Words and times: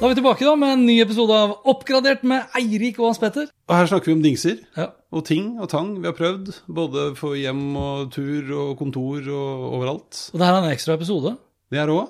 da 0.00 0.06
er 0.08 0.14
vi 0.14 0.16
tilbake 0.16 0.46
da 0.48 0.54
med 0.56 0.70
en 0.72 0.84
ny 0.88 0.94
episode 1.02 1.34
av 1.36 1.50
Oppgradert 1.68 2.22
med 2.24 2.54
Eirik 2.56 2.96
og 3.02 3.10
Hans 3.10 3.18
Petter. 3.20 3.50
Og 3.68 3.74
her 3.76 3.88
snakker 3.90 4.08
vi 4.10 4.14
om 4.16 4.22
dingser. 4.24 4.62
Ja. 4.78 4.86
Og 5.12 5.26
ting 5.28 5.50
og 5.60 5.68
tang 5.72 5.90
vi 6.00 6.08
har 6.08 6.14
prøvd. 6.16 6.48
Både 6.72 7.10
for 7.18 7.36
hjem 7.36 7.60
og 7.76 8.06
tur 8.14 8.48
og 8.56 8.70
kontor 8.80 9.28
og 9.28 9.66
overalt. 9.76 10.22
Og 10.32 10.40
det 10.40 10.46
her 10.48 10.56
er 10.56 10.64
en 10.64 10.72
ekstra 10.72 10.96
episode. 10.96 11.34
Det 11.70 11.82
er 11.82 11.92
òg. 11.92 12.08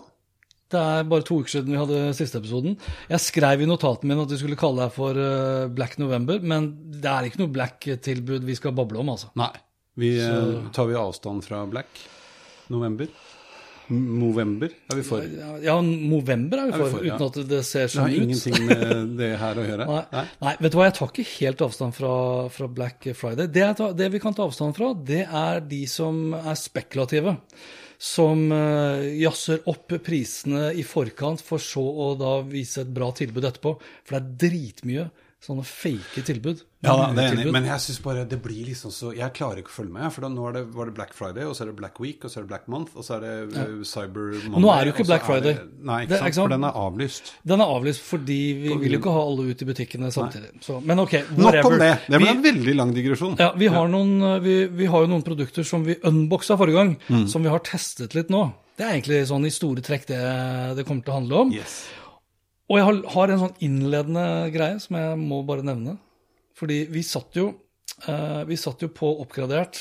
Det 0.70 0.78
er 0.78 1.08
bare 1.10 1.26
to 1.26 1.40
uker 1.42 1.50
siden 1.50 1.74
vi 1.74 1.80
hadde 1.80 2.02
siste 2.14 2.38
episoden. 2.38 2.76
Jeg 3.10 3.24
skrev 3.24 3.64
i 3.64 3.66
notaten 3.66 4.06
min 4.06 4.22
at 4.22 4.30
vi 4.30 4.38
skulle 4.38 4.60
kalle 4.60 4.86
det 4.86 4.94
for 4.94 5.18
eh, 5.18 5.66
Black 5.74 5.96
November, 5.98 6.38
men 6.46 6.70
det 6.94 7.10
er 7.10 7.26
ikke 7.26 7.40
noe 7.42 7.50
Black-tilbud 7.56 8.46
vi 8.46 8.54
skal 8.54 8.76
bable 8.78 9.02
om, 9.02 9.10
altså. 9.16 9.32
Nei. 9.40 9.50
Vi, 9.98 10.12
Så- 10.22 10.30
eh, 10.60 10.70
tar 10.76 10.86
vi 10.86 10.94
avstand 10.94 11.42
fra 11.42 11.64
black? 11.66 11.90
November? 12.70 13.10
Movember 13.90 14.70
er 14.70 14.98
vi 14.98 15.04
for. 15.06 15.24
Det 15.24 15.48
Ja, 15.64 15.74
Movember 15.82 16.62
er 16.62 16.70
vi 16.70 16.74
Er 16.76 16.82
vi 16.82 16.90
for, 16.92 17.04
uten 17.04 17.10
ja. 17.10 17.26
at 17.26 17.38
det 17.50 17.60
ser 17.66 17.90
sånn 17.90 18.10
ut. 18.10 18.16
ingenting 18.22 18.66
med 18.68 19.14
det 19.18 19.30
her 19.40 19.58
å 19.58 19.66
gjøre. 19.66 19.88
Nei. 20.14 20.24
Nei, 20.44 20.54
vet 20.60 20.72
du 20.72 20.78
hva, 20.78 20.88
jeg 20.88 20.96
tar 21.00 21.12
ikke 21.12 21.28
helt 21.34 21.64
avstand 21.66 21.96
fra, 21.96 22.14
fra 22.54 22.70
Black 22.80 23.10
Friday. 23.18 23.50
Det, 23.50 23.66
tar, 23.80 23.94
det 23.98 24.10
vi 24.14 24.22
kan 24.22 24.36
ta 24.36 24.46
avstand 24.46 24.78
fra, 24.78 24.92
det 24.94 25.24
er 25.26 25.62
de 25.66 25.82
som 25.90 26.34
er 26.38 26.58
spekulative. 26.58 27.36
Som 28.00 28.46
uh, 28.54 29.02
jazzer 29.20 29.66
opp 29.68 29.92
prisene 30.06 30.70
i 30.72 30.84
forkant, 30.86 31.42
for 31.44 31.60
så 31.60 31.82
å 31.84 32.14
da 32.16 32.38
vise 32.46 32.86
et 32.86 32.94
bra 32.94 33.10
tilbud 33.12 33.44
etterpå. 33.50 33.74
For 34.06 34.16
det 34.16 34.22
er 34.22 34.38
dritmye 34.46 35.10
sånne 35.40 35.62
fake 35.64 36.20
tilbud. 36.28 36.58
Ja, 36.84 36.92
da, 36.96 37.06
det 37.16 37.22
er 37.24 37.34
enig. 37.34 37.46
Men 37.52 37.64
jeg 37.68 37.80
synes 37.80 37.98
bare 38.04 38.22
det 38.28 38.38
blir 38.44 38.64
liksom 38.68 38.88
så 38.92 39.10
Jeg 39.16 39.32
klarer 39.36 39.58
ikke 39.60 39.68
å 39.72 39.74
følge 39.78 39.92
med. 39.92 40.06
For 40.12 40.24
da, 40.24 40.28
nå 40.32 40.50
det, 40.52 40.62
var 40.76 40.88
det 40.88 40.94
Black 40.96 41.14
Friday, 41.16 41.44
og 41.48 41.54
så 41.56 41.64
er 41.64 41.70
det 41.70 41.76
Black 41.78 41.96
Week, 42.00 42.24
og 42.24 42.32
så 42.32 42.40
er 42.40 42.44
det 42.44 42.50
Black 42.52 42.66
Month, 42.72 42.92
og 42.96 43.04
så 43.04 43.16
er 43.16 43.24
det 43.24 43.32
eh, 43.56 43.74
Cyber 43.88 44.34
Monday. 44.46 44.60
Nå 44.64 44.70
er 44.74 44.80
det 44.84 44.92
jo 44.92 44.94
ikke 44.98 45.06
Black 45.10 45.24
Friday. 45.28 45.56
det-. 45.56 45.84
Nei, 45.90 45.98
ikke 46.04 46.16
sant? 46.20 46.28
ikke 46.30 46.38
sant? 46.38 46.44
For 46.44 46.54
den 46.56 46.68
er 46.68 46.78
avlyst. 46.84 47.32
Den 47.54 47.64
er 47.64 47.72
avlyst 47.76 48.04
fordi 48.10 48.38
vi 48.60 48.76
vil 48.84 48.96
jo 48.96 49.00
ikke 49.00 49.16
ha 49.16 49.24
alle 49.30 49.48
ut 49.50 49.64
i 49.64 49.68
butikkene 49.72 50.12
samtidig. 50.16 50.52
Så, 50.64 50.78
men 50.84 51.04
ok, 51.04 51.16
Nok 51.40 51.60
om 51.72 51.76
det. 51.80 51.92
Det 52.08 52.20
ble 52.24 52.32
en 52.36 52.44
veldig 52.48 52.76
lang 52.80 52.92
digresjon. 52.96 53.36
Ja, 53.40 53.50
vi 53.60 53.68
har, 53.72 53.88
noen, 53.92 54.16
eh, 54.34 54.38
vi, 54.44 54.56
vi 54.82 54.88
har 54.92 55.04
jo 55.06 55.12
noen 55.14 55.24
produkter 55.26 55.64
som 55.68 55.84
vi 55.88 55.96
unboxa 56.04 56.56
forrige 56.60 56.80
gang, 56.82 56.96
Mm. 57.10 57.24
som 57.32 57.42
vi 57.42 57.48
har 57.52 57.60
testet 57.64 58.12
litt 58.14 58.28
nå. 58.32 58.44
Det 58.76 58.84
er 58.86 58.94
egentlig 58.96 59.24
sånn 59.28 59.44
i 59.44 59.50
store 59.52 59.82
trekk 59.84 60.06
det 60.08 60.20
det 60.78 60.84
kommer 60.88 61.04
til 61.04 61.12
å 61.12 61.16
handle 61.18 61.40
om. 61.44 61.50
Yes. 61.52 61.82
Og 62.70 62.78
jeg 62.78 62.86
har, 62.86 63.00
har 63.16 63.32
en 63.32 63.42
sånn 63.42 63.64
innledende 63.66 64.26
greie 64.54 64.78
som 64.82 64.94
jeg 64.98 65.18
må 65.18 65.40
bare 65.46 65.66
nevne. 65.66 65.96
Fordi 66.58 66.84
vi 66.92 67.02
satt 67.06 67.34
jo, 67.38 67.48
eh, 68.06 68.42
vi 68.46 68.58
satt 68.60 68.84
jo 68.84 68.92
på 68.94 69.10
Oppgradert 69.24 69.80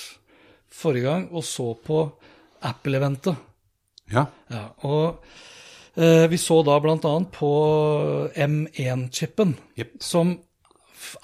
forrige 0.73 1.05
gang 1.05 1.27
og 1.29 1.45
så 1.45 1.72
på 1.85 2.01
Apple-eventet. 2.66 3.38
Ja. 4.09 4.25
Ja, 4.50 4.63
og 4.89 5.22
eh, 6.00 6.25
vi 6.31 6.39
så 6.41 6.61
da 6.66 6.79
annet 6.81 7.29
på 7.35 7.51
M1-chipen, 8.33 9.53
yep. 9.77 9.94
som 10.01 10.33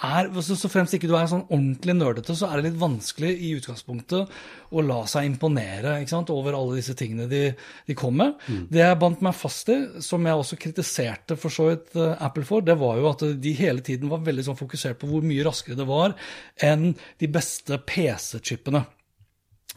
er, 0.04 0.28
så, 0.42 0.56
så 0.58 0.70
fremst 0.72 0.94
ikke 0.98 1.08
du 1.10 1.16
er 1.18 1.28
sånn 1.32 1.44
ordentlig 1.48 1.96
nerdete, 1.98 2.36
så 2.38 2.48
er 2.50 2.60
det 2.62 2.72
litt 2.72 2.80
vanskelig 2.82 3.32
i 3.36 3.52
utgangspunktet 3.58 4.34
å 4.76 4.84
la 4.86 4.98
seg 5.10 5.28
imponere 5.30 5.98
sant, 6.10 6.32
over 6.34 6.58
alle 6.58 6.80
disse 6.80 6.96
tingene 6.98 7.28
de, 7.32 7.44
de 7.88 7.96
kom 7.98 8.18
med. 8.20 8.36
Det 8.72 8.82
jeg 8.82 9.00
bandt 9.02 9.22
meg 9.26 9.38
fast 9.38 9.70
i, 9.74 9.78
som 10.04 10.26
jeg 10.26 10.42
også 10.42 10.60
kritiserte 10.62 11.38
for 11.40 11.54
så 11.54 11.70
vidt 11.72 11.96
eh, 12.00 12.16
Apple 12.26 12.46
for, 12.48 12.66
det 12.66 12.78
var 12.82 12.98
jo 13.00 13.10
at 13.12 13.24
de 13.46 13.56
hele 13.60 13.84
tiden 13.86 14.12
var 14.12 14.26
veldig 14.26 14.48
sånn 14.50 14.60
fokusert 14.60 15.00
på 15.02 15.10
hvor 15.12 15.26
mye 15.26 15.46
raskere 15.48 15.78
det 15.80 15.88
var 15.90 16.16
enn 16.64 16.92
de 17.22 17.32
beste 17.32 17.78
PC-chipene. 17.86 18.86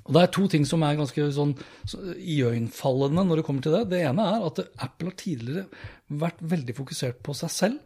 Og 0.08 0.14
Det 0.16 0.20
er 0.22 0.30
to 0.32 0.46
ting 0.48 0.64
som 0.64 0.80
er 0.86 0.96
ganske 0.96 1.24
sånn 1.36 1.50
så- 1.84 2.00
iøynefallende 2.16 3.26
når 3.28 3.36
det 3.40 3.44
kommer 3.44 3.62
til 3.64 3.74
det. 3.76 3.82
Det 3.90 3.98
ene 4.08 4.24
er 4.24 4.46
at 4.46 4.60
Apple 4.80 5.10
har 5.10 5.16
tidligere 5.20 5.66
vært 6.08 6.40
veldig 6.40 6.74
fokusert 6.78 7.18
på 7.26 7.34
seg 7.36 7.52
selv. 7.52 7.78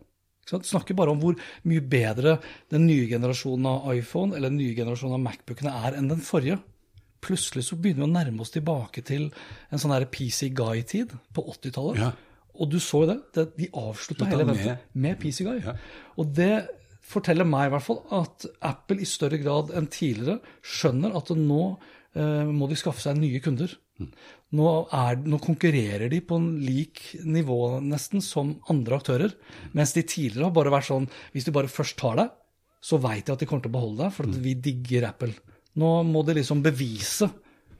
Snakker 0.49 0.97
bare 0.99 1.13
om 1.15 1.21
hvor 1.23 1.37
mye 1.71 1.81
bedre 1.87 2.37
den 2.73 2.87
nye 2.89 3.07
generasjonen 3.11 3.67
av 3.71 3.93
iPhone 3.95 4.35
eller 4.37 4.51
den 4.51 4.59
nye 4.59 4.75
generasjonen 4.75 5.15
av 5.21 5.23
Macbookene 5.29 5.73
er 5.87 5.97
enn 6.01 6.09
den 6.11 6.21
forrige. 6.25 6.59
Plutselig 7.23 7.63
så 7.69 7.77
begynner 7.79 8.03
vi 8.03 8.09
å 8.11 8.13
nærme 8.17 8.43
oss 8.43 8.51
tilbake 8.51 9.05
til 9.07 9.29
en 9.71 9.79
sånn 9.79 9.95
her 9.95 10.09
PC 10.11 10.49
Guy-tid 10.59 11.15
på 11.33 11.45
80-tallet. 11.55 12.01
Ja. 12.03 12.11
Og 12.59 12.69
du 12.69 12.79
så 12.83 13.05
jo 13.05 13.11
det. 13.13 13.19
det 13.37 13.45
de 13.57 13.69
avslutta 13.71 14.27
Slutta 14.27 14.31
hele 14.33 14.45
med- 14.49 14.57
eventet 14.59 14.97
med 15.07 15.21
PC 15.23 15.45
Guy. 15.47 15.61
Ja. 15.65 15.77
Og 16.19 16.35
det 16.35 16.67
forteller 17.03 17.47
meg 17.49 17.69
i 17.69 17.73
hvert 17.77 17.87
fall 17.87 18.03
at 18.11 18.47
Apple 18.63 19.01
i 19.03 19.09
større 19.09 19.39
grad 19.43 19.71
enn 19.75 19.87
tidligere 19.91 20.41
skjønner 20.63 21.15
at 21.19 21.31
nå 21.39 21.63
eh, 22.15 22.45
må 22.51 22.69
de 22.69 22.77
skaffe 22.77 23.01
seg 23.01 23.17
nye 23.19 23.41
kunder. 23.41 23.73
Nå, 24.53 24.67
er, 24.93 25.17
nå 25.25 25.39
konkurrerer 25.41 26.11
de 26.13 26.21
på 26.25 26.37
en 26.37 26.51
lik 26.61 27.01
nivå 27.25 27.79
nesten 27.81 28.21
som 28.25 28.55
andre 28.73 28.99
aktører. 29.01 29.33
Mens 29.77 29.95
de 29.97 30.05
tidligere 30.05 30.51
har 30.51 30.57
bare 30.57 30.75
vært 30.75 30.91
sånn 30.91 31.09
hvis 31.33 31.49
de 31.49 31.55
bare 31.57 31.73
først 31.73 31.97
tar 32.01 32.19
deg, 32.21 32.35
så 32.83 32.99
veit 33.01 33.25
de 33.27 33.33
at 33.35 33.41
de 33.41 33.49
kommer 33.49 33.65
til 33.65 33.73
å 33.73 33.79
beholde 33.79 34.03
deg, 34.05 34.15
for 34.17 34.43
vi 34.45 34.55
digger 34.59 35.09
Apple. 35.09 35.33
Nå 35.79 35.95
må 36.05 36.25
de 36.27 36.37
liksom 36.41 36.61
bevise. 36.65 37.31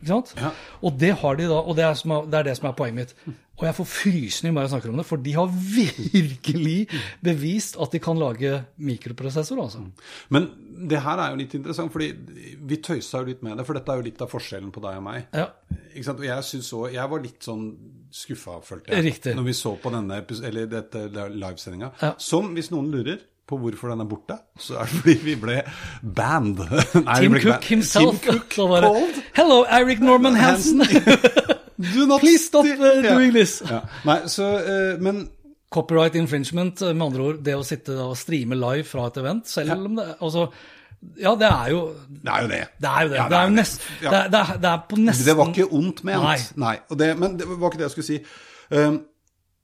Ikke 0.03 0.11
sant? 0.11 0.35
Ja. 0.41 0.51
Og 0.83 0.99
det 0.99 1.13
har 1.21 1.39
de 1.39 1.47
da, 1.47 1.61
og 1.63 1.77
det 1.79 1.85
er, 1.87 1.95
som 1.99 2.11
er, 2.17 2.27
det 2.27 2.41
er 2.41 2.49
det 2.51 2.57
som 2.59 2.69
er 2.69 2.75
poenget 2.79 2.99
mitt. 2.99 3.39
Og 3.61 3.67
jeg 3.69 3.77
får 3.77 3.87
frysninger 3.87 4.55
bare 4.57 4.67
jeg 4.67 4.73
snakker 4.73 4.91
om 4.91 4.99
det, 4.99 5.05
for 5.07 5.23
de 5.23 5.35
har 5.37 5.53
virkelig 5.53 6.77
bevist 7.23 7.79
at 7.79 7.95
de 7.95 8.01
kan 8.03 8.19
lage 8.19 8.57
mikroprosessor, 8.83 9.61
altså. 9.63 9.85
Men 10.35 10.49
det 10.91 10.99
her 11.05 11.23
er 11.23 11.31
jo 11.31 11.39
litt 11.39 11.55
interessant, 11.55 11.93
fordi 11.95 12.11
vi 12.59 12.81
tøysa 12.83 13.23
jo 13.23 13.29
litt 13.31 13.45
med 13.47 13.61
det. 13.61 13.67
For 13.69 13.79
dette 13.79 13.95
er 13.95 14.01
jo 14.01 14.07
litt 14.09 14.25
av 14.25 14.33
forskjellen 14.33 14.73
på 14.75 14.83
deg 14.83 14.99
og 14.99 15.05
meg. 15.07 15.29
Ja. 15.37 15.47
Ikke 15.93 16.07
sant? 16.09 16.23
Og 16.25 16.27
jeg, 16.27 16.49
synes 16.49 16.73
også, 16.73 16.95
jeg 16.97 17.13
var 17.15 17.23
litt 17.23 17.47
sånn 17.47 17.67
skuffa, 18.13 18.59
følte 18.67 18.91
jeg, 18.97 19.07
Riktig. 19.07 19.37
når 19.39 19.47
vi 19.47 19.55
så 19.57 19.77
på 19.81 19.93
denne 19.95 20.19
dette 20.73 21.07
livesendinga. 21.31 21.93
Ja. 22.03 22.17
Som, 22.19 22.51
hvis 22.57 22.73
noen 22.75 22.91
lurer 22.91 23.23
på 23.49 23.59
hvorfor 23.59 23.93
den 23.93 24.01
er 24.05 24.09
borte, 24.09 24.39
så 24.59 24.79
er 24.81 24.89
det 24.89 25.01
fordi 25.01 25.17
vi 25.25 25.35
ble 25.41 25.59
banned. 26.03 26.63
Nei, 27.07 27.19
Tim 27.21 27.35
ble 27.35 27.43
Cook 27.43 27.59
band. 27.59 27.69
himself. 27.69 28.23
Tim 28.23 28.41
Cook 28.41 28.71
bare, 28.71 28.93
Hello, 29.37 29.63
Eric 29.69 30.01
Norman 30.01 30.39
Hansen. 30.39 30.85
Do 31.95 32.07
not 32.07 32.21
Please 32.21 32.47
stop 32.47 32.67
uh, 32.67 33.03
doing 33.03 33.33
this. 33.35 33.61
Ja. 33.67 33.83
Nei, 34.07 34.21
så, 34.31 34.49
uh, 34.63 35.03
men 35.03 35.25
Copyright 35.73 36.15
infringement, 36.21 36.83
eh, 36.83 36.93
med 36.93 37.07
andre 37.07 37.25
ord, 37.25 37.41
det 37.45 37.55
å 37.57 37.65
sitte 37.65 37.97
og 37.97 38.17
streame 38.21 38.59
live 38.61 38.85
fra 38.85 39.07
et 39.09 39.19
event, 39.23 39.49
selv 39.49 39.73
om 39.79 39.95
det 39.97 40.05
altså, 40.21 40.47
Ja, 41.19 41.33
det 41.35 41.49
er 41.49 41.71
jo 41.73 41.79
det 42.07 42.31
er 42.31 42.43
jo 42.45 42.51
det. 42.51 42.59
Det 42.79 42.91
er 42.91 43.07
jo 43.07 43.09
det. 43.09 43.17
Ja, 43.17 43.25
det, 43.29 43.39
er 43.39 43.49
jo 43.49 43.55
nest, 43.57 43.87
Ja. 44.03 44.11
det, 44.11 44.19
er, 44.19 44.29
det, 44.29 44.43
er, 44.43 44.61
det 44.63 44.69
er 44.71 44.83
på 44.91 44.99
nesten 45.01 45.27
Det 45.27 45.37
var 45.39 45.49
ikke 45.55 45.69
ondt 45.73 46.05
ment. 46.05 46.23
Nei. 46.23 46.37
Nei. 46.67 46.75
og 46.91 46.99
det, 47.01 47.09
men 47.19 47.39
det 47.41 47.49
var 47.49 47.73
ikke 47.73 47.81
det 47.81 47.89
jeg 47.89 47.95
skulle 47.97 48.11
si. 48.11 48.21
Um, 48.71 49.01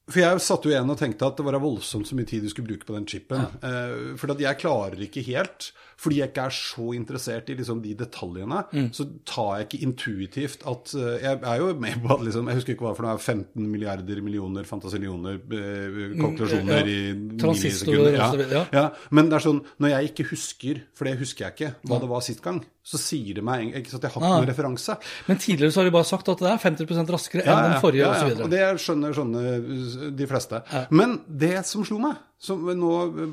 For 0.09 0.21
jeg 0.23 0.41
satt 0.41 0.65
jo 0.65 0.71
igjen 0.73 0.89
og 0.89 0.97
tenkte 0.97 1.27
at 1.29 1.37
det 1.37 1.45
var 1.45 1.59
voldsomt 1.61 2.09
så 2.09 2.17
mye 2.17 2.25
tid 2.31 2.43
du 2.43 2.49
skulle 2.49 2.69
bruke 2.71 2.87
på 2.89 2.95
den 2.97 3.05
chipen. 3.07 3.43
Eh, 3.63 4.17
for 4.17 4.33
jeg 4.41 4.57
klarer 4.63 5.03
ikke 5.05 5.21
helt, 5.27 5.73
fordi 5.99 6.21
jeg 6.23 6.31
ikke 6.31 6.45
er 6.49 6.55
så 6.55 6.87
interessert 6.97 7.51
i 7.51 7.57
liksom 7.59 7.83
de 7.83 7.95
detaljene, 7.99 8.63
Mm. 8.73 8.89
så 8.95 9.05
tar 9.27 9.59
jeg 9.59 9.67
ikke 9.69 9.83
intuitivt 9.89 10.63
at 10.67 10.95
eh, 10.95 11.19
Jeg 11.23 11.41
er 11.43 11.59
jo 11.59 11.75
med 11.75 12.01
på 12.03 12.15
at 12.15 12.21
liksom 12.25 12.47
Jeg 12.49 12.55
husker 12.57 12.73
ikke 12.75 12.87
hva 12.87 12.95
for 12.97 13.03
noe, 13.09 13.19
15 13.19 13.67
milliarder 13.69 14.23
millioner 14.23 14.65
fantasillioner 14.65 15.35
eh, 15.35 16.17
kalkulasjoner 16.17 16.85
Mm, 16.85 16.89
ja. 16.89 16.89
i 16.89 17.15
millisekunder. 17.15 18.53
ja. 18.53 18.65
Ja, 18.73 18.87
men 19.11 19.29
det 19.29 19.37
er 19.41 19.45
sånn, 19.49 19.63
når 19.81 19.89
jeg 19.97 20.11
ikke 20.13 20.29
husker, 20.31 20.83
for 20.95 21.05
det 21.05 21.19
husker 21.19 21.45
jeg 21.49 21.55
ikke, 21.57 21.75
hva 21.89 22.01
det 22.01 22.09
var 22.09 22.21
sist 22.25 22.43
gang, 22.43 22.63
så 22.89 22.97
sier 23.01 23.37
det 23.37 23.43
meg 23.45 23.75
ikke 23.77 23.93
sant, 23.93 24.05
jeg 24.07 24.15
har 24.15 24.23
ikke 24.23 24.29
Ah. 24.29 24.39
noen 24.41 24.49
referanse. 24.49 24.95
Men 25.29 25.37
tidligere 25.43 25.75
så 25.75 25.83
har 25.83 25.89
de 25.91 25.93
bare 25.99 26.09
sagt 26.09 26.29
at 26.33 26.41
det 26.41 26.49
er 26.49 26.63
50% 26.63 27.13
raskere 27.13 27.45
enn 27.45 27.67
den 27.67 27.81
forrige 27.83 28.01
ja, 28.07 28.15
ja. 28.17 28.31
osv. 28.31 28.41
Og 28.47 28.51
det 28.55 28.63
skjønner, 28.81 29.13
skjønner 29.19 30.15
de 30.17 30.27
fleste. 30.31 30.63
Men 30.91 31.19
det 31.29 31.53
som 31.69 31.85
slo 31.85 31.99
meg, 32.01 32.17
som 32.41 32.63
nå 32.65 32.93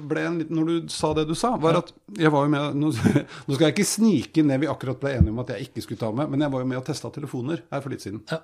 ble 0.10 0.25
en 0.28 0.40
liten, 0.42 0.57
når 0.57 0.66
du 0.72 0.90
sa 0.92 1.13
det 1.13 1.28
du 1.30 1.36
sa, 1.38 1.54
var 1.62 1.78
at 1.80 1.92
jeg 2.18 2.31
var 2.34 2.48
jo 2.48 2.52
med 2.52 2.75
Nå, 2.81 2.90
nå 3.46 3.56
skal 3.56 3.68
jeg 3.69 3.75
ikke 3.78 3.88
snike 3.88 4.44
ned 4.44 4.63
vi 4.66 4.68
akkurat 4.72 5.00
ble 5.00 5.13
enige 5.19 5.31
om 5.36 5.40
at 5.46 5.54
jeg 5.56 5.69
ikke 5.69 5.86
skulle 5.86 6.02
ta 6.02 6.12
med, 6.12 6.30
men 6.34 6.42
jeg 6.42 6.52
var 6.52 6.66
jo 6.66 6.69
med 6.74 6.81
og 6.81 6.86
testa 6.90 7.12
telefoner 7.13 7.62
her 7.72 7.81
for 7.86 7.94
litt 7.94 8.02
siden. 8.04 8.24
Ja. 8.31 8.42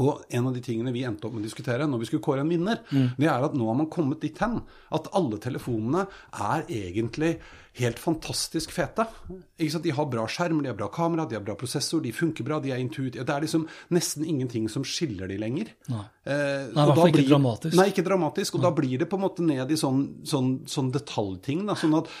Og 0.00 0.22
en 0.32 0.46
av 0.48 0.54
de 0.54 0.62
tingene 0.64 0.92
vi 0.94 1.02
endte 1.04 1.28
opp 1.28 1.34
med 1.36 1.44
å 1.44 1.48
diskutere 1.48 1.84
når 1.86 2.00
vi 2.00 2.06
skulle 2.08 2.24
kåre 2.24 2.40
en 2.40 2.48
vinner, 2.50 2.80
det 3.20 3.28
er 3.28 3.44
at 3.44 3.52
nå 3.54 3.66
har 3.68 3.76
man 3.76 3.90
kommet 3.92 4.22
dit 4.24 4.38
hen 4.40 4.62
at 4.96 5.10
alle 5.12 5.36
telefonene 5.44 6.06
er 6.32 6.64
egentlig 6.72 7.34
helt 7.74 7.98
fantastisk 7.98 8.70
fete. 8.72 9.04
De 9.58 9.92
har 9.92 10.06
bra 10.06 10.24
skjerm, 10.30 10.62
de 10.62 10.70
har 10.70 10.76
bra 10.78 10.88
kamera, 10.94 11.26
de 11.28 11.36
har 11.36 11.42
bra 11.44 11.56
prosessor, 11.58 12.00
de 12.04 12.12
funker 12.14 12.46
bra, 12.46 12.60
de 12.62 12.70
er 12.70 12.78
intuitive. 12.78 13.26
Det 13.26 13.34
er 13.34 13.44
liksom 13.44 13.66
nesten 13.94 14.24
ingenting 14.24 14.68
som 14.70 14.86
skiller 14.86 15.28
de 15.30 15.36
lenger. 15.42 15.72
Nei. 15.90 16.04
Eh, 16.24 16.70
Nei, 16.70 16.70
i 16.70 16.86
hvert 16.88 17.00
fall 17.00 17.10
ikke 17.12 17.26
dramatisk. 17.28 17.76
Nei, 17.76 17.88
ikke 17.90 18.06
dramatisk. 18.06 18.56
Og 18.56 18.64
da 18.64 18.70
blir 18.74 19.02
det 19.02 19.10
på 19.10 19.18
en 19.18 19.24
måte 19.26 19.44
ned 19.46 19.74
i 19.74 19.78
sånn, 19.78 20.04
sånn, 20.24 20.52
sånn 20.70 20.92
detaljting. 20.94 21.66
Da, 21.68 21.76
sånn 21.78 21.98
at 21.98 22.12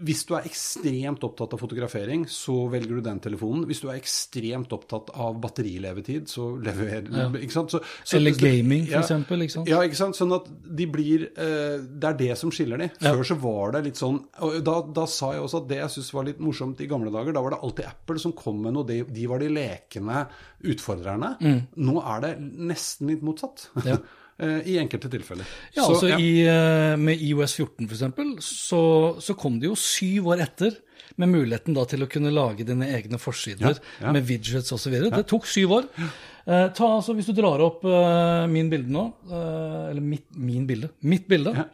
hvis 0.00 0.22
du 0.28 0.32
er 0.36 0.46
ekstremt 0.48 1.24
opptatt 1.26 1.54
av 1.54 1.60
fotografering, 1.60 2.24
så 2.30 2.54
velger 2.72 2.98
du 2.98 3.04
den 3.04 3.20
telefonen. 3.22 3.66
Hvis 3.68 3.82
du 3.82 3.88
er 3.90 3.98
ekstremt 3.98 4.72
opptatt 4.72 5.10
av 5.12 5.36
batterilevetid, 5.42 6.28
så 6.30 6.50
leverer 6.60 7.36
ikke 7.40 7.56
sant? 7.56 7.74
Så, 7.74 7.82
så, 8.02 8.16
Eller 8.16 8.36
gaming, 8.38 8.86
for 8.86 8.96
ja, 8.96 9.02
eksempel, 9.04 9.44
ikke 9.44 9.56
sant? 9.58 9.70
Ja, 9.70 9.82
ikke 9.84 9.98
sant. 9.98 10.16
Sånn 10.16 10.32
at 10.36 10.48
de 10.48 10.86
blir 10.90 11.26
eh, 11.30 11.76
Det 11.80 12.08
er 12.12 12.18
det 12.18 12.38
som 12.40 12.52
skiller 12.54 12.80
de. 12.80 12.88
Før 13.00 13.26
så 13.28 13.36
var 13.42 13.76
det 13.76 13.84
litt 13.90 14.00
sånn 14.00 14.22
og 14.40 14.56
da, 14.64 14.76
da 14.94 15.04
sa 15.10 15.34
jeg 15.34 15.44
også 15.44 15.62
at 15.62 15.68
det 15.70 15.80
jeg 15.80 15.92
syntes 15.94 16.14
var 16.16 16.26
litt 16.28 16.40
morsomt 16.42 16.80
i 16.80 16.88
gamle 16.90 17.12
dager, 17.12 17.34
da 17.36 17.42
var 17.44 17.54
det 17.54 17.60
alltid 17.66 17.90
Apple 17.90 18.22
som 18.22 18.34
kom 18.36 18.62
med 18.64 18.76
noe. 18.76 18.86
De, 18.88 19.02
de 19.04 19.28
var 19.30 19.42
de 19.42 19.50
lekende 19.52 20.24
utfordrerne. 20.70 21.34
Nå 21.80 22.00
er 22.00 22.24
det 22.24 22.32
nesten 22.40 23.12
litt 23.12 23.24
motsatt. 23.26 23.68
Mm. 23.76 23.86
Ja. 23.92 24.00
Eh, 24.40 24.60
I 24.72 24.78
enkelte 24.80 25.10
tilfeller. 25.12 25.44
Ja, 25.76 25.82
Så, 25.84 25.90
altså 25.94 26.08
ja. 26.14 26.18
i, 26.18 26.30
eh, 26.48 26.94
Med 26.96 27.20
IOS 27.20 27.54
14 27.60 27.88
f.eks., 27.90 28.46
så, 28.46 28.80
så 29.20 29.34
kom 29.36 29.58
det 29.60 29.68
jo 29.68 29.76
syv 29.76 30.30
år 30.32 30.40
etter 30.46 30.78
med 31.20 31.28
muligheten 31.28 31.74
da 31.76 31.82
til 31.90 32.04
å 32.04 32.08
kunne 32.08 32.30
lage 32.32 32.64
dine 32.64 32.86
egne 32.96 33.18
forsider 33.20 33.74
Ja, 33.74 33.74
ja. 34.06 34.12
med 34.14 34.24
widgets 34.24 34.70
osv. 34.72 34.94
Det 35.10 35.26
tok 35.28 35.44
syv 35.50 35.74
år. 35.80 35.88
Eh, 36.00 36.68
ta, 36.72 36.86
altså, 36.96 37.12
hvis 37.18 37.28
du 37.28 37.34
drar 37.36 37.60
opp 37.66 37.84
eh, 37.84 38.46
min 38.48 38.70
bilde 38.72 38.88
nå, 38.94 39.02
eh, 39.28 39.90
eller 39.90 40.00
mitt, 40.06 40.24
min 40.38 40.64
bilde, 40.70 40.88
mitt 41.02 41.26
bilde, 41.28 41.52
Ja. 41.58 41.66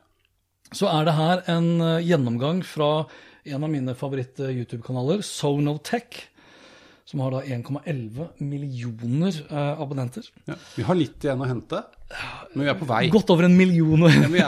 så 0.75 0.89
er 0.91 1.05
det 1.07 1.15
her 1.15 1.45
en 1.55 1.69
eh, 1.81 2.01
gjennomgang 2.09 2.65
fra 2.67 2.91
en 3.47 3.63
av 3.63 3.71
mine 3.71 3.95
favoritt-YouTube-kanaler, 3.95 5.23
Sonotech, 5.23 6.25
som 7.07 7.23
har 7.23 7.37
da 7.37 7.43
1,11 7.43 8.43
millioner 8.43 9.37
eh, 9.47 9.81
abonnenter. 9.81 10.27
Ja. 10.49 10.57
Vi 10.75 10.83
har 10.89 10.99
litt 10.99 11.23
igjen 11.23 11.45
å 11.45 11.47
hente, 11.47 11.85
men 12.53 12.65
vi 12.65 12.71
er 12.73 12.79
på 12.81 12.89
vei. 12.89 13.05
Godt 13.15 13.31
over 13.31 13.47
en 13.47 13.55
million 13.55 14.03
å, 14.03 14.11
hente. 14.11 14.33
Vi 14.33 14.43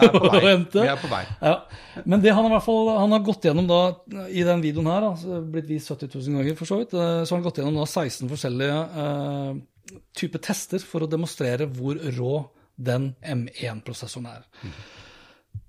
på 0.99 1.11
vei. 1.13 1.23
Ja. 1.39 1.55
Men 2.03 2.25
det 2.25 2.35
han 2.35 2.43
har, 2.43 2.57
hvert 2.57 2.67
fall 2.67 2.91
han 2.97 3.15
har 3.15 3.23
gått 3.27 3.47
gjennom 3.47 3.71
da, 3.71 3.81
i 4.27 4.43
den 4.47 4.65
videoen 4.65 4.91
her, 4.91 5.07
da, 5.07 5.15
så 5.23 5.41
blitt 5.55 5.71
vist 5.71 5.95
70 5.95 6.11
000 6.19 6.41
ganger 6.41 6.59
for 6.59 6.73
så 6.73 6.81
vidt, 6.83 6.99
eh, 6.99 7.23
så 7.23 7.31
har 7.31 7.39
han 7.39 7.47
gått 7.47 7.63
gjennom 7.63 7.79
da 7.79 7.87
16 7.87 8.33
forskjellige 8.35 8.81
eh, 9.05 9.99
typer 10.19 10.47
tester 10.51 10.83
for 10.83 11.07
å 11.07 11.11
demonstrere 11.11 11.71
hvor 11.79 12.01
rå 12.19 12.33
den 12.75 13.13
M1-prosessoren 13.23 14.33
er. 14.35 14.43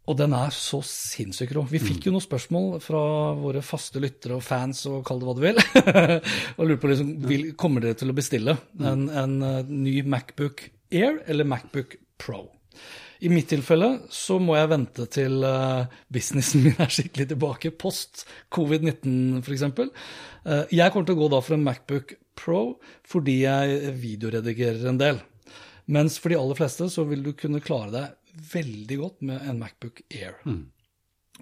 Og 0.10 0.18
den 0.18 0.34
er 0.34 0.54
så 0.56 0.80
sinnssykt 0.86 1.54
rå. 1.54 1.64
Vi 1.70 1.82
fikk 1.82 2.08
jo 2.08 2.14
noen 2.16 2.26
spørsmål 2.26 2.80
fra 2.82 3.02
våre 3.38 3.62
faste 3.66 4.02
lyttere 4.02 4.40
og 4.40 4.46
fans 4.46 4.82
og 4.90 5.04
kall 5.06 5.22
det 5.22 5.28
hva 5.28 5.36
du 5.38 5.44
vil. 5.44 5.60
og 6.58 6.64
lurer 6.64 6.80
på 6.82 6.90
liksom, 6.90 7.12
vil, 7.30 7.44
kommer 7.60 7.86
dere 7.86 8.00
til 8.00 8.10
å 8.10 8.18
bestille 8.18 8.56
en, 8.82 9.06
en 9.10 9.36
eh, 9.46 9.70
ny 9.70 10.00
Macbook 10.10 10.66
Air 10.90 11.22
eller 11.30 11.46
Macbook 11.46 11.94
Pro? 12.22 12.48
I 13.22 13.30
mitt 13.30 13.52
tilfelle 13.52 13.92
så 14.10 14.40
må 14.42 14.56
jeg 14.58 14.72
vente 14.72 15.06
til 15.14 15.44
eh, 15.46 15.98
businessen 16.10 16.64
min 16.66 16.82
er 16.82 16.94
skikkelig 16.96 17.30
tilbake, 17.36 17.74
post 17.78 18.26
covid-19 18.56 19.44
f.eks. 19.44 19.68
Uh, 20.40 20.64
jeg 20.72 20.90
kommer 20.90 21.06
til 21.06 21.20
å 21.20 21.22
gå 21.22 21.34
da 21.36 21.44
for 21.44 21.58
en 21.58 21.66
Macbook 21.68 22.16
Pro 22.40 22.64
fordi 23.06 23.44
jeg 23.44 23.94
videoredigerer 24.00 24.90
en 24.90 25.02
del. 25.02 25.22
Mens 25.92 26.18
for 26.22 26.34
de 26.34 26.40
aller 26.40 26.58
fleste 26.58 26.88
så 26.90 27.06
vil 27.10 27.22
du 27.26 27.36
kunne 27.38 27.62
klare 27.62 27.94
deg 27.94 28.16
veldig 28.54 28.98
godt 29.00 29.22
med 29.26 29.48
en 29.48 29.60
Macbook 29.60 30.02
Air. 30.12 30.40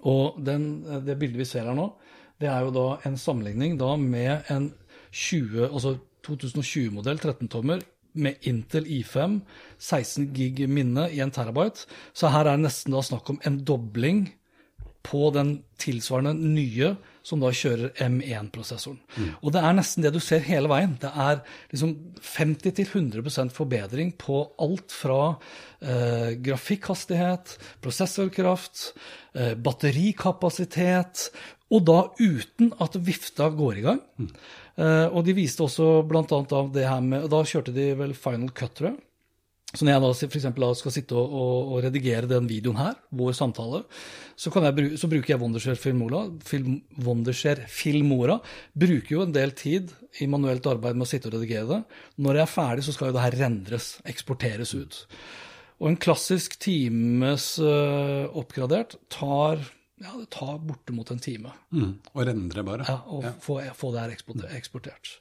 Og 0.04 0.38
den, 0.45 0.84
det 1.06 1.18
bildet 1.19 1.42
vi 1.42 1.50
ser 1.50 1.68
her 1.68 1.78
nå, 1.78 1.89
det 2.38 2.50
er 2.51 2.66
jo 2.66 2.74
da 2.74 2.88
en 3.07 3.18
sammenligning 3.18 3.78
da 3.80 3.95
med 3.98 4.50
en 4.54 4.72
20, 5.12 5.72
altså 5.72 5.98
2020-modell 6.28 7.18
13-tommer 7.18 7.81
med 8.18 8.48
Intel 8.50 8.86
I5, 8.89 9.39
16 9.78 10.31
gig 10.34 10.63
minne 10.69 11.07
i 11.13 11.22
en 11.24 11.31
terabyte. 11.34 11.86
Så 12.13 12.31
her 12.34 12.45
er 12.45 12.57
det 12.57 12.66
nesten 12.66 12.95
da 12.95 13.04
snakk 13.06 13.30
om 13.34 13.39
en 13.45 13.62
dobling 13.66 14.28
på 15.07 15.30
den 15.36 15.62
tilsvarende 15.80 16.36
nye 16.36 16.95
som 17.27 17.41
da 17.44 17.51
kjører 17.51 17.91
M1-prosessoren. 18.06 19.00
Og 19.41 19.51
det 19.56 19.63
er 19.63 19.75
nesten 19.75 20.06
det 20.06 20.13
du 20.15 20.19
ser 20.24 20.45
hele 20.47 20.71
veien. 20.71 20.95
Det 21.01 21.12
er 21.12 21.41
liksom 21.74 21.94
50-100% 22.24 23.51
forbedring 23.56 24.13
på 24.21 24.45
alt 24.63 24.95
fra 24.95 25.21
eh, 25.81 26.38
grafikkhastighet, 26.45 27.57
prosessorkraft, 27.83 28.94
eh, 29.35 29.53
batterikapasitet, 29.59 31.27
og 31.68 31.83
da 31.83 32.00
uten 32.21 32.71
at 32.83 32.95
vifta 33.03 33.50
går 33.51 33.81
i 33.81 33.83
gang. 33.89 34.00
Eh, 34.79 35.07
og 35.12 35.25
de 35.27 35.35
viste 35.35 35.65
også 35.65 36.06
annet 36.07 36.56
av 36.56 36.71
det 36.71 36.88
her 36.88 37.03
med 37.03 37.27
Da 37.33 37.41
kjørte 37.44 37.75
de 37.75 37.89
vel 38.00 38.15
Final 38.15 38.53
Cut, 38.56 38.77
tror 38.77 38.94
jeg. 38.94 39.01
Så 39.75 39.83
når 39.83 39.91
jeg 39.91 40.01
da 40.03 40.09
for 40.15 40.37
eksempel, 40.39 40.65
skal 40.79 40.93
sitte 40.95 41.15
og, 41.19 41.33
og, 41.35 41.71
og 41.75 41.81
redigere 41.83 42.29
den 42.29 42.45
videoen 42.47 42.79
her, 42.79 42.93
vår 43.19 43.33
samtale, 43.35 43.81
så, 44.39 44.51
kan 44.53 44.63
jeg, 44.63 44.93
så 45.01 45.09
bruker 45.11 45.33
jeg 45.33 45.41
Wondershare 45.41 45.79
Filmora. 45.81 46.21
Film, 46.47 46.77
Wondershare 47.03 47.67
Filmora 47.67 48.37
bruker 48.71 49.11
jo 49.17 49.25
en 49.25 49.35
del 49.35 49.51
tid 49.59 49.91
i 50.23 50.29
manuelt 50.31 50.65
arbeid 50.71 50.95
med 50.95 51.03
å 51.03 51.09
sitte 51.09 51.27
og 51.27 51.35
redigere 51.35 51.67
det. 51.73 51.81
Når 52.23 52.39
jeg 52.39 52.45
er 52.45 52.53
ferdig, 52.53 52.87
så 52.87 52.95
skal 52.95 53.11
jo 53.11 53.17
det 53.17 53.25
her 53.25 53.37
rendres, 53.41 53.89
eksporteres 54.07 54.71
ut. 54.77 55.01
Og 55.81 55.91
en 55.91 55.99
klassisk 56.01 56.55
times 56.63 57.51
uh, 57.59 58.24
oppgradert 58.39 58.95
tar, 59.13 59.59
ja, 60.00 60.15
det 60.15 60.29
tar 60.33 60.57
bortimot 60.63 61.12
en 61.13 61.21
time 61.21 61.53
Mm. 61.75 61.97
Og 62.15 62.24
rendre, 62.24 62.63
bare. 62.63 62.88
ja, 62.88 63.01
å 63.03 63.36
få, 63.43 63.59
få 63.75 63.91
det 63.91 64.05
her 64.05 64.15
eksportert. 64.55 65.17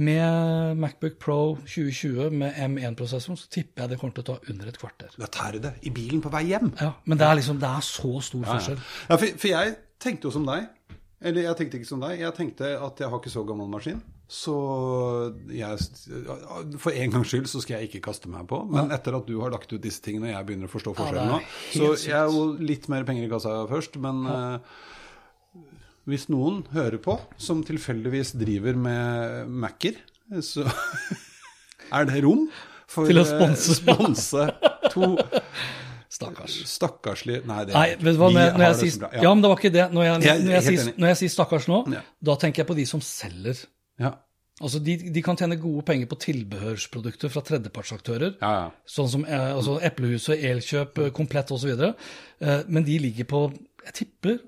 Med 0.00 0.78
Macbook 0.80 1.18
Pro 1.20 1.38
2020 1.66 2.30
med 2.40 2.56
M1-prosessoren 2.64 3.36
så 3.36 3.50
tipper 3.52 3.84
jeg 3.84 3.92
det 3.92 3.98
kommer 4.00 4.16
til 4.16 4.24
å 4.24 4.28
ta 4.30 4.52
under 4.52 4.70
et 4.70 4.78
kvarter. 4.80 5.12
Da 5.20 5.28
tar 5.28 5.56
du 5.56 5.64
det 5.66 5.74
i 5.84 5.92
bilen 5.92 6.22
på 6.24 6.32
vei 6.32 6.46
hjem. 6.48 6.70
Ja, 6.80 6.94
men 7.04 7.20
det 7.20 7.26
er 7.26 7.36
liksom, 7.36 7.58
det 7.60 7.68
er 7.68 7.84
så 7.84 8.14
stor 8.24 8.46
forskjell. 8.48 8.78
Ja, 8.80 9.18
for, 9.18 9.34
for 9.42 9.50
jeg 9.50 9.74
tenkte 10.00 10.30
jo 10.30 10.32
som 10.38 10.48
deg. 10.48 10.70
Eller 11.20 11.44
jeg 11.44 11.58
tenkte 11.58 11.76
ikke 11.76 11.90
som 11.90 12.00
deg. 12.00 12.16
Jeg 12.22 12.32
tenkte 12.38 12.72
at 12.80 13.02
jeg 13.02 13.12
har 13.12 13.20
ikke 13.20 13.32
så 13.34 13.44
gammel 13.44 13.68
maskin. 13.68 14.00
Så 14.30 14.54
jeg, 15.52 15.88
for 16.78 16.94
en 16.94 17.12
gangs 17.12 17.32
skyld 17.32 17.48
så 17.50 17.60
skal 17.60 17.76
jeg 17.80 17.90
ikke 17.90 18.06
kaste 18.08 18.30
meg 18.32 18.46
på. 18.48 18.62
Men 18.70 18.94
etter 18.94 19.18
at 19.18 19.26
du 19.28 19.34
har 19.42 19.52
lagt 19.52 19.72
ut 19.74 19.82
disse 19.82 20.00
tingene, 20.04 20.30
og 20.30 20.36
jeg 20.36 20.48
begynner 20.48 20.70
å 20.70 20.72
forstå 20.72 20.94
forskjellen 20.96 21.32
nå, 21.34 21.40
så 21.74 21.90
jeg 22.06 22.16
er 22.16 22.30
jo 22.30 22.46
litt 22.62 22.86
mer 22.92 23.04
penger 23.08 23.26
i 23.26 23.32
kassa 23.32 23.56
først. 23.68 23.98
Men 24.00 24.22
eh, 24.30 24.78
hvis 26.10 26.28
noen 26.32 26.62
hører 26.74 26.98
på, 27.02 27.16
som 27.40 27.62
tilfeldigvis 27.66 28.34
driver 28.40 28.76
med 28.78 29.48
Mac-er, 29.62 29.96
så 30.44 30.66
er 31.96 32.06
det 32.10 32.20
rom 32.26 32.46
for 32.90 33.06
Til 33.10 33.20
å 33.22 33.24
eh, 33.24 33.30
sponse. 33.30 33.76
sponse 33.80 34.46
to 34.92 35.08
Stakkars. 36.10 36.56
stakkarslige 36.66 37.44
Nei, 37.46 37.60
det 37.68 37.74
Nei, 37.76 37.84
vet 38.00 38.16
du 38.16 38.18
hva, 38.18 38.30
når 38.34 38.64
jeg, 38.64 38.78
sier, 38.80 38.96
bra. 39.04 39.10
ja. 39.14 39.30
men 39.30 39.44
det 39.44 39.50
var 39.52 39.60
ikke 39.60 39.70
det. 39.76 39.84
Når 39.94 40.06
jeg, 40.08 40.16
Jeg 40.26 40.32
er 40.32 40.42
når 40.42 40.56
jeg, 40.56 40.64
sier, 40.66 40.88
når 40.98 41.12
jeg 41.12 41.18
sier 41.20 41.32
stakkars 41.36 41.68
nå, 41.70 41.78
Ja. 41.94 42.02
da 42.30 42.34
tenker 42.42 42.64
jeg 42.64 42.68
på 42.72 42.76
de 42.80 42.86
som 42.90 43.02
selger. 43.04 43.60
Ja. 44.02 44.10
Altså, 44.60 44.80
de, 44.84 44.96
de 45.14 45.22
kan 45.24 45.38
tjene 45.40 45.56
gode 45.56 45.84
penger 45.88 46.10
på 46.10 46.18
tilbehørsprodukter 46.20 47.30
fra 47.32 47.40
tredjepartsaktører. 47.46 48.34
Ja, 48.42 48.50
ja. 48.58 48.66
Sånn 48.90 49.08
som 49.08 49.22
eh, 49.24 49.46
altså 49.54 49.78
Eplehuset, 49.86 50.42
Elkjøp, 50.50 50.98
eh, 51.06 51.12
Komplett 51.16 51.54
osv. 51.54 51.72
Men 52.68 52.84
de 52.90 52.98
ligger 53.06 53.30
på 53.30 53.44
Jeg 53.86 53.96
tipper 54.02 54.40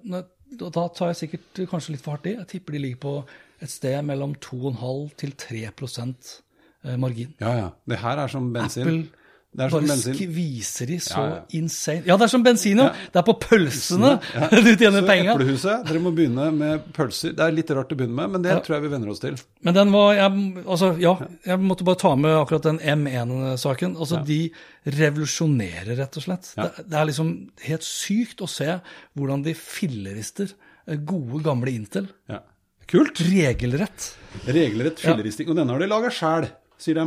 Da 0.61 0.87
tar 0.93 1.13
jeg 1.13 1.21
sikkert 1.23 1.63
kanskje 1.71 1.95
litt 1.95 2.05
for 2.05 2.17
hardt 2.17 2.29
i. 2.29 2.37
Jeg 2.37 2.51
tipper 2.51 2.77
de 2.77 2.85
ligger 2.85 3.03
på 3.03 3.15
et 3.63 3.71
sted 3.71 3.99
mellom 4.05 4.35
2,5 4.43 5.13
til 5.23 5.35
3 5.39 5.65
eh, 5.71 6.97
margin. 6.99 7.35
Ja, 7.41 7.53
ja. 7.57 7.69
Det 7.89 8.01
her 8.03 8.23
er 8.25 8.33
som 8.33 8.53
bensin. 8.53 8.83
Apple 8.83 9.22
Bare 9.53 9.83
skviser 10.01 10.89
de 10.89 10.97
så 11.05 11.13
Ja, 11.21 11.25
ja. 11.29 11.41
insane. 11.59 12.07
Ja, 12.09 12.15
det 12.17 12.25
er 12.25 12.31
som 12.33 12.45
bensin, 12.45 12.79
jo. 12.81 12.87
Det 13.13 13.19
er 13.21 13.25
på 13.27 13.35
pølsene 13.37 14.13
Ja. 14.33 14.47
du 14.65 14.71
tjener 14.81 15.05
Så. 15.05 15.35
Eplehuset, 15.35 15.83
dere 15.91 16.01
må 16.01 16.13
begynne 16.17 16.47
med 16.57 16.87
pølser. 16.97 17.35
Det 17.37 17.45
er 17.45 17.53
litt 17.53 17.73
rart 17.77 17.93
å 17.93 17.99
begynne 17.99 18.17
med, 18.17 18.31
men 18.33 18.47
det 18.47 18.55
tror 18.65 18.79
jeg 18.79 18.87
vi 18.87 18.93
venner 18.95 19.11
oss 19.13 19.21
til. 19.21 19.37
Men 19.61 19.77
den 19.77 19.93
var 19.93 20.15
jeg, 20.17 20.39
Altså, 20.65 20.89
ja, 21.03 21.13
jeg 21.51 21.61
måtte 21.61 21.85
bare 21.85 22.01
ta 22.01 22.15
med 22.17 22.33
akkurat 22.39 22.65
den 22.71 22.81
M1-saken. 22.81 23.99
Altså, 24.01 24.23
de 24.25 24.41
revolusjonerer, 24.89 25.93
rett 26.01 26.17
og 26.17 26.25
slett. 26.25 26.49
Ja. 26.57 26.71
Det, 26.71 26.87
det 26.89 26.99
er 27.03 27.11
liksom 27.11 27.35
helt 27.67 27.87
sykt 27.87 28.41
å 28.41 28.49
se 28.51 28.79
hvordan 29.19 29.45
de 29.45 29.53
fillerister 29.59 30.49
eh, 30.87 30.97
gode, 30.97 31.43
gamle 31.45 31.77
Intel. 31.77 32.09
Ja. 32.33 32.41
Kult. 32.89 33.21
Regelrett. 33.29 34.15
Regelrett 34.49 35.05
filleristing. 35.05 35.53
Og 35.53 35.61
denne 35.61 35.77
har 35.77 35.85
de 35.85 35.93
laga 35.93 36.09
sjæl, 36.13 36.49
sier 36.81 36.99
de. 37.03 37.07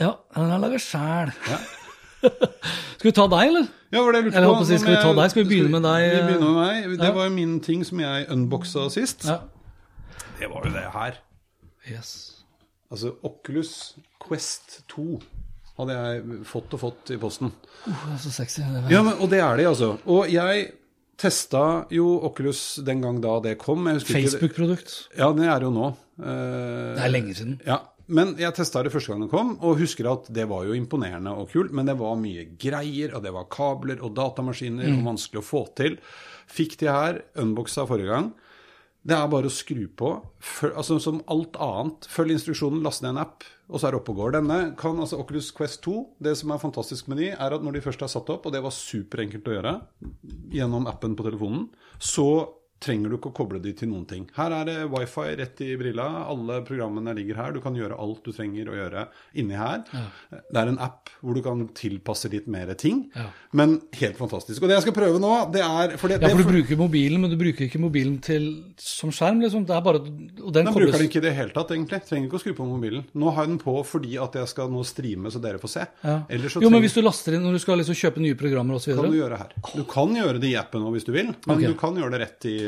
Ja, 0.00 0.12
den 0.36 0.50
er 0.54 0.58
laga 0.62 0.78
sjæl. 0.82 1.32
Ja. 1.48 1.58
Skal 2.98 3.08
vi 3.08 3.14
ta 3.14 3.26
deg, 3.30 3.44
eller? 3.48 3.66
Ja, 3.94 4.02
var 4.02 4.12
det 4.12 4.20
jeg 4.24 4.32
lurte 4.32 4.42
på. 4.58 4.64
si, 4.68 4.78
skal 4.82 4.92
vi 4.96 5.02
ta 5.02 5.12
deg? 5.16 5.30
Skal 5.32 5.44
vi 5.44 5.48
begynne 5.52 5.70
med 5.78 5.84
deg? 5.86 6.06
Vi 6.12 6.22
begynner 6.26 6.50
med 6.50 6.58
meg. 6.58 6.98
Det 6.98 7.06
Ja. 7.08 7.12
var 7.16 7.28
jo 7.28 7.34
min 7.34 7.60
ting 7.64 7.84
som 7.86 8.00
jeg 8.02 8.26
unboxa 8.34 8.88
sist. 8.92 9.24
Ja. 9.28 9.38
Det 10.40 10.48
var 10.50 10.66
jo 10.66 10.72
det 10.74 10.82
her. 10.92 11.18
Yes. 11.88 12.10
Altså 12.90 13.14
Oculus 13.24 13.94
Quest 14.26 14.80
2 14.88 15.20
hadde 15.78 15.94
jeg 15.94 16.42
fått 16.50 16.74
og 16.74 16.80
fått 16.82 17.10
i 17.14 17.16
posten. 17.22 17.52
Uh, 17.86 17.94
det 17.94 18.14
er 18.16 18.22
så 18.26 18.32
sexy. 18.34 18.60
Det 18.66 18.90
Ja, 18.90 19.02
men, 19.06 19.14
Og 19.22 19.30
det 19.30 19.38
er 19.40 19.56
de, 19.56 19.66
altså. 19.70 19.92
Og 20.06 20.26
jeg 20.32 20.72
testa 21.18 21.84
jo 21.90 22.20
Oculus 22.26 22.80
den 22.84 23.00
gang 23.02 23.20
da 23.22 23.38
det 23.40 23.56
kom. 23.58 23.86
Jeg 23.86 24.00
det- 24.02 24.06
Facebook-produkt. 24.10 25.08
Ja, 25.16 25.32
det 25.32 25.46
er 25.46 25.60
jo 25.62 25.70
nå. 25.70 25.88
Uh, 26.18 26.94
Det 26.98 27.04
er 27.04 27.08
lenge 27.14 27.34
siden. 27.34 27.60
Ja, 27.66 27.78
Men 28.08 28.32
jeg 28.40 28.56
testa 28.56 28.80
det 28.84 28.92
første 28.94 29.12
gang 29.12 29.26
det 29.26 29.32
kom, 29.32 29.54
og 29.60 29.80
husker 29.82 30.08
at 30.08 30.28
det 30.32 30.46
var 30.48 30.64
jo 30.64 30.76
imponerende 30.76 31.34
og 31.36 31.50
kult. 31.52 31.74
Men 31.76 31.90
det 31.90 31.98
var 32.00 32.16
mye 32.20 32.46
greier, 32.60 33.12
og 33.16 33.24
det 33.24 33.34
var 33.34 33.48
kabler 33.52 34.00
og 34.00 34.14
datamaskiner, 34.16 34.88
og 34.94 35.06
vanskelig 35.10 35.42
å 35.42 35.46
få 35.46 35.64
til. 35.76 35.98
Fikk 36.48 36.78
de 36.80 36.88
her 36.88 37.22
unboxa 37.40 37.84
forrige 37.88 38.14
gang. 38.14 38.30
Det 39.08 39.16
er 39.16 39.28
bare 39.30 39.48
å 39.48 39.52
skru 39.52 39.84
på. 39.96 40.10
Føl, 40.40 40.72
altså 40.76 40.98
Som 41.00 41.22
alt 41.30 41.56
annet. 41.62 42.08
Følg 42.10 42.34
instruksjonen, 42.34 42.82
last 42.84 43.04
ned 43.04 43.14
en 43.14 43.22
app, 43.22 43.46
og 43.68 43.78
så 43.80 43.88
er 43.88 43.94
det 43.94 44.00
oppe 44.00 44.12
og 44.14 44.22
går. 44.22 44.34
Denne 44.38 44.58
kan 44.80 44.98
altså 45.00 45.20
Oculus 45.22 45.52
Quest 45.54 45.82
2. 45.84 45.96
Det 46.24 46.34
som 46.40 46.52
er 46.52 46.62
fantastisk 46.64 47.08
med 47.12 47.20
de, 47.22 47.30
er 47.32 47.56
at 47.56 47.64
når 47.64 47.76
de 47.76 47.84
først 47.84 48.04
er 48.04 48.12
satt 48.12 48.32
opp, 48.32 48.48
og 48.48 48.56
det 48.56 48.64
var 48.64 48.74
superenkelt 48.74 49.48
å 49.48 49.58
gjøre 49.58 49.74
gjennom 50.56 50.88
appen 50.90 51.16
på 51.16 51.28
telefonen, 51.28 51.68
så 52.00 52.28
trenger 52.82 53.10
du 53.10 53.16
ikke 53.18 53.32
å 53.32 53.34
koble 53.34 53.58
de 53.62 53.72
til 53.76 53.90
noen 53.90 54.04
ting. 54.08 54.24
Her 54.36 54.54
er 54.60 54.68
det 54.68 54.76
wifi 54.92 55.26
rett 55.40 55.60
i 55.66 55.72
brilla. 55.80 56.06
Alle 56.30 56.60
programmene 56.66 57.14
ligger 57.16 57.38
her. 57.40 57.54
Du 57.56 57.60
kan 57.64 57.76
gjøre 57.76 57.98
alt 57.98 58.22
du 58.26 58.30
trenger 58.34 58.70
å 58.70 58.76
gjøre 58.76 59.04
inni 59.40 59.58
her. 59.58 59.82
Det 60.30 60.60
er 60.60 60.70
en 60.70 60.78
app 60.82 61.10
hvor 61.20 61.34
du 61.34 61.42
kan 61.42 61.64
tilpasse 61.76 62.30
litt 62.32 62.46
mer 62.50 62.70
ting. 62.78 63.04
Ja. 63.16 63.28
Men 63.58 63.78
helt 63.98 64.18
fantastisk. 64.20 64.62
Og 64.62 64.70
det 64.70 64.78
jeg 64.78 64.86
skal 64.86 64.96
prøve 65.00 65.18
nå, 65.22 65.32
det 65.54 65.64
er 65.64 65.96
for 65.98 66.12
det, 66.12 66.20
Ja, 66.22 66.30
for 66.30 66.44
du 66.44 66.52
bruker 66.52 66.78
mobilen, 66.78 67.20
men 67.22 67.32
du 67.32 67.38
bruker 67.40 67.66
ikke 67.66 67.82
mobilen 67.82 68.20
til, 68.22 68.46
som 68.78 69.10
skjerm, 69.14 69.42
liksom. 69.42 69.66
Det 69.66 69.74
er 69.74 69.82
bare, 69.84 70.02
og 70.04 70.52
den 70.54 70.68
Den 70.68 70.72
kobles- 70.72 70.92
bruker 70.92 70.98
den 71.02 71.10
ikke 71.10 71.22
i 71.22 71.26
det 71.26 71.34
hele 71.34 71.54
tatt, 71.56 71.74
egentlig. 71.74 72.02
Trenger 72.06 72.30
ikke 72.30 72.38
å 72.38 72.44
skru 72.44 72.54
på 72.54 72.68
mobilen. 72.68 73.04
Nå 73.18 73.34
har 73.34 73.46
jeg 73.46 73.56
den 73.56 73.62
på 73.64 73.74
fordi 73.88 74.14
at 74.22 74.38
jeg 74.38 74.52
skal 74.54 74.70
nå 74.70 74.84
streame, 74.86 75.32
så 75.34 75.42
dere 75.42 75.58
får 75.58 75.74
se. 75.74 75.86
Ja. 76.04 76.20
Så 76.48 76.62
Jo, 76.62 76.70
men 76.70 76.82
hvis 76.82 76.94
du 76.94 77.02
laster 77.02 77.34
inn 77.34 77.42
når 77.42 77.58
du 77.58 77.58
skal 77.58 77.78
liksom 77.82 77.98
kjøpe 77.98 78.22
nye 78.22 78.38
programmer 78.38 78.78
osv. 78.78 78.94
kan 78.94 79.10
du 79.10 79.18
gjøre 79.18 79.38
her. 79.38 79.52
Du 79.74 79.84
kan 79.84 80.14
gjøre 80.14 80.38
det 80.38 80.52
i 80.52 80.56
appen 80.56 80.82
nå 80.82 80.92
hvis 80.94 81.04
du 81.04 81.12
vil, 81.12 81.34
men 81.46 81.56
okay. 81.56 81.66
du 81.66 81.74
kan 81.74 81.96
gjøre 81.98 82.14
det 82.14 82.20
rett 82.22 82.46
i 82.46 82.67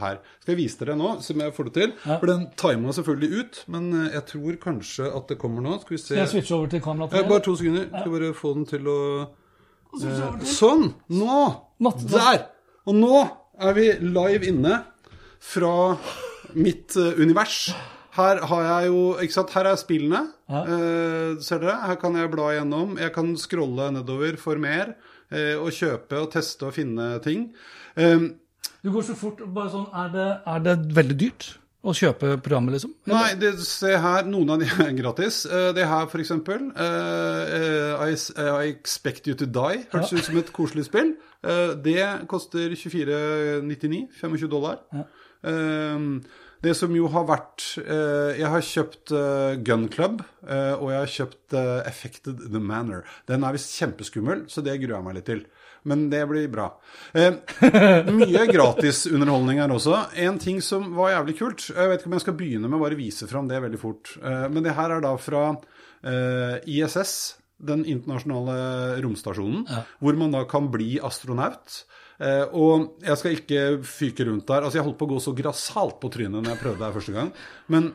her. 0.00 0.18
Skal 0.42 0.52
jeg 0.54 0.58
vise 0.60 0.78
dere 0.80 0.96
nå, 0.98 1.10
som 1.24 1.40
jeg 1.44 1.54
får 1.56 1.68
det 1.68 1.74
til? 1.76 1.92
Ja. 2.06 2.16
For 2.22 2.30
den 2.30 2.46
tima 2.60 2.94
selvfølgelig 2.96 3.40
ut, 3.44 3.60
men 3.74 3.90
eh, 4.04 4.12
jeg 4.16 4.24
tror 4.30 4.58
kanskje 4.62 5.10
at 5.16 5.28
det 5.32 5.38
kommer 5.42 5.64
nå. 5.66 5.76
Skal 5.82 5.96
vi 5.96 6.00
se 6.02 6.06
Skal 6.12 6.22
jeg 6.24 6.32
switche 6.34 6.56
over 6.58 6.72
til 6.72 6.82
kamera 6.84 7.08
Ja, 7.16 7.26
Bare 7.28 7.44
to 7.44 7.56
sekunder. 7.58 7.86
Skal 7.92 8.14
bare 8.16 8.32
få 8.38 8.54
den 8.58 8.66
til 8.70 8.88
å 8.90 8.98
eh, 9.24 10.44
Sånn! 10.46 10.90
Nå! 11.12 11.40
Der! 12.10 12.44
Og 12.88 12.96
nå 12.96 13.22
er 13.60 13.76
vi 13.76 13.86
live 14.00 14.46
inne 14.48 14.80
fra 15.40 15.74
mitt 16.56 16.96
eh, 16.98 17.16
univers. 17.20 17.70
Her 18.16 18.40
har 18.50 18.62
jeg 18.66 18.88
jo 18.90 19.02
Ikke 19.22 19.36
sant, 19.36 19.52
her 19.54 19.68
er 19.70 19.78
spillene. 19.80 20.24
Ja. 20.50 20.64
Eh, 20.66 21.38
ser 21.44 21.62
dere? 21.62 21.76
Her 21.86 21.98
kan 22.00 22.16
jeg 22.18 22.30
bla 22.32 22.48
igjennom. 22.56 22.96
Jeg 23.00 23.14
kan 23.14 23.32
scrolle 23.38 23.90
nedover 23.94 24.36
for 24.40 24.58
mer. 24.60 24.96
eh, 25.30 25.54
og 25.54 25.70
kjøpe 25.70 26.18
og 26.24 26.32
teste 26.32 26.66
og 26.66 26.74
finne 26.74 27.12
ting. 27.22 27.52
Um, 27.94 28.32
Du 28.82 28.90
går 28.94 29.02
så 29.10 29.14
fort. 29.18 29.40
bare 29.54 29.70
sånn, 29.72 29.88
Er 29.92 30.08
det, 30.14 30.28
er 30.46 30.60
det 30.64 30.76
veldig 30.96 31.16
dyrt 31.20 31.48
å 31.84 31.94
kjøpe 31.96 32.34
programmet, 32.44 32.74
liksom? 32.76 32.92
Nei, 33.08 33.34
det, 33.40 33.54
se 33.64 33.94
her, 33.96 34.26
noen 34.28 34.50
av 34.52 34.60
de 34.60 34.66
er 34.84 34.92
gratis. 34.98 35.42
Eh, 35.48 35.70
det 35.76 35.86
her, 35.88 36.06
for 36.12 36.20
eksempel. 36.20 36.66
eh, 36.76 38.04
I, 38.10 38.16
I 38.44 38.68
Expect 38.74 39.28
You 39.30 39.34
To 39.40 39.46
Die. 39.48 39.86
Hørtes 39.92 40.12
ut 40.12 40.24
som 40.28 40.36
et 40.40 40.52
koselig 40.56 40.84
spill. 40.90 41.14
Eh, 41.44 41.72
det 41.80 42.04
koster 42.28 42.72
24,99. 42.76 44.06
25 44.20 44.48
dollar. 44.52 44.80
Ja. 44.92 45.06
Eh, 45.48 46.06
det 46.60 46.74
som 46.76 46.92
jo 46.92 47.06
har 47.08 47.24
vært 47.24 47.64
eh, 47.80 48.36
Jeg 48.36 48.48
har 48.52 48.60
kjøpt 48.60 49.12
eh, 49.16 49.54
Gun 49.64 49.86
Club, 49.88 50.20
eh, 50.44 50.74
og 50.76 50.90
jeg 50.92 50.98
har 51.00 51.14
kjøpt 51.14 51.56
eh, 51.56 51.78
Affected 51.88 52.42
The 52.52 52.60
Manor. 52.60 53.06
Den 53.30 53.44
er 53.48 53.56
visst 53.56 53.72
kjempeskummel, 53.80 54.44
så 54.52 54.60
det 54.66 54.76
gruer 54.82 54.98
jeg 54.98 55.06
meg 55.08 55.16
litt 55.16 55.30
til. 55.32 55.40
Men 55.88 56.08
det 56.12 56.22
blir 56.28 56.48
bra. 56.52 56.68
Eh, 57.16 57.32
mye 58.12 58.46
gratisunderholdning 58.50 59.62
her 59.62 59.72
også. 59.72 59.96
En 60.20 60.40
ting 60.42 60.60
som 60.64 60.90
var 60.96 61.14
jævlig 61.14 61.36
kult 61.38 61.68
Jeg 61.70 61.88
vet 61.90 62.02
ikke 62.02 62.10
om 62.10 62.16
jeg 62.18 62.24
skal 62.26 62.36
begynne 62.36 62.68
med 62.68 62.78
å 62.80 62.84
bare 62.84 62.98
vise 62.98 63.28
fram 63.30 63.48
det 63.48 63.62
veldig 63.64 63.80
fort. 63.80 64.12
Eh, 64.20 64.46
men 64.52 64.66
det 64.66 64.76
her 64.76 64.96
er 64.96 65.04
da 65.04 65.14
fra 65.20 65.44
eh, 65.54 66.56
ISS, 66.68 67.14
den 67.60 67.84
internasjonale 67.88 69.00
romstasjonen, 69.04 69.66
hvor 70.00 70.16
man 70.16 70.32
da 70.32 70.46
kan 70.48 70.70
bli 70.72 70.94
astronaut. 71.04 71.82
Uh, 72.20 72.44
og 72.52 72.98
jeg 73.00 73.16
skal 73.16 73.36
ikke 73.36 73.60
fyke 73.88 74.26
rundt 74.28 74.44
der. 74.48 74.64
Altså, 74.66 74.76
jeg 74.76 74.84
holdt 74.84 74.98
på 75.00 75.06
å 75.08 75.12
gå 75.14 75.20
så 75.24 75.32
grassat 75.36 75.94
på 76.02 76.10
trynet 76.12 76.36
når 76.36 76.52
jeg 76.52 76.60
prøvde 76.60 76.82
det 76.82 76.86
her 76.86 76.96
første 76.98 77.14
gang. 77.14 77.30
Men 77.72 77.86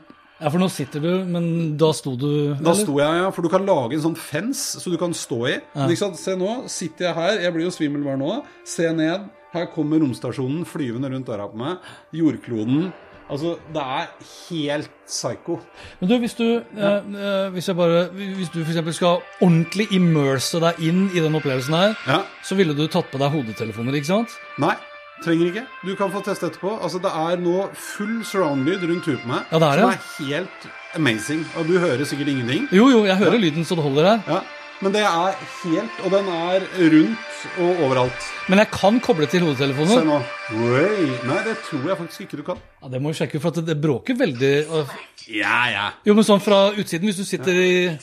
Ja, 0.41 0.49
for 0.51 0.59
nå 0.59 0.67
sitter 0.73 0.99
du, 0.99 1.11
men 1.31 1.45
da 1.79 1.93
sto 1.95 2.11
du 2.19 2.55
da 2.59 2.73
sto 2.75 2.97
jeg, 2.99 3.21
ja, 3.21 3.29
for 3.31 3.45
du 3.45 3.47
kan 3.53 3.63
lage 3.65 3.95
en 3.95 4.03
sånn 4.09 4.17
fens 4.19 4.63
så 4.81 4.91
du 4.91 4.97
kan 4.99 5.13
stå 5.15 5.37
i. 5.47 5.55
Men 5.77 5.93
ikke 5.93 6.01
sant, 6.03 6.19
Se 6.19 6.35
nå, 6.35 6.65
sitter 6.71 7.07
jeg 7.09 7.15
her, 7.15 7.39
jeg 7.45 7.53
blir 7.55 7.67
jo 7.69 7.71
svimmel 7.75 8.03
bare 8.03 8.19
nå. 8.19 8.41
Se 8.67 8.89
ned, 8.91 9.29
her 9.55 9.69
kommer 9.71 10.03
romstasjonen 10.03 10.65
flyvende 10.67 11.07
rundt 11.13 11.29
døra 11.31 11.47
på 11.47 11.55
meg. 11.61 11.77
Jordkloden. 12.19 12.89
Altså, 13.31 13.55
det 13.73 13.81
er 13.81 14.09
helt 14.51 14.91
psycho. 15.07 15.55
Men 16.01 16.09
du, 16.11 16.17
hvis 16.21 16.35
du, 16.37 16.43
ja. 16.77 16.91
eh, 17.01 17.47
hvis 17.55 17.71
jeg 17.71 17.77
bare, 17.79 18.03
hvis 18.13 18.51
du 18.53 18.59
eksempel 18.61 18.93
skal 18.93 19.23
ordentlig 19.41 19.87
immerse 19.97 20.59
deg 20.61 20.83
inn 20.85 21.07
i 21.15 21.23
den 21.23 21.33
opplevelsen 21.39 21.73
her, 21.73 21.95
Ja. 22.05 22.19
så 22.45 22.59
ville 22.59 22.75
du 22.77 22.83
tatt 22.85 23.09
på 23.09 23.17
deg 23.23 23.31
hodetelefoner, 23.33 23.97
ikke 23.97 24.11
sant? 24.11 24.35
Nei, 24.61 24.75
trenger 25.23 25.47
ikke. 25.51 25.65
Du 25.85 25.95
kan 25.95 26.11
få 26.11 26.21
teste 26.25 26.49
etterpå. 26.49 26.73
Altså, 26.83 26.99
det 27.01 27.11
er 27.11 27.37
nå 27.41 27.69
full 27.73 28.17
surround-lyd 28.27 28.83
rundt 28.89 29.05
huet 29.07 29.21
på 29.23 29.27
meg. 29.31 29.45
Ja, 29.51 29.59
det 29.59 29.69
er 29.69 29.75
det. 29.75 29.85
Som 29.85 29.95
er 29.95 30.27
helt 30.27 30.67
amazing. 30.95 31.45
Og 31.57 31.67
du 31.67 31.79
hører 31.79 32.05
sikkert 32.05 32.27
ingenting. 32.33 32.67
Jo, 32.71 32.89
jo, 32.91 33.05
jeg 33.07 33.17
hører 33.21 33.39
lyden 33.39 33.65
så 33.65 33.75
det 33.79 33.83
holder 33.87 34.09
her. 34.11 34.21
Ja. 34.27 34.41
Men 34.83 34.91
det 34.91 35.05
er 35.07 35.35
helt 35.63 35.99
Og 36.03 36.11
den 36.11 36.25
er 36.27 36.65
rundt 36.91 37.43
og 37.63 37.77
overalt. 37.85 38.25
Men 38.51 38.59
jeg 38.59 38.67
kan 38.73 38.99
koble 38.99 39.25
til 39.31 39.39
Se 39.39 40.01
nå. 40.03 40.17
Way. 40.51 41.05
Nei, 41.23 41.37
det 41.47 41.55
tror 41.69 41.87
jeg 41.87 41.97
faktisk 41.97 42.21
ikke 42.25 42.37
du 42.37 42.43
kan. 42.43 42.57
Ja, 42.83 42.89
det 42.89 43.01
må 43.01 43.13
vi 43.13 43.19
sjekke, 43.21 43.39
for 43.39 43.51
det, 43.55 43.65
det 43.65 43.79
bråker 43.81 44.17
veldig. 44.19 44.69
og- 44.69 44.87
Ja, 45.27 45.65
ja. 45.71 45.91
Jo, 46.05 46.13
men 46.13 46.23
sånn 46.23 46.41
fra 46.41 46.71
utsiden, 46.75 47.07
hvis 47.07 47.17
du 47.17 47.23
sitter 47.23 47.53
i 47.53 47.97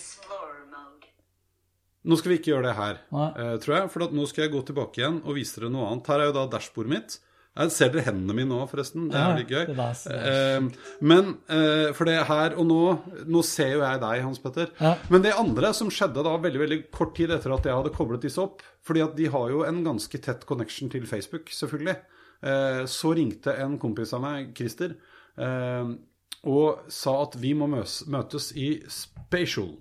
Nå 2.04 2.16
skal 2.18 2.32
vi 2.32 2.38
ikke 2.40 2.50
gjøre 2.54 2.66
det 2.66 2.76
her, 2.78 2.96
eh, 3.14 3.56
tror 3.62 3.76
jeg. 3.76 3.90
For 3.92 4.02
at 4.08 4.14
nå 4.16 4.24
skal 4.26 4.44
jeg 4.48 4.52
gå 4.56 4.62
tilbake 4.66 4.98
igjen 5.02 5.20
og 5.24 5.36
vise 5.38 5.60
dere 5.60 5.70
noe 5.70 5.86
annet. 5.90 6.08
Her 6.10 6.20
er 6.24 6.30
jo 6.32 6.38
da 6.40 6.46
dashbordet 6.56 6.90
mitt. 6.90 7.18
Jeg 7.52 7.70
ser 7.74 7.90
dere 7.92 8.06
hendene 8.06 8.32
mine 8.32 8.48
nå, 8.48 8.62
forresten. 8.70 9.10
Det 9.12 9.18
Ja, 9.20 9.28
er 9.30 9.38
litt 9.38 9.50
gøy. 9.52 9.66
det 9.68 9.76
Eh, 10.08 10.60
men 11.04 11.38
eh, 11.52 11.92
for 11.92 12.08
det 12.08 12.24
her 12.26 12.54
og 12.56 12.64
nå 12.66 13.26
Nå 13.28 13.42
ser 13.44 13.74
jo 13.74 13.82
jeg 13.84 14.00
deg, 14.00 14.22
Hans 14.24 14.38
Petter. 14.40 14.70
Ja. 14.80 14.94
Men 15.10 15.22
det 15.22 15.34
andre 15.36 15.74
som 15.74 15.90
skjedde 15.92 16.24
da 16.24 16.32
veldig 16.38 16.62
veldig 16.64 16.90
kort 16.90 17.14
tid 17.14 17.30
etter 17.30 17.52
at 17.52 17.62
jeg 17.68 17.76
hadde 17.76 17.92
koblet 17.94 18.22
disse 18.24 18.40
opp 18.40 18.62
Fordi 18.82 19.02
at 19.04 19.14
de 19.16 19.26
har 19.26 19.50
jo 19.52 19.62
en 19.68 19.84
ganske 19.84 20.18
tett 20.18 20.46
connection 20.48 20.88
til 20.88 21.04
Facebook, 21.06 21.52
selvfølgelig. 21.52 21.96
Eh, 22.42 22.82
så 22.88 23.12
ringte 23.14 23.52
en 23.62 23.78
kompis 23.78 24.12
av 24.16 24.22
meg, 24.24 24.54
Christer, 24.56 24.96
eh, 25.38 25.92
og 26.44 26.80
sa 26.90 27.22
at 27.22 27.36
vi 27.38 27.52
må 27.54 27.68
møtes 27.70 28.48
i 28.58 28.82
Spatial. 28.90 29.76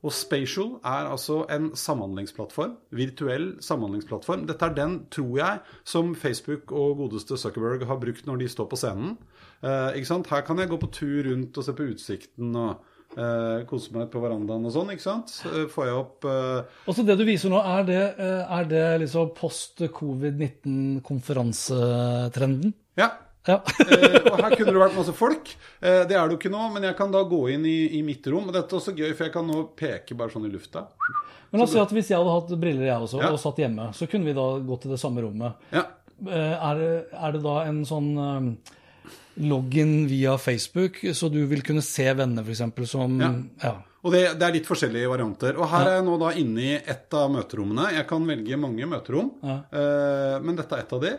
Og 0.00 0.08
Spatial 0.16 0.78
er 0.86 1.10
altså 1.12 1.42
en 1.52 1.66
samhandlingsplattform, 1.76 2.78
virtuell 2.96 3.50
samhandlingsplattform. 3.60 4.46
Dette 4.48 4.64
er 4.64 4.72
den, 4.78 4.94
tror 5.12 5.34
jeg, 5.36 5.58
som 5.84 6.14
Facebook 6.16 6.72
og 6.72 6.96
godeste 7.02 7.36
Zuckerberg 7.36 7.84
har 7.86 7.98
brukt 8.00 8.24
når 8.26 8.36
de 8.40 8.48
står 8.48 8.66
på 8.70 8.76
scenen. 8.80 9.18
Eh, 9.60 9.92
ikke 10.00 10.08
sant? 10.08 10.30
Her 10.32 10.40
kan 10.46 10.56
jeg 10.58 10.68
gå 10.72 10.76
på 10.80 10.88
tur 10.96 11.28
rundt 11.28 11.58
og 11.60 11.64
se 11.66 11.72
på 11.76 11.84
utsikten 11.92 12.56
og 12.56 12.70
eh, 13.18 13.66
kose 13.68 13.92
meg 13.92 14.08
på 14.12 14.20
verandaen 14.24 14.64
og 14.64 14.72
sånn. 14.72 14.88
ikke 14.94 15.04
sant? 15.04 15.28
Eh, 15.50 15.66
får 15.68 15.84
jeg 15.90 15.96
opp 16.00 16.24
eh, 16.32 16.60
Og 16.88 16.92
så 16.96 17.02
det 17.04 17.18
du 17.20 17.24
viser 17.28 17.52
nå, 17.52 17.60
er 17.60 17.82
det, 17.90 18.00
eh, 18.16 18.42
er 18.56 18.64
det 18.72 18.86
liksom 19.04 19.34
post 19.36 19.84
covid-19-konferansetrenden? 20.00 22.72
Ja. 23.00 23.08
Ja. 23.50 23.58
Eh, 23.90 24.16
og 24.30 24.38
her 24.40 24.54
kunne 24.56 24.72
det 24.74 24.80
vært 24.82 24.96
masse 24.96 25.12
folk. 25.16 25.50
Eh, 25.82 26.02
det 26.08 26.14
er 26.16 26.28
det 26.28 26.36
jo 26.36 26.38
ikke 26.38 26.52
nå, 26.54 26.62
men 26.74 26.84
jeg 26.86 26.96
kan 26.98 27.10
da 27.12 27.22
gå 27.26 27.40
inn 27.54 27.64
i, 27.66 27.76
i 27.98 28.02
mitt 28.06 28.26
rom. 28.30 28.46
Og 28.48 28.54
dette 28.56 28.70
er 28.72 28.78
også 28.80 28.94
gøy, 28.96 29.10
for 29.16 29.26
jeg 29.26 29.34
kan 29.34 29.46
nå 29.48 29.64
peke 29.78 30.16
bare 30.18 30.32
sånn 30.32 30.46
i 30.48 30.52
lufta. 30.52 30.86
Men 31.50 31.58
la 31.62 31.66
oss 31.66 31.72
si 31.74 31.80
at 31.82 31.90
hvis 31.96 32.10
jeg 32.12 32.20
hadde 32.20 32.34
hatt 32.36 32.52
briller, 32.62 32.86
jeg 32.86 33.06
også, 33.08 33.18
Ja. 33.24 33.30
og 33.34 33.40
satt 33.42 33.58
hjemme, 33.58 33.88
så 33.96 34.06
kunne 34.10 34.28
vi 34.30 34.36
da 34.36 34.44
gått 34.68 34.84
til 34.86 34.92
det 34.94 35.00
samme 35.02 35.24
rommet. 35.24 35.58
Ja. 35.74 35.82
Eh, 36.20 36.54
Er 36.70 36.84
er 37.10 37.32
det 37.34 37.42
da 37.42 37.56
en 37.66 37.80
sånn 37.88 38.10
eh, 38.22 38.74
login 39.50 40.06
via 40.10 40.36
Facebook, 40.38 41.00
så 41.14 41.28
du 41.32 41.40
vil 41.50 41.62
kunne 41.66 41.82
se 41.82 42.06
venner, 42.14 42.44
f.eks., 42.46 42.88
som 42.90 43.20
Ja. 43.20 43.32
ja. 43.62 43.74
Og 44.00 44.14
det, 44.14 44.22
det 44.40 44.46
er 44.46 44.54
litt 44.54 44.64
forskjellige 44.68 45.10
varianter. 45.10 45.58
Og 45.60 45.66
her 45.68 45.86
er 45.90 45.94
jeg 45.98 46.04
nå 46.06 46.14
da 46.22 46.30
inne 46.40 46.62
i 46.64 46.76
ett 46.78 47.12
av 47.18 47.26
møterommene. 47.34 47.90
Jeg 47.98 48.06
kan 48.08 48.24
velge 48.24 48.56
mange 48.56 48.86
møterom, 48.88 49.26
eh, 49.44 50.38
men 50.40 50.56
dette 50.56 50.72
er 50.78 50.84
ett 50.86 50.94
av 50.96 51.02
de. 51.04 51.10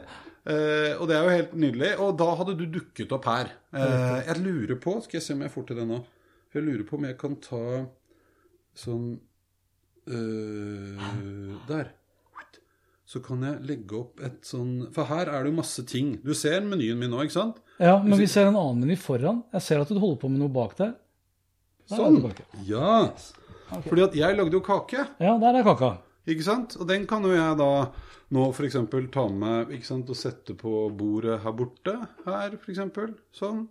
Eh, 0.41 0.97
og 0.97 1.05
det 1.05 1.15
er 1.17 1.25
jo 1.25 1.35
helt 1.35 1.53
nydelig. 1.53 1.91
Og 2.01 2.15
da 2.19 2.29
hadde 2.39 2.57
du 2.59 2.65
dukket 2.79 3.13
opp 3.13 3.27
her. 3.29 3.51
Uh, 3.71 4.19
jeg 4.25 4.41
lurer 4.41 4.77
på 4.81 4.97
Skal 5.05 5.19
jeg 5.19 5.23
se 5.23 5.35
om 5.37 5.43
jeg 5.45 5.53
får 5.53 5.69
til 5.69 5.81
det 5.81 5.87
nå. 5.89 6.01
Jeg 6.51 6.65
lurer 6.65 6.85
på 6.87 6.97
om 6.97 7.07
jeg 7.07 7.17
kan 7.19 7.37
ta 7.39 7.63
sånn 8.75 9.05
uh, 10.11 11.09
Der. 11.69 11.93
Så 13.11 13.19
kan 13.23 13.43
jeg 13.43 13.63
legge 13.67 13.97
opp 13.99 14.21
et 14.23 14.39
sånn 14.47 14.87
For 14.95 15.09
her 15.09 15.27
er 15.27 15.43
det 15.43 15.51
jo 15.51 15.59
masse 15.59 15.83
ting. 15.87 16.15
Du 16.23 16.33
ser 16.37 16.63
menyen 16.63 16.99
min 16.99 17.11
nå, 17.11 17.25
ikke 17.27 17.37
sant? 17.37 17.61
ja, 17.81 17.95
men 18.03 18.13
vi 18.19 18.27
ser 18.29 18.45
en 18.47 18.57
annen 18.59 18.83
meny 18.83 18.95
foran. 18.99 19.41
Jeg 19.55 19.65
ser 19.65 19.81
at 19.81 19.89
du 19.89 19.97
holder 19.97 20.19
på 20.21 20.29
med 20.29 20.43
noe 20.43 20.53
bak 20.53 20.75
der. 20.77 20.93
Der 21.89 21.97
er 21.97 22.13
Sånn. 22.13 22.43
Ja. 22.67 22.91
Ok. 23.71 23.87
Fordi 23.87 24.03
at 24.05 24.15
jeg 24.19 24.37
lagde 24.37 24.55
jo 24.55 24.61
kake. 24.63 25.05
Ja, 25.23 25.33
der 25.41 25.59
er 25.59 25.65
kaka. 25.65 25.95
Ikke 26.29 26.45
sant? 26.45 26.77
Og 26.77 26.87
den 26.89 27.07
kan 27.09 27.25
jo 27.25 27.33
jeg 27.33 27.57
da 27.57 27.71
nå 28.31 28.45
f.eks. 28.53 28.77
ta 29.11 29.25
med 29.27 29.73
ikke 29.75 29.87
sant, 29.87 30.11
og 30.11 30.17
sette 30.17 30.55
på 30.57 30.85
bordet 30.95 31.41
her 31.43 31.55
borte. 31.57 31.95
Her, 32.27 32.57
f.eks. 32.59 32.83
Sånn. 33.35 33.65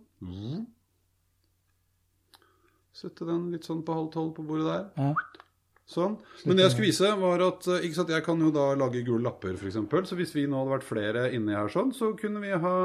Sette 2.91 3.25
den 3.25 3.47
litt 3.53 3.65
sånn 3.65 3.85
på 3.87 3.95
halv 3.95 4.11
tolv 4.13 4.35
på 4.37 4.45
bordet 4.45 4.67
der. 4.67 4.83
Ja. 4.99 5.47
Sånn. 5.91 6.13
Men 6.47 6.59
det 6.59 6.67
jeg 6.67 6.73
skulle 6.75 6.89
vise, 6.91 7.07
var 7.19 7.41
at 7.43 7.65
ikke 7.81 7.97
sant, 7.97 8.11
jeg 8.13 8.23
kan 8.23 8.39
jo 8.39 8.51
da 8.55 8.69
lage 8.79 9.01
gule 9.07 9.25
lapper, 9.25 9.57
f.eks. 9.57 9.79
Så 10.07 10.19
hvis 10.19 10.35
vi 10.35 10.45
nå 10.47 10.61
hadde 10.61 10.75
vært 10.75 10.87
flere 10.87 11.25
inni 11.35 11.57
her 11.57 11.71
sånn, 11.71 11.91
så 11.95 12.13
kunne 12.19 12.43
vi 12.43 12.53
ha 12.53 12.75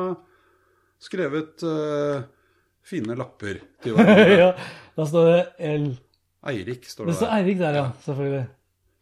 skrevet 1.03 1.63
uh, 1.67 2.25
fine 2.87 3.17
lapper 3.19 3.61
til 3.85 3.99
hverandre. 3.99 4.39
ja, 4.47 4.51
da 4.97 5.07
står 5.07 5.29
det 5.29 5.41
L. 5.75 5.89
Eirik 6.47 6.87
står 6.89 7.07
Det 7.07 7.13
det 7.13 7.19
står 7.21 7.29
der. 7.31 7.43
Eirik 7.43 7.61
der, 7.61 7.79
ja. 7.83 7.87
Selvfølgelig. 8.07 8.45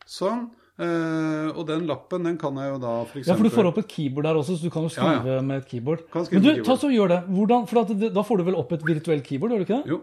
Sånn. 0.07 0.51
Uh, 0.75 1.53
og 1.55 1.69
den 1.69 1.85
lappen, 1.87 2.25
den 2.27 2.37
kan 2.37 2.57
jeg 2.59 2.73
jo 2.73 2.79
da 2.83 2.93
for 3.07 3.21
eksempel... 3.21 3.31
Ja, 3.31 3.37
for 3.39 3.47
du 3.47 3.55
får 3.55 3.69
opp 3.71 3.77
et 3.79 3.87
keyboard 3.93 4.27
der 4.27 4.35
også, 4.41 4.57
så 4.59 4.67
du 4.67 4.73
kan 4.75 4.83
jo 4.83 4.91
Ja, 4.91 5.05
ja. 5.13 5.21
skrive 5.23 5.43
med 5.47 5.61
et 5.63 5.69
keyboard. 5.71 6.01
Kan 6.11 6.25
skrive 6.27 6.41
Men 6.41 6.43
du, 6.43 6.49
med 6.51 6.57
ta 6.57 6.63
keyboard. 6.75 6.81
så 6.83 6.91
gjør 6.91 7.13
det. 7.13 7.19
Hvordan, 7.37 7.69
for 7.71 7.81
at 7.85 7.93
da 8.17 8.25
får 8.27 8.37
du 8.41 8.45
vel 8.49 8.57
opp 8.59 8.73
et 8.75 8.83
virtuelt 8.89 9.25
keyboard, 9.29 9.55
gjør 9.55 9.63
du 9.63 9.67
ikke 9.69 9.79
det? 9.85 9.93
Jo, 9.95 10.01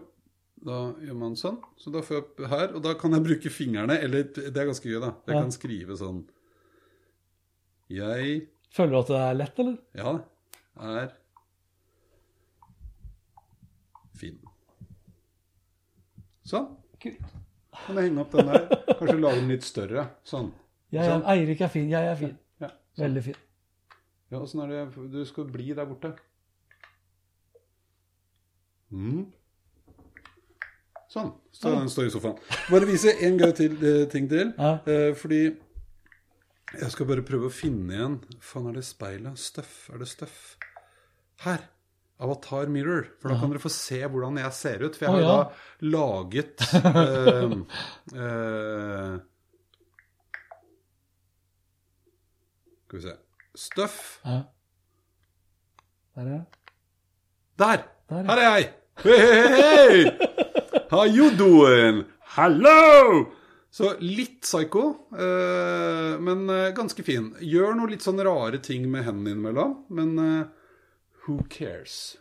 da 0.64 0.78
gjør 1.04 1.18
man 1.20 1.36
sånn. 1.36 1.58
Så 1.76 1.92
da 1.92 2.00
får 2.06 2.16
jeg 2.16 2.24
opp 2.24 2.40
her, 2.54 2.72
og 2.78 2.82
da 2.86 2.94
kan 3.02 3.12
jeg 3.18 3.26
bruke 3.28 3.52
fingrene, 3.52 3.98
eller 4.06 4.24
det 4.32 4.56
er 4.56 4.70
ganske 4.70 4.88
gøy, 4.88 4.96
da. 5.04 5.12
Jeg 5.28 5.36
Ja. 5.36 5.42
kan 5.42 5.52
skrive 5.58 5.98
sånn 6.00 6.22
Jeg, 7.92 8.46
Føler 8.72 8.90
du 8.90 8.98
at 9.02 9.08
det 9.12 9.20
er 9.20 9.34
lett, 9.34 9.58
eller? 9.60 9.76
ja, 9.94 10.14
er 10.80 11.10
fin. 14.16 14.38
Sånn. 16.48 16.70
Kult. 17.02 17.20
Kan 17.86 17.96
jeg 17.98 18.08
henge 18.10 18.20
opp 18.22 18.32
den 18.36 18.46
der? 18.52 18.66
Kanskje 18.98 19.16
lage 19.20 19.40
den 19.40 19.48
litt 19.52 19.64
større. 19.66 20.04
Sånn. 20.28 20.52
Jeg 20.92 21.02
er, 21.06 21.10
Sånn. 21.14 21.24
Eirik 21.32 21.60
er 21.64 21.70
fin, 21.72 21.88
jeg 21.90 22.08
er 22.12 22.16
fin. 22.20 22.34
Ja, 22.62 22.68
Veldig 23.00 23.22
fin. 23.30 23.38
ja 24.32 24.38
åssen 24.40 24.60
er 24.64 24.68
det 24.72 25.08
du 25.12 25.22
skal 25.28 25.44
bli 25.50 25.72
der 25.76 25.86
borte? 25.88 26.12
Mm. 28.92 29.26
Sånn. 31.12 31.32
Så 31.52 31.72
den 31.72 31.90
står 31.92 32.08
i 32.08 32.12
sofaen. 32.14 32.38
Bare 32.70 32.88
vise 32.88 33.12
en 33.24 33.38
gøy 33.40 33.52
til, 33.56 33.76
eh, 33.84 34.06
ting 34.12 34.28
til. 34.30 34.52
Ja. 34.58 34.74
Eh, 34.86 35.12
fordi 35.16 35.42
jeg 36.80 36.90
skal 36.94 37.06
bare 37.08 37.24
prøve 37.24 37.48
å 37.50 37.52
finne 37.52 37.92
igjen 37.92 38.14
Faen, 38.40 38.68
er 38.70 38.78
det 38.78 38.84
speilet? 38.88 39.36
Støff? 39.38 39.90
Er 39.92 39.98
det 40.00 40.08
støff? 40.08 40.56
Her. 41.44 41.66
Avatar 42.22 42.70
Mirror. 42.72 43.08
For 43.20 43.32
da 43.32 43.40
kan 43.40 43.52
dere 43.52 43.62
få 43.62 43.72
se 43.72 44.00
hvordan 44.06 44.38
jeg 44.42 44.56
ser 44.56 44.86
ut. 44.86 44.96
For 44.96 45.06
jeg 45.06 45.12
har 45.12 45.20
jo 45.22 45.28
da 45.28 45.42
laget 45.92 46.64
uh, 46.78 47.56
uh, 48.22 49.18
Skal 52.86 52.98
vi 52.98 53.04
se 53.08 53.16
Støff. 53.54 54.00
Ja. 54.24 54.40
Der, 56.16 56.22
er 56.22 56.42
Der! 57.58 57.84
Her 58.12 58.36
er 58.36 58.42
jeg! 58.42 58.72
Hei, 59.02 59.18
hei, 59.18 59.48
hei! 59.56 60.02
How 60.90 61.04
you 61.04 61.30
doing? 61.36 62.04
Hello! 62.36 63.26
Så 63.72 63.94
litt 64.04 64.42
psycho, 64.44 64.82
eh, 65.16 66.18
men 66.20 66.44
eh, 66.52 66.74
ganske 66.76 67.04
fin. 67.04 67.30
Gjør 67.40 67.78
noe 67.78 67.88
litt 67.88 68.04
sånn 68.04 68.20
rare 68.20 68.60
ting 68.60 68.84
med 68.92 69.06
hendene 69.06 69.32
innimellom, 69.32 69.72
men 69.96 70.12
who 71.24 71.40
cares? 71.50 72.16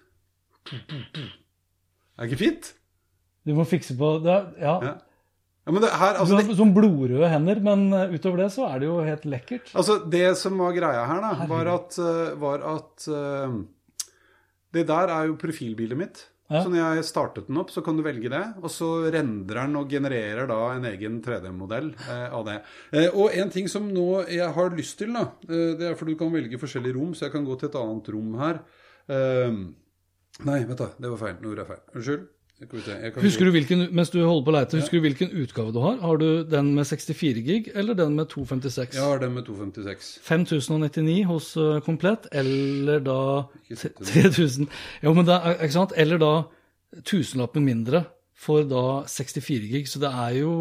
Er 0.71 2.25
det 2.25 2.31
ikke 2.31 2.43
fint? 2.43 2.73
Du 3.47 3.55
må 3.57 3.65
fikse 3.65 3.95
på 3.97 4.17
det, 4.23 4.37
ja. 4.61 4.75
Ja. 4.85 4.97
Ja, 5.61 5.73
men 5.73 5.83
det 5.83 5.91
her, 5.93 6.15
Du 6.15 6.23
altså, 6.23 6.37
har 6.39 6.47
det, 6.47 6.57
sånn 6.57 6.73
blodrøde 6.73 7.27
hender, 7.29 7.59
men 7.61 7.83
eh, 7.93 8.15
utover 8.17 8.41
det 8.41 8.47
så 8.53 8.65
er 8.65 8.81
det 8.81 8.87
jo 8.87 8.95
helt 9.05 9.27
lekkert. 9.29 9.69
altså 9.77 9.99
det 10.09 10.31
som 10.39 10.57
var 10.57 10.73
greia 10.73 11.03
her, 11.05 11.21
da, 11.21 11.45
var 11.49 11.69
at, 11.75 11.97
eh, 12.01 12.31
var 12.41 12.65
at 12.65 13.05
uh, 13.13 13.59
Det 14.73 14.87
der 14.89 15.13
er 15.13 15.29
jo 15.29 15.37
profilbildet 15.37 15.99
mitt. 15.99 16.23
Ja. 16.51 16.65
Så 16.65 16.71
når 16.71 16.81
jeg 16.97 17.05
startet 17.07 17.47
den 17.47 17.59
opp, 17.61 17.69
så 17.71 17.79
kan 17.83 17.95
du 17.95 18.03
velge 18.03 18.29
det. 18.31 18.41
Og 18.59 18.71
så 18.73 18.89
rendrer 19.13 19.61
den 19.61 19.77
og 19.79 19.91
genererer 19.91 20.49
da 20.49 20.59
en 20.73 20.87
egen 20.89 21.21
3D-modell 21.23 21.93
eh, 21.95 22.27
av 22.27 22.43
det. 22.47 22.57
Eh, 22.91 23.07
og 23.15 23.37
en 23.39 23.53
ting 23.53 23.69
som 23.71 23.87
nå 23.87 24.25
jeg 24.27 24.49
har 24.57 24.75
lyst 24.75 24.97
til, 24.99 25.13
da, 25.15 25.29
eh, 25.47 25.71
det 25.79 25.91
er 25.91 25.95
for 25.99 26.11
du 26.11 26.17
kan 26.19 26.33
velge 26.33 26.59
forskjellige 26.59 26.97
rom, 26.97 27.13
så 27.15 27.29
jeg 27.29 27.35
kan 27.37 27.47
gå 27.47 27.55
til 27.55 27.71
et 27.71 27.79
annet 27.79 28.11
rom 28.15 28.35
her. 28.41 28.59
Eh, 29.09 29.57
nei, 30.47 30.59
vet 30.67 30.77
du, 30.77 30.87
det 31.01 31.11
var 31.15 31.19
feil. 31.23 31.39
Nå 31.41 31.51
gjorde 31.51 31.65
jeg 31.65 31.71
feil. 31.73 31.83
Unnskyld. 31.95 32.29
Husker 32.61 33.47
du 33.47 33.55
hvilken, 33.55 33.87
mens 33.89 34.11
du 34.13 34.19
holder 34.21 34.43
på 34.45 34.51
å 34.51 34.53
leite, 34.53 34.77
husker 34.77 34.99
du 34.99 35.05
hvilken 35.07 35.31
utgave 35.41 35.73
du 35.73 35.79
har? 35.81 35.95
Har 36.03 36.19
du 36.21 36.43
den 36.45 36.75
med 36.75 36.85
64 36.85 37.41
gig, 37.41 37.71
eller 37.73 37.97
den 37.97 38.13
med 38.13 38.29
256? 38.29 38.93
Jeg 38.99 39.01
har 39.01 39.21
den 39.23 39.33
med 39.33 39.47
256. 39.47 40.11
5099 40.27 41.15
hos 41.25 41.47
uh, 41.57 41.79
Komplett, 41.81 42.27
eller 42.29 43.01
da 43.01 43.17
Ikke 43.63 43.79
sett 43.81 43.97
3000 43.97 44.69
Jo, 45.01 45.15
men 45.17 45.25
det 45.25 45.39
er, 45.39 45.57
ikke 45.57 45.77
sant? 45.79 45.95
Eller 45.97 46.21
da 46.21 46.31
tusenlappen 47.07 47.65
mindre 47.65 48.03
for 48.37 48.67
da 48.69 48.85
64 49.09 49.71
gig. 49.71 49.89
Så 49.89 50.01
det 50.03 50.13
er 50.13 50.37
jo 50.43 50.53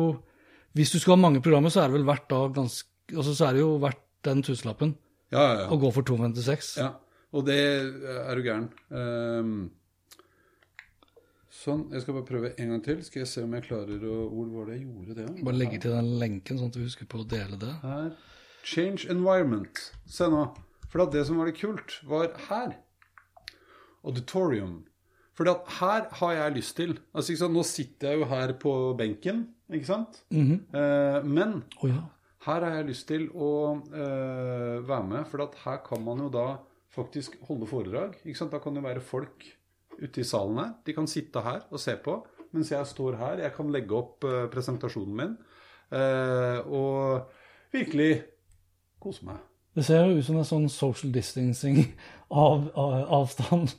Hvis 0.73 0.95
du 0.95 0.99
skal 1.03 1.19
ha 1.19 1.21
mange 1.21 1.45
programmer, 1.45 1.69
så 1.69 1.83
er 1.83 1.91
det 1.91 1.99
vel 1.99 2.09
verdt 2.09 2.31
da 2.33 2.47
ganske 2.55 2.89
altså 3.13 3.35
Så 3.35 3.45
er 3.51 3.59
det 3.59 3.65
jo 3.65 3.77
verdt 3.83 4.03
den 4.25 4.41
tusenlappen 4.47 4.97
Ja, 5.33 5.43
ja, 5.43 5.55
ja. 5.65 5.69
å 5.69 5.77
gå 5.81 5.93
for 5.93 6.07
256. 6.07 6.77
Ja, 6.81 6.95
og 7.31 7.47
det 7.47 7.61
er 7.61 8.39
du 8.39 8.43
gæren. 8.43 8.67
Um, 8.91 9.53
sånn. 11.55 11.87
Jeg 11.95 12.05
skal 12.05 12.17
bare 12.17 12.29
prøve 12.29 12.53
en 12.57 12.75
gang 12.75 12.83
til. 12.85 13.05
Skal 13.07 13.23
jeg 13.23 13.31
se 13.31 13.45
om 13.47 13.55
jeg 13.59 13.67
klarer 13.69 14.03
å 14.03 14.19
Hvor 14.33 14.51
var 14.57 14.71
det 14.71 14.81
jeg 14.81 14.89
gjorde 14.89 15.17
det? 15.19 15.29
Bare 15.47 15.61
legge 15.61 15.81
til 15.85 15.95
den 15.95 16.13
lenken, 16.23 16.59
sånn 16.59 16.73
at 16.73 16.79
du 16.79 16.83
husker 16.83 17.09
på 17.11 17.23
å 17.23 17.29
dele 17.31 17.59
det. 17.61 17.73
Her. 17.85 18.13
Change 18.67 19.09
environment. 19.13 19.87
Se 20.11 20.29
nå. 20.31 20.45
For 20.91 21.07
det 21.11 21.23
som 21.29 21.39
var 21.39 21.51
litt 21.51 21.61
kult, 21.61 22.01
var 22.09 22.33
her. 22.49 22.75
Auditorium. 24.03 24.81
For 25.37 25.49
her 25.81 26.09
har 26.19 26.33
jeg 26.37 26.57
lyst 26.59 26.77
til 26.77 26.97
altså, 27.15 27.31
ikke 27.33 27.43
sant? 27.45 27.57
Nå 27.57 27.63
sitter 27.65 28.11
jeg 28.11 28.21
jo 28.21 28.27
her 28.29 28.55
på 28.61 28.73
benken, 28.99 29.45
ikke 29.73 29.89
sant? 29.89 30.19
Eh, 30.35 31.21
men 31.25 31.63
oh, 31.81 31.87
ja. 31.89 32.03
her 32.45 32.67
har 32.67 32.75
jeg 32.81 32.89
lyst 32.91 33.07
til 33.09 33.29
å 33.33 33.53
eh, 33.89 34.83
være 34.85 35.07
med, 35.07 35.23
for 35.31 35.63
her 35.63 35.81
kan 35.87 36.05
man 36.05 36.21
jo 36.27 36.29
da 36.35 36.49
faktisk 36.95 37.39
holde 37.49 37.69
foredrag. 37.71 38.19
Da 38.25 38.61
kan 38.63 38.77
det 38.77 38.85
være 38.85 39.05
folk 39.05 39.47
ute 40.01 40.23
i 40.23 40.27
salen 40.27 40.59
her. 40.59 40.73
De 40.87 40.95
kan 40.97 41.09
sitte 41.11 41.43
her 41.45 41.63
og 41.71 41.83
se 41.83 41.97
på, 42.01 42.17
mens 42.53 42.73
jeg 42.73 42.87
står 42.87 43.19
her. 43.21 43.45
Jeg 43.45 43.55
kan 43.57 43.71
legge 43.73 43.97
opp 43.97 44.27
eh, 44.27 44.49
presentasjonen 44.53 45.17
min 45.21 45.37
eh, 45.95 46.59
og 46.67 47.31
virkelig 47.75 48.11
kose 49.03 49.27
meg. 49.29 49.39
Det 49.77 49.85
ser 49.87 50.09
jo 50.09 50.19
ut 50.19 50.27
som 50.27 50.41
en 50.41 50.49
sånn 50.49 50.67
social 50.73 51.13
distancing 51.15 51.85
av, 52.45 52.71
av 52.75 52.97
avstand 53.21 53.77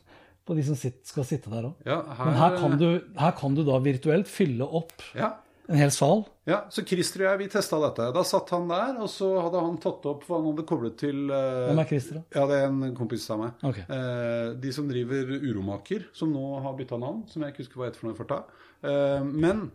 på 0.48 0.56
de 0.58 0.64
som 0.66 0.78
sitt, 0.80 1.04
skal 1.08 1.28
sitte 1.28 1.52
der 1.52 1.68
òg. 1.70 1.84
Ja, 1.86 2.00
Men 2.18 2.38
her 2.40 2.58
kan, 2.58 2.78
du, 2.80 2.88
her 3.20 3.34
kan 3.38 3.56
du 3.58 3.64
da 3.68 3.78
virtuelt 3.84 4.30
fylle 4.32 4.66
opp 4.66 4.96
Ja, 5.18 5.36
en 5.72 5.80
hel 5.80 5.92
sal. 5.96 6.26
ja, 6.50 6.60
så 6.74 6.84
Christer 6.88 7.24
og 7.24 7.28
jeg, 7.30 7.40
vi 7.42 7.48
testa 7.54 7.80
dette. 7.82 8.10
Da 8.16 8.24
satt 8.28 8.50
han 8.56 8.68
der, 8.72 8.98
og 9.02 9.10
så 9.12 9.30
hadde 9.40 9.62
han 9.64 9.78
tatt 9.82 10.06
opp 10.12 10.26
hva 10.28 10.40
han 10.40 10.50
hadde 10.52 10.66
koblet 10.70 10.98
til 11.00 11.32
eh, 11.32 11.68
Hvem 11.70 11.82
er 11.84 11.90
Christer, 11.90 12.20
da? 12.20 12.24
Ja, 12.36 12.48
det 12.52 12.58
er 12.60 12.68
en 12.70 12.96
kompis 12.98 13.28
av 13.32 13.40
meg. 13.46 13.64
Ok. 13.70 13.80
Eh, 13.86 14.48
de 14.64 14.74
som 14.76 14.90
driver 14.92 15.32
Uromaker, 15.40 16.10
som 16.18 16.34
nå 16.36 16.60
har 16.66 16.76
bytta 16.80 17.00
navn, 17.02 17.24
som 17.32 17.46
jeg 17.46 17.56
ikke 17.56 17.64
husker 17.66 17.82
hva 17.82 17.90
het 17.90 18.00
for 18.00 18.10
noe 18.10 18.18
i 18.18 18.22
farta. 18.22 18.42
Eh, 18.84 19.32
men 19.32 19.70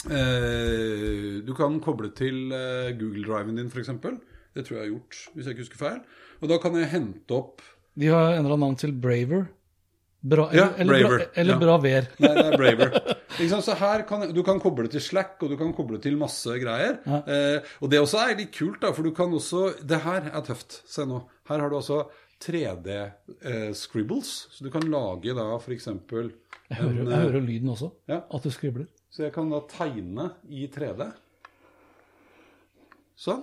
du 0.00 1.50
kan 1.58 1.74
koble 1.84 2.08
til 2.16 2.52
eh, 2.56 2.92
Google 2.96 3.26
Driven 3.26 3.58
din, 3.60 3.68
f.eks. 3.68 3.90
Det 4.54 4.64
tror 4.66 4.76
jeg 4.76 4.80
jeg 4.80 4.86
har 4.86 4.94
gjort, 4.94 5.18
hvis 5.34 5.46
jeg 5.46 5.54
ikke 5.56 5.64
husker 5.66 5.82
feil. 5.82 5.98
Og 6.40 6.48
da 6.50 6.56
kan 6.62 6.76
jeg 6.78 6.88
hente 6.90 7.36
opp 7.36 7.60
De 8.00 8.08
har 8.10 8.38
endra 8.38 8.56
navn 8.58 8.78
til 8.80 8.94
Braver. 8.96 9.48
Bra, 10.20 10.50
Ja, 10.52 10.66
eller, 10.76 10.94
eller, 10.94 11.08
Braver, 11.08 11.18
Bra, 11.18 11.26
eller 11.40 11.54
ja. 11.54 11.58
Braver. 11.58 12.06
Nei, 12.20 12.34
det 12.36 12.44
er 12.44 12.56
Braver. 12.60 12.90
Så 13.64 13.74
her 13.80 14.02
kan 14.08 14.26
du 14.34 14.42
kan 14.44 14.60
koble 14.60 14.88
til 14.92 15.00
Slack, 15.00 15.38
og 15.40 15.48
du 15.52 15.56
kan 15.56 15.72
koble 15.72 16.00
til 16.02 16.18
masse 16.20 16.58
greier. 16.60 16.98
Eh, 17.08 17.58
og 17.80 17.88
det 17.92 18.02
også 18.02 18.18
er 18.26 18.36
litt 18.42 18.52
kult, 18.52 18.82
da, 18.82 18.92
for 18.92 19.02
du 19.06 19.14
kan 19.16 19.32
også 19.32 19.70
Det 19.80 20.02
her 20.04 20.28
er 20.28 20.42
tøft. 20.44 20.82
Se 20.84 21.06
nå. 21.08 21.22
Her 21.48 21.64
har 21.64 21.72
du 21.72 21.76
også 21.78 22.02
3D-scribbles. 22.40 24.30
så 24.52 24.64
du 24.64 24.70
kan 24.72 24.84
lage 24.92 25.34
da 25.36 25.56
f.eks. 25.56 25.86
Jeg 25.88 26.76
hører, 26.78 27.00
jeg 27.00 27.24
hører 27.24 27.40
lyden 27.40 27.72
også. 27.72 27.90
Ja. 28.08 28.20
At 28.30 28.44
du 28.44 28.50
skribler. 28.52 28.86
Så 29.10 29.24
jeg 29.24 29.32
kan 29.34 29.48
da 29.50 29.64
tegne 29.72 30.30
i 30.48 30.68
3D. 30.70 31.08
Sånn. 33.20 33.42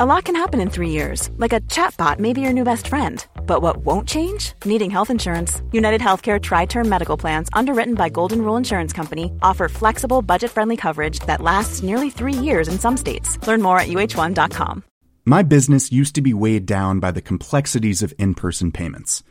A 0.00 0.06
lot 0.06 0.24
can 0.24 0.34
happen 0.34 0.58
in 0.58 0.70
three 0.70 0.88
years, 0.88 1.28
like 1.36 1.52
a 1.52 1.60
chatbot 1.60 2.18
may 2.18 2.32
be 2.32 2.40
your 2.40 2.54
new 2.54 2.64
best 2.64 2.88
friend. 2.88 3.26
But 3.46 3.60
what 3.60 3.84
won't 3.84 4.08
change? 4.08 4.54
Needing 4.64 4.90
health 4.90 5.10
insurance. 5.10 5.60
United 5.70 6.00
Healthcare 6.00 6.40
Tri 6.40 6.64
Term 6.64 6.88
Medical 6.88 7.18
Plans, 7.18 7.50
underwritten 7.52 7.94
by 7.94 8.08
Golden 8.08 8.40
Rule 8.40 8.56
Insurance 8.56 8.94
Company, 8.94 9.30
offer 9.42 9.68
flexible, 9.68 10.22
budget 10.22 10.50
friendly 10.50 10.78
coverage 10.78 11.18
that 11.26 11.42
lasts 11.42 11.82
nearly 11.82 12.08
three 12.08 12.32
years 12.32 12.68
in 12.68 12.78
some 12.78 12.96
states. 12.96 13.36
Learn 13.46 13.60
more 13.60 13.78
at 13.78 13.88
uh1.com. 13.88 14.82
My 15.26 15.42
business 15.42 15.92
used 15.92 16.14
to 16.14 16.22
be 16.22 16.32
weighed 16.32 16.64
down 16.64 16.98
by 16.98 17.10
the 17.10 17.20
complexities 17.20 18.02
of 18.02 18.14
in 18.18 18.34
person 18.34 18.72
payments. 18.72 19.22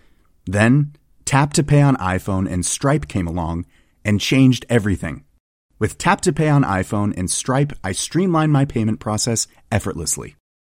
Then, 0.46 0.94
Tap 1.26 1.54
to 1.54 1.64
Pay 1.64 1.82
on 1.82 1.96
iPhone 1.98 2.48
and 2.48 2.64
Stripe 2.64 3.08
came 3.08 3.26
along 3.26 3.66
and 4.06 4.22
changed 4.22 4.68
everything. 4.70 5.24
With 5.80 5.98
Tap 5.98 6.22
to 6.22 6.32
Pay 6.32 6.50
on 6.50 6.64
iPhone 6.64 7.18
and 7.18 7.32
Stripe, 7.32 7.74
I 7.84 7.94
streamlined 7.94 8.52
my 8.52 8.66
payment 8.66 9.00
process 9.00 9.48
effortlessly. 9.72 10.36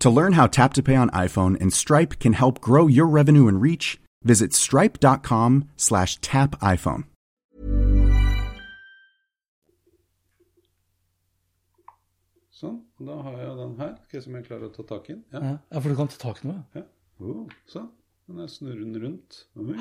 To 0.00 0.10
learn 0.10 0.32
how 0.32 0.46
Tap 0.46 0.72
to 0.74 0.82
Pay 0.82 0.96
on 0.96 1.10
iPhone 1.10 1.60
and 1.60 1.72
Stripe 1.72 2.18
can 2.18 2.32
help 2.32 2.60
grow 2.60 2.86
your 2.86 3.06
revenue 3.06 3.48
and 3.48 3.60
reach, 3.60 4.00
visit 4.22 4.54
stripe.com 4.54 5.68
slash 5.76 6.16
tap 6.22 6.58
iPhone. 6.60 7.04
Sånn. 12.60 12.80
Da 13.00 13.14
har 13.24 13.36
jeg 13.40 13.52
den 13.60 13.76
her, 13.80 13.92
okay, 14.04 14.20
som 14.24 14.34
jeg 14.36 14.46
klarer 14.48 14.68
å 14.68 14.72
ta 14.74 14.84
tak 14.88 15.06
i. 15.12 15.16
Ja. 15.32 15.54
Ja, 15.56 15.80
for 15.80 15.88
du 15.92 15.96
kan 15.96 16.10
ta 16.12 16.18
tak 16.20 16.42
i 16.44 16.50
noe. 16.50 16.64
ja. 16.76 16.82
Oh, 17.20 17.44
sånn. 17.68 17.88
Den 18.30 18.40
er 18.44 18.48
snurrende 18.52 19.00
rundt. 19.02 19.42
Oi. 19.60 19.76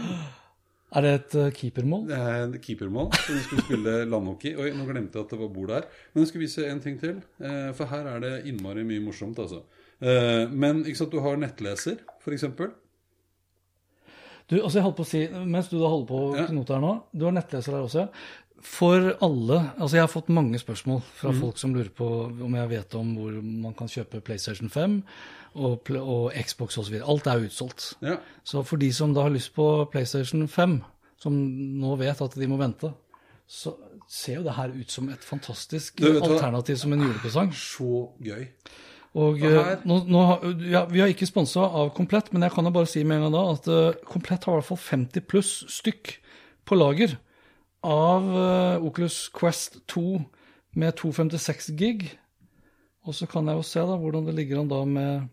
Er 0.97 1.05
det 1.05 1.11
et 1.19 1.35
eh, 1.37 1.49
keepermål? 1.53 2.05
Det 2.09 2.17
er 2.17 2.39
et 2.47 2.55
keepermål, 2.65 3.11
så 3.13 3.35
vi 3.35 3.41
skulle 3.45 3.65
spille 3.67 3.93
landhockey. 4.13 4.55
Oi, 4.59 4.71
nå 4.75 4.87
glemte 4.89 5.19
jeg 5.19 5.27
at 5.27 5.33
det 5.35 5.39
var 5.39 5.51
bord 5.53 5.69
der. 5.71 5.85
Men 6.13 6.23
jeg 6.23 6.31
skal 6.31 6.43
vise 6.43 6.65
en 6.67 6.81
ting 6.83 6.97
til. 7.01 7.19
eh, 7.43 7.69
For 7.77 7.91
her 7.91 8.09
er 8.15 8.23
det 8.23 8.31
innmari 8.49 8.83
mye 8.87 9.03
morsomt, 9.05 9.37
altså. 9.43 9.61
Eh, 9.99 10.45
Men 10.49 10.83
sant, 10.95 11.11
du 11.11 11.19
har 11.23 11.39
nettleser, 11.39 11.99
f.eks. 12.23 12.45
Du, 14.49 14.55
altså 14.57 14.79
jeg 14.79 14.85
holdt 14.85 14.97
på 14.97 15.05
å 15.05 15.09
si, 15.09 15.23
Mens 15.45 15.67
du 15.69 15.77
da 15.77 15.89
holder 15.91 16.07
på 16.09 16.19
å 16.19 16.45
knote 16.49 16.73
her 16.73 16.83
nå, 16.83 16.93
du 17.13 17.27
har 17.27 17.35
nettleser 17.35 17.75
her 17.75 17.85
også. 17.85 18.07
For 18.65 19.13
alle 19.23 19.57
altså 19.77 19.95
Jeg 19.95 20.03
har 20.03 20.11
fått 20.11 20.31
mange 20.35 20.59
spørsmål 20.59 21.03
fra 21.15 21.31
mm. 21.31 21.41
folk 21.43 21.59
som 21.61 21.75
lurer 21.75 21.91
på 21.95 22.07
om 22.43 22.55
jeg 22.57 22.71
vet 22.73 22.95
om 22.99 23.11
hvor 23.15 23.35
man 23.43 23.75
kan 23.77 23.91
kjøpe 23.91 24.23
PlayStation 24.25 24.71
5 24.73 24.97
og, 25.59 25.91
og 25.97 26.33
Xbox 26.35 26.77
osv. 26.81 26.97
Alt 26.99 27.29
er 27.29 27.45
utsolgt. 27.47 27.93
Ja. 28.05 28.17
Så 28.43 28.63
for 28.67 28.81
de 28.81 28.89
som 28.93 29.13
da 29.15 29.25
har 29.25 29.33
lyst 29.33 29.53
på 29.55 29.65
PlayStation 29.91 30.43
5, 30.47 30.75
som 31.19 31.37
nå 31.79 31.95
vet 31.99 32.21
at 32.21 32.35
de 32.37 32.49
må 32.49 32.59
vente, 32.59 32.91
så 33.49 33.73
ser 34.09 34.39
jo 34.39 34.45
det 34.45 34.57
her 34.57 34.75
ut 34.75 34.93
som 34.93 35.09
et 35.09 35.25
fantastisk 35.25 36.03
alternativ 36.05 36.77
som 36.81 36.93
en 36.93 37.07
julepresang. 37.07 37.49
Så 37.55 38.09
gøy. 38.21 38.45
Og 39.17 39.39
Og 39.39 39.41
eh, 39.41 39.79
nå, 39.89 40.03
nå, 40.05 40.23
ja, 40.69 40.83
Vi 40.85 41.01
har 41.01 41.09
ikke 41.09 41.27
sponsa 41.29 41.65
av 41.65 41.93
Komplett, 41.97 42.29
men 42.33 42.45
jeg 42.45 42.53
kan 42.53 42.67
jo 42.67 42.73
bare 42.75 42.89
si 42.89 43.03
med 43.03 43.17
en 43.17 43.27
gang 43.27 43.33
da 43.33 43.45
at 43.55 43.69
uh, 43.71 43.97
Komplett 44.05 44.45
har 44.45 44.53
i 44.53 44.59
hvert 44.59 44.69
fall 44.69 44.83
50 44.83 45.25
pluss 45.25 45.53
stykk 45.79 46.13
på 46.69 46.77
lager 46.77 47.17
av 47.81 48.27
uh, 48.29 48.85
Oculus 48.85 49.29
Quest 49.33 49.79
2 49.89 50.19
med 50.77 50.93
256 50.99 51.71
gig. 51.79 52.05
Og 53.07 53.15
så 53.17 53.25
kan 53.25 53.47
jeg 53.49 53.57
jo 53.57 53.65
se 53.65 53.81
da 53.81 53.95
hvordan 53.97 54.27
det 54.27 54.35
ligger 54.37 54.61
an 54.61 54.69
da 54.69 54.83
med 54.85 55.27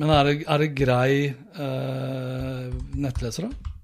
Men 0.00 0.12
er 0.14 0.24
det, 0.24 0.34
er 0.48 0.62
det 0.62 0.70
grei 0.78 1.12
uh, 1.58 2.70
nettleser, 2.96 3.50
da? 3.50 3.74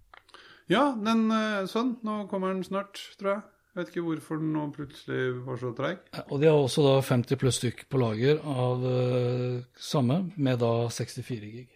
Ja, 0.73 0.87
den 0.97 1.29
sånn. 1.69 1.99
Nå 2.07 2.25
kommer 2.31 2.55
den 2.55 2.65
snart, 2.65 3.03
tror 3.21 3.35
jeg. 3.35 3.43
Jeg 3.77 3.83
vet 3.83 3.91
ikke 3.93 4.03
hvorfor 4.07 4.39
den 4.41 4.55
nå 4.57 4.63
plutselig 4.73 5.25
var 5.45 5.59
så 5.61 5.71
treig. 5.77 5.99
Og 6.33 6.39
de 6.41 6.47
har 6.49 6.57
også 6.57 6.81
da 6.81 6.93
50 7.05 7.37
pluss 7.43 7.59
stykk 7.61 7.83
på 7.93 7.99
lager 8.01 8.39
av 8.41 8.87
uh, 8.89 9.59
samme, 9.77 10.17
med 10.41 10.63
da 10.63 10.71
64 10.89 11.51
gig. 11.53 11.67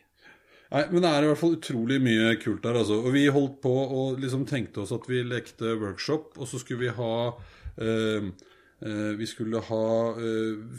Nei, 0.70 0.86
men 0.94 1.04
det 1.04 1.10
er 1.10 1.26
i 1.26 1.28
hvert 1.28 1.42
fall 1.42 1.58
utrolig 1.58 1.98
mye 2.00 2.30
kult 2.40 2.62
der, 2.64 2.78
altså. 2.80 3.02
Og 3.04 3.12
vi 3.12 3.26
holdt 3.28 3.58
på 3.60 3.74
og 3.84 4.16
liksom 4.22 4.46
tenkte 4.48 4.80
oss 4.86 4.94
at 4.96 5.04
vi 5.12 5.20
lekte 5.28 5.74
workshop, 5.76 6.40
og 6.40 6.48
så 6.48 6.62
skulle 6.62 6.86
vi 6.86 6.94
ha 7.02 7.12
uh, 7.36 8.30
Vi 9.20 9.26
skulle 9.28 9.60
ha 9.60 9.84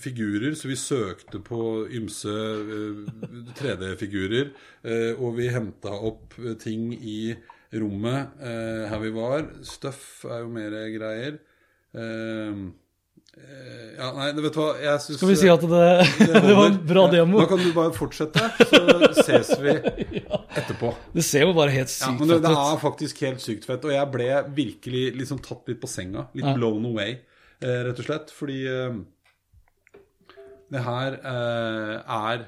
figurer, 0.01 0.55
så 0.57 0.71
vi 0.71 0.75
søkte 0.75 1.37
på 1.37 1.85
ymse 1.93 2.33
eh, 2.33 3.03
3D-figurer. 3.59 4.49
eh, 4.81 5.21
og 5.21 5.35
vi 5.37 5.51
henta 5.53 5.93
opp 5.93 6.33
ting 6.57 6.95
i 6.97 7.35
rommet 7.79 8.41
eh, 8.43 8.83
her 8.91 8.99
vi 9.03 9.11
var. 9.15 9.45
Støff 9.67 10.25
er 10.27 10.41
jo 10.43 10.49
mer 10.51 10.73
greier. 10.91 11.37
Eh, 11.95 12.61
eh, 13.37 13.87
ja, 13.97 14.09
nei, 14.17 14.27
vet 14.41 14.53
du 14.55 14.59
hva 14.59 14.67
jeg 14.79 15.03
synes, 15.05 15.19
Skal 15.19 15.31
vi 15.31 15.37
si 15.39 15.49
at 15.51 15.63
det, 15.71 15.87
det 16.47 16.55
var 16.57 16.67
en 16.71 16.77
bra 16.87 17.05
Ja, 17.07 17.13
demo? 17.17 17.39
Da 17.41 17.47
kan 17.51 17.63
du 17.63 17.71
bare 17.75 17.93
fortsette, 17.95 18.43
så 18.67 19.11
ses 19.23 19.53
vi 19.63 19.75
etterpå. 20.59 20.93
Det 21.15 21.23
ser 21.27 21.47
jo 21.47 21.55
bare 21.57 21.71
helt 21.75 21.91
sykt 21.91 22.05
sykt 22.09 22.19
men 22.23 22.33
det, 22.35 22.41
det 22.47 22.53
er 22.65 22.79
faktisk 22.83 23.23
helt 23.27 23.43
sykt 23.43 23.67
fett. 23.69 23.87
Og 23.87 23.95
jeg 23.95 24.11
ble 24.15 24.29
virkelig 24.57 25.05
liksom 25.19 25.39
tatt 25.43 25.67
litt 25.71 25.81
på 25.83 25.89
senga. 25.91 26.27
Litt 26.35 26.47
Ja. 26.47 26.55
blown 26.59 26.85
away, 26.91 27.17
eh, 27.63 27.81
rett 27.87 27.99
og 28.03 28.07
slett. 28.07 28.31
Fordi 28.35 28.61
eh, 28.67 29.01
det 30.71 30.83
her 30.87 31.17
eh, 31.19 31.95
er 31.99 32.45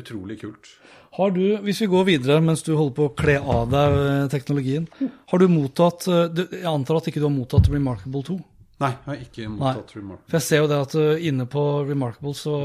utrolig 0.00 0.40
kult. 0.40 0.70
Har 1.14 1.30
du, 1.30 1.42
hvis 1.62 1.80
vi 1.84 1.90
går 1.90 2.08
videre 2.08 2.40
mens 2.42 2.64
du 2.66 2.72
holder 2.74 2.96
på 2.96 3.06
å 3.06 3.12
kle 3.14 3.36
av 3.38 3.68
deg 3.70 3.98
eh, 4.00 4.24
teknologien, 4.32 4.88
har 5.30 5.40
du 5.40 5.46
mottatt 5.52 6.08
eh, 6.10 6.42
Jeg 6.58 6.66
antar 6.66 6.98
at 6.98 7.10
ikke 7.10 7.22
du 7.22 7.28
har 7.28 7.34
mottatt 7.34 7.70
Remarkable 7.70 8.24
2? 8.26 8.38
Nei, 8.82 8.90
jeg 8.90 9.06
har 9.06 9.20
ikke 9.22 9.52
mottatt 9.52 9.94
remark. 9.94 10.24
For 10.26 10.38
jeg 10.40 10.46
ser 10.48 10.64
jo 10.64 10.70
det 10.72 10.80
at 10.88 10.96
eh, 10.98 11.28
inne 11.30 11.46
på 11.50 11.62
Remarkable 11.86 12.34
så 12.34 12.56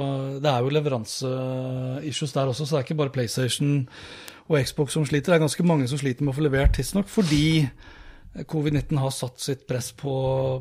Det 0.41 0.49
er 0.49 0.65
jo 0.65 0.73
leveranseissues 0.73 2.33
der 2.33 2.49
også, 2.49 2.65
så 2.65 2.75
det 2.75 2.81
er 2.81 2.87
ikke 2.87 2.99
bare 3.03 3.13
PlayStation 3.13 3.85
og 4.49 4.57
Xbox 4.65 4.97
som 4.97 5.05
sliter. 5.05 5.29
Det 5.29 5.37
er 5.37 5.45
ganske 5.45 5.67
mange 5.69 5.85
som 5.91 6.01
sliter 6.01 6.25
med 6.25 6.33
å 6.33 6.39
få 6.39 6.47
levert 6.47 6.73
tidsnok 6.79 7.11
fordi 7.11 7.69
covid-19 8.33 8.97
har 9.01 9.11
satt 9.11 9.41
sitt 9.41 9.67
press 9.67 9.91
på 9.97 10.11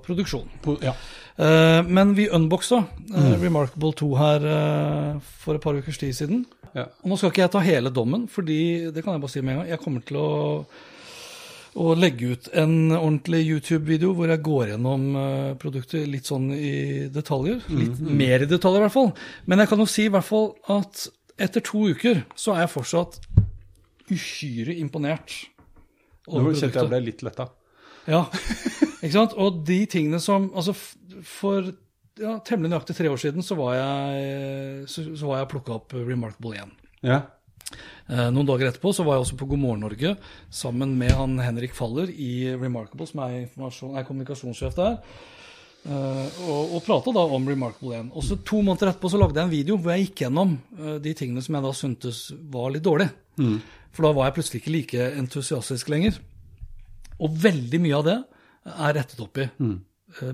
produksjonen. 0.04 0.78
Ja. 0.82 0.94
Eh, 1.36 1.82
Men 1.86 2.14
vi 2.14 2.28
unboxa 2.28 2.84
mm. 3.08 3.34
Remarkable 3.42 3.92
2 3.92 4.12
her 4.18 4.46
eh, 4.52 5.18
for 5.42 5.58
et 5.58 5.62
par 5.62 5.76
ukers 5.76 5.98
tid 6.00 6.14
siden. 6.16 6.44
Ja. 6.74 6.88
Og 7.02 7.12
nå 7.12 7.18
skal 7.18 7.32
ikke 7.32 7.44
jeg 7.44 7.54
ta 7.54 7.64
hele 7.64 7.92
dommen, 7.94 8.28
fordi 8.30 8.90
det 8.92 9.04
kan 9.04 9.16
jeg 9.16 9.24
bare 9.24 9.34
si 9.34 9.42
med 9.42 9.54
en 9.54 9.60
gang. 9.62 9.72
Jeg 9.72 9.82
kommer 9.82 10.04
til 10.08 10.18
å, 10.20 10.30
å 11.78 11.92
legge 11.98 12.32
ut 12.32 12.48
en 12.52 12.74
ordentlig 12.96 13.44
YouTube-video 13.46 14.14
hvor 14.16 14.32
jeg 14.32 14.44
går 14.48 14.72
gjennom 14.74 15.06
eh, 15.20 15.52
produktet 15.60 16.08
litt 16.10 16.28
sånn 16.28 16.50
i 16.56 16.72
detaljer. 17.12 17.62
Litt 17.68 18.00
mer 18.00 18.46
i 18.46 18.50
detaljer, 18.50 18.80
i 18.80 18.86
hvert 18.88 18.96
fall. 18.96 19.12
Men 19.46 19.64
jeg 19.64 19.72
kan 19.72 19.84
jo 19.84 19.88
si 19.90 20.08
i 20.08 20.14
hvert 20.14 20.28
fall 20.28 20.50
at 20.72 21.06
etter 21.38 21.62
to 21.62 21.84
uker 21.92 22.24
så 22.34 22.56
er 22.56 22.64
jeg 22.64 22.74
fortsatt 22.74 23.20
uhyre 24.08 24.74
imponert. 24.80 25.36
Nå 26.28 26.50
kjente 26.52 26.82
jeg 26.82 26.90
ble 26.90 27.00
litt 27.04 27.22
letta. 27.24 27.46
Ja, 28.08 28.24
ikke 29.02 29.14
sant? 29.14 29.36
Og 29.36 29.62
de 29.68 29.82
tingene 29.90 30.20
som 30.22 30.48
Altså, 30.56 30.74
for 31.28 31.72
ja, 32.18 32.38
temmelig 32.46 32.72
nøyaktig 32.72 32.96
tre 32.98 33.10
år 33.12 33.20
siden 33.20 33.44
så 33.46 33.56
var 33.58 33.76
jeg, 33.78 34.86
så, 34.90 35.04
så 35.14 35.28
var 35.28 35.42
jeg 35.42 35.50
plukka 35.52 35.76
opp 35.76 35.94
Remarkable 35.94 36.56
igjen. 36.56 36.72
Ja. 37.06 37.20
Eh, 38.08 38.28
noen 38.32 38.48
dager 38.48 38.70
etterpå 38.70 38.94
så 38.96 39.04
var 39.06 39.18
jeg 39.18 39.26
også 39.26 39.38
på 39.38 39.48
God 39.50 39.60
morgen 39.60 39.82
Norge 39.84 40.14
sammen 40.50 40.94
med 40.98 41.12
han 41.14 41.36
Henrik 41.42 41.76
Faller 41.76 42.10
i 42.10 42.48
Remarkable, 42.56 43.06
som 43.08 43.22
er, 43.26 43.44
er 43.44 44.06
kommunikasjonssjef 44.08 44.78
der. 44.78 44.96
Eh, 45.88 46.40
og, 46.48 46.74
og 46.76 46.84
prata 46.86 47.14
da 47.14 47.24
om 47.36 47.46
Remarkable 47.48 48.00
1. 48.00 48.12
Og 48.16 48.24
så 48.26 48.40
to 48.42 48.62
måneder 48.64 48.92
etterpå 48.92 49.12
så 49.12 49.20
lagde 49.20 49.38
jeg 49.38 49.46
en 49.46 49.54
video 49.54 49.78
hvor 49.78 49.94
jeg 49.94 50.08
gikk 50.08 50.24
gjennom 50.24 50.56
eh, 50.78 50.96
de 51.04 51.14
tingene 51.18 51.44
som 51.44 51.58
jeg 51.58 51.66
da 51.68 51.74
syntes 51.76 52.22
var 52.50 52.72
litt 52.74 52.86
dårlig. 52.86 53.10
For 53.94 54.04
da 54.04 54.14
var 54.16 54.28
jeg 54.28 54.38
plutselig 54.38 54.62
ikke 54.62 54.74
like 54.74 55.10
entusiastisk 55.20 55.92
lenger. 55.92 56.18
Og 57.24 57.38
veldig 57.44 57.80
mye 57.82 57.98
av 57.98 58.06
det 58.06 58.18
er 58.74 58.98
rettet 59.00 59.22
opp 59.24 59.40
i. 59.40 59.48
Mm. 59.62 59.78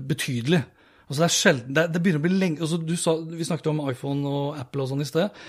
Betydelig. 0.09 0.61
Altså 1.05 1.21
det 1.21 1.25
er 1.27 1.33
sjelden, 1.35 1.73
det, 1.77 1.87
det 1.93 2.01
begynner 2.01 2.21
å 2.21 2.25
bli 2.25 2.37
lenge, 2.41 2.61
altså 2.65 2.79
du 2.81 2.95
sa, 2.97 3.13
Vi 3.29 3.45
snakket 3.45 3.67
om 3.69 3.83
iPhone 3.91 4.29
og 4.29 4.55
Apple 4.57 4.85
og 4.85 4.89
sånn 4.89 5.03
i 5.05 5.09
sted. 5.09 5.43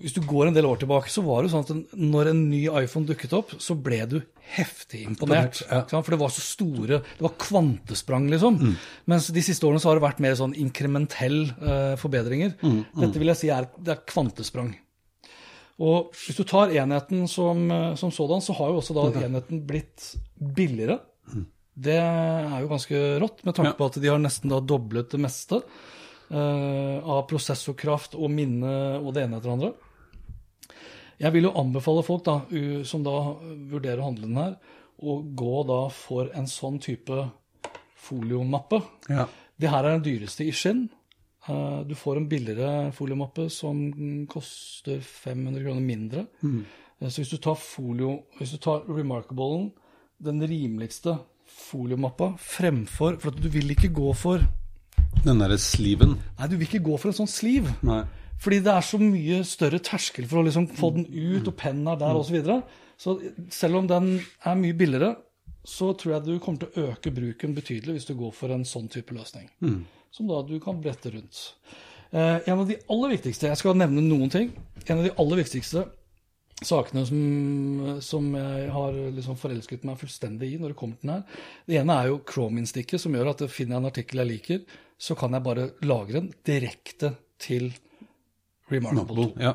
Hvis 0.00 0.14
du 0.14 0.20
går 0.24 0.48
en 0.48 0.54
del 0.54 0.68
år 0.68 0.78
tilbake, 0.80 1.10
så 1.12 1.24
var 1.26 1.42
det 1.42 1.50
sånn 1.52 1.64
at 1.66 1.96
når 1.98 2.30
en 2.30 2.44
ny 2.48 2.60
iPhone 2.78 3.08
dukket 3.08 3.34
opp, 3.36 3.50
så 3.60 3.74
ble 3.74 3.98
du 4.08 4.20
heftig 4.54 5.02
imponert. 5.08 5.58
Ja. 5.66 5.82
For 5.90 6.14
det 6.14 6.20
var 6.22 6.30
så 6.32 6.44
store 6.44 7.00
Det 7.02 7.24
var 7.26 7.34
kvantesprang, 7.42 8.28
liksom. 8.32 8.60
Mens 9.10 9.28
de 9.34 9.42
siste 9.44 9.66
årene 9.66 9.82
så 9.82 9.90
har 9.90 9.98
det 9.98 10.06
vært 10.06 10.22
mer 10.22 10.38
sånn 10.38 10.54
inkrementell 10.56 11.42
uh, 11.58 11.98
forbedringer. 12.00 12.54
Dette 12.62 13.20
vil 13.20 13.32
jeg 13.34 13.42
si 13.42 13.52
er, 13.52 13.68
det 13.82 13.96
er 13.96 14.06
kvantesprang. 14.08 14.72
Og 15.80 16.10
hvis 16.12 16.36
du 16.36 16.44
tar 16.44 16.72
enheten 16.76 17.24
som, 17.30 17.62
eh, 17.70 17.94
som 17.96 18.12
sådan, 18.12 18.42
så 18.44 18.56
har 18.58 18.72
jo 18.72 18.80
også 18.82 18.96
da 18.96 19.06
enheten 19.24 19.62
blitt 19.66 20.14
billigere. 20.36 21.00
Det 21.80 21.96
er 21.96 22.58
jo 22.60 22.68
ganske 22.68 22.98
rått, 23.22 23.44
med 23.46 23.56
tanke 23.56 23.72
på 23.78 23.86
at 23.88 23.96
de 24.02 24.10
har 24.10 24.18
nesten 24.20 24.52
da 24.52 24.58
doblet 24.60 25.14
det 25.14 25.20
meste 25.22 25.62
uh, 25.62 26.98
av 27.00 27.22
prosessorkraft 27.30 28.18
og 28.18 28.28
minne 28.34 28.98
og 28.98 29.14
det 29.16 29.22
ene 29.22 29.38
etter 29.38 29.48
det 29.48 29.54
andre. 29.54 29.70
Jeg 31.22 31.32
vil 31.32 31.46
jo 31.48 31.54
anbefale 31.56 32.02
folk 32.04 32.26
da, 32.26 32.36
som 32.84 33.06
da 33.06 33.14
vurderer 33.70 34.02
den 34.18 34.36
her, 34.36 34.58
å 35.00 35.20
gå 35.22 35.62
da 35.70 35.80
for 35.94 36.28
en 36.36 36.50
sånn 36.50 36.76
type 36.82 37.22
foliomappe. 37.96 38.82
Ja. 39.08 39.30
Det 39.56 39.72
her 39.72 39.86
er 39.86 39.96
den 39.96 40.04
dyreste 40.04 40.44
i 40.44 40.52
skinn. 40.52 40.88
Eh, 41.48 41.80
Du 41.88 41.94
får 41.94 42.16
en 42.16 42.28
billigere 42.28 42.92
foliomappe 42.92 43.48
som 43.50 44.26
koster 44.28 45.00
500 45.00 45.62
kroner 45.64 45.80
mindre. 45.80 46.26
Mm. 46.42 46.64
Så 47.08 47.22
hvis 47.22 47.30
du 47.32 47.38
tar 47.40 47.56
folio, 47.56 48.24
hvis 48.38 48.52
du 48.52 48.58
tar 48.58 48.84
Remarkablen, 48.88 49.70
den 50.20 50.42
rimeligste 50.44 51.16
foliomappa, 51.48 52.34
fremfor 52.38 53.16
For 53.20 53.32
at 53.32 53.40
du 53.40 53.48
vil 53.48 53.70
ikke 53.72 53.88
gå 53.88 54.12
for 54.14 54.42
Den 55.24 55.40
derre 55.40 55.56
sliven. 55.58 56.18
Nei, 56.38 56.48
du 56.48 56.56
vil 56.56 56.68
ikke 56.68 56.84
gå 56.84 56.98
for 57.00 57.10
en 57.10 57.16
sånn 57.16 57.28
sliv. 57.28 57.66
Nei. 57.82 58.02
Fordi 58.40 58.60
det 58.64 58.72
er 58.72 58.84
så 58.84 59.00
mye 59.00 59.40
større 59.44 59.80
terskel 59.84 60.28
for 60.28 60.40
å 60.40 60.44
liksom 60.46 60.68
få 60.76 60.92
den 60.94 61.04
ut, 61.08 61.48
og 61.48 61.56
pennen 61.60 61.90
er 61.92 61.98
der, 62.00 62.16
osv. 62.16 62.30
Så, 62.30 62.36
videre. 62.38 62.62
så 62.96 63.16
selv 63.52 63.82
om 63.82 63.88
den 63.90 64.14
er 64.20 64.56
mye 64.56 64.76
billigere, 64.76 65.10
så 65.64 65.90
tror 65.92 66.14
jeg 66.14 66.24
du 66.24 66.38
kommer 66.40 66.62
til 66.62 66.70
å 66.70 66.86
øke 66.88 67.12
bruken 67.12 67.52
betydelig 67.56 67.98
hvis 67.98 68.08
du 68.08 68.14
går 68.16 68.32
for 68.32 68.54
en 68.54 68.64
sånn 68.64 68.88
type 68.88 69.12
løsning. 69.12 69.50
Som 70.10 70.28
da 70.30 70.40
du 70.46 70.56
kan 70.62 70.80
brette 70.82 71.12
rundt. 71.14 71.40
Eh, 72.10 72.48
en 72.48 72.58
av 72.58 72.66
de 72.68 72.78
aller 72.90 73.14
viktigste, 73.14 73.50
jeg 73.50 73.60
skal 73.60 73.78
nevne 73.78 74.02
noen 74.02 74.30
ting, 74.32 74.50
en 74.86 74.98
av 74.98 75.06
de 75.06 75.14
aller 75.22 75.42
viktigste 75.44 75.86
sakene 76.66 77.06
som, 77.08 77.20
som 78.04 78.26
jeg 78.36 78.68
har 78.74 78.96
liksom 79.16 79.38
forelsket 79.40 79.86
meg 79.88 80.00
fullstendig 80.00 80.50
i 80.52 80.58
når 80.60 80.74
det 80.74 80.78
kommer 80.80 80.98
til 80.98 81.08
den 81.08 81.14
her. 81.14 81.46
Det 81.68 81.78
ene 81.80 81.96
er 81.96 82.10
jo 82.10 82.20
Chrome-innstikket, 82.28 83.00
som 83.00 83.14
gjør 83.16 83.32
at 83.32 83.44
finner 83.48 83.76
jeg 83.76 83.84
en 83.84 83.90
artikkel 83.92 84.22
jeg 84.22 84.30
liker, 84.34 84.78
så 85.00 85.16
kan 85.16 85.36
jeg 85.36 85.46
bare 85.46 85.70
lagre 85.86 86.18
den 86.18 86.30
direkte 86.46 87.14
til 87.40 87.70
Remarkable 88.70 89.30
2. 89.30 89.40
Ja. 89.40 89.54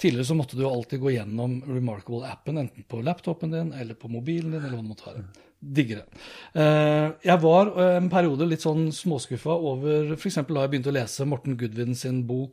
Tidligere 0.00 0.26
så 0.26 0.36
måtte 0.36 0.58
du 0.58 0.64
jo 0.64 0.72
alltid 0.74 1.00
gå 1.00 1.14
gjennom 1.14 1.60
Remarkable-appen, 1.70 2.58
enten 2.60 2.86
på 2.90 3.00
laptopen 3.06 3.54
din 3.54 3.72
eller 3.72 3.96
på 3.96 4.10
mobilen 4.12 4.50
din, 4.50 4.60
eller 4.60 4.76
hva 4.76 4.82
det 4.82 4.90
måtte 4.90 5.08
være. 5.08 5.24
Digger 5.72 6.02
det. 6.02 6.20
Eh, 6.60 7.12
Jeg 7.24 7.40
var 7.40 7.70
eh, 7.80 7.96
en 7.96 8.10
periode 8.12 8.46
litt 8.50 8.60
sånn 8.64 8.90
småskuffa 8.92 9.54
over 9.56 10.12
f.eks. 10.16 10.34
da 10.42 10.64
jeg 10.66 10.70
begynte 10.74 10.90
å 10.92 10.96
lese 10.96 11.24
Morten 11.26 11.56
Goodwin 11.56 11.94
sin 11.96 12.22
bok, 12.28 12.52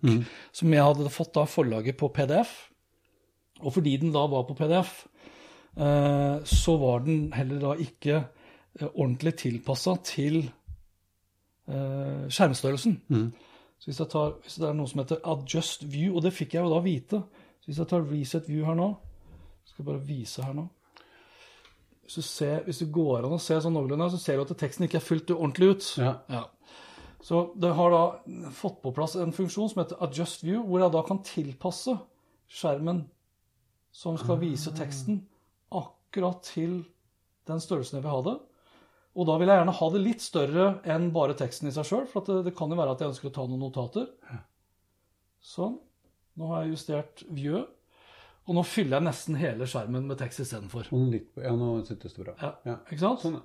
som 0.56 0.72
jeg 0.72 0.86
hadde 0.86 1.10
fått 1.12 1.36
av 1.42 1.50
forlaget 1.52 1.98
på 2.00 2.10
PDF. 2.16 2.54
Og 3.62 3.74
fordi 3.76 3.98
den 4.02 4.14
da 4.16 4.24
var 4.32 4.44
på 4.48 4.56
PDF, 4.58 5.08
eh, 5.78 6.40
så 6.48 6.78
var 6.82 7.04
den 7.06 7.32
heller 7.36 7.60
da 7.60 7.76
ikke 7.76 8.24
ordentlig 8.96 9.36
tilpassa 9.42 9.98
til 10.08 10.44
skjermstørrelsen. 11.68 12.30
skjermstørrelsen. 12.32 13.32
Så 13.82 13.90
hvis, 13.90 14.00
jeg 14.00 14.10
tar, 14.12 14.34
hvis 14.44 14.56
det 14.62 14.68
er 14.70 14.76
noe 14.78 14.88
som 14.90 15.00
heter 15.02 15.22
adjust 15.26 15.84
view, 15.90 16.16
og 16.16 16.24
det 16.26 16.34
fikk 16.36 16.54
jeg 16.54 16.62
jo 16.66 16.70
da 16.74 16.82
vite 16.86 17.20
Så 17.62 17.66
hvis 17.70 17.80
jeg 17.82 17.88
tar 17.90 18.04
reset 18.06 18.46
view 18.50 18.66
her 18.68 18.76
nå 18.78 18.92
Skal 19.66 19.82
jeg 19.82 19.88
bare 19.88 20.06
vise 20.06 20.44
her 20.46 20.54
nå. 20.54 20.68
Hvis 22.12 22.28
du, 22.28 22.28
ser, 22.28 22.58
hvis 22.66 22.82
du 22.82 22.90
går 22.92 23.24
an 23.24 23.38
å 23.38 23.40
se 23.40 23.56
sånn 23.64 23.72
noenlunde, 23.72 24.10
så 24.12 24.18
ser 24.20 24.36
du 24.36 24.44
at 24.44 24.50
teksten 24.60 24.84
ikke 24.84 24.98
er 25.00 25.06
fylt 25.06 25.32
ordentlig 25.32 25.70
ut. 25.72 25.86
Ja. 26.02 26.42
Så 27.24 27.54
det 27.56 27.70
har 27.78 27.94
da 27.94 28.02
fått 28.52 28.82
på 28.84 28.92
plass 28.92 29.16
en 29.16 29.32
funksjon 29.32 29.70
som 29.72 29.80
heter 29.80 30.02
adjust 30.04 30.44
view, 30.44 30.60
hvor 30.68 30.84
jeg 30.84 30.92
da 30.92 31.04
kan 31.08 31.22
tilpasse 31.24 31.96
skjermen 32.52 33.06
som 33.96 34.18
skal 34.20 34.42
vise 34.42 34.74
teksten, 34.76 35.22
akkurat 35.72 36.44
til 36.50 36.82
den 37.48 37.64
størrelsen 37.64 38.02
jeg 38.02 38.04
vil 38.04 38.16
ha 38.18 38.22
det. 38.28 38.38
Og 39.16 39.28
da 39.32 39.40
vil 39.40 39.48
jeg 39.48 39.62
gjerne 39.62 39.80
ha 39.80 39.90
det 39.96 40.04
litt 40.04 40.24
større 40.28 40.68
enn 40.92 41.10
bare 41.16 41.36
teksten 41.40 41.72
i 41.72 41.76
seg 41.76 41.88
sjøl, 41.88 42.06
for 42.12 42.26
at 42.26 42.32
det, 42.32 42.42
det 42.50 42.58
kan 42.60 42.72
jo 42.72 42.80
være 42.80 42.98
at 42.98 43.06
jeg 43.06 43.14
ønsker 43.14 43.32
å 43.32 43.36
ta 43.40 43.48
noen 43.48 43.64
notater. 43.70 44.12
Sånn. 45.48 45.80
Nå 46.36 46.52
har 46.52 46.66
jeg 46.66 46.76
justert 46.76 47.24
viewet. 47.32 47.72
Og 48.50 48.56
nå 48.58 48.64
fyller 48.66 48.98
jeg 48.98 49.06
nesten 49.06 49.36
hele 49.40 49.68
skjermen 49.70 50.08
med 50.10 50.18
tekst 50.20 50.42
istedenfor. 50.44 50.88
Litt, 51.14 51.30
ja, 51.38 51.52
nå 51.56 51.74
sittes 51.88 52.14
det 52.18 52.26
bra. 52.26 52.34
Ja, 52.42 52.54
Ja. 52.66 52.78
ikke 52.92 53.00
sant? 53.04 53.20
Sånn. 53.22 53.42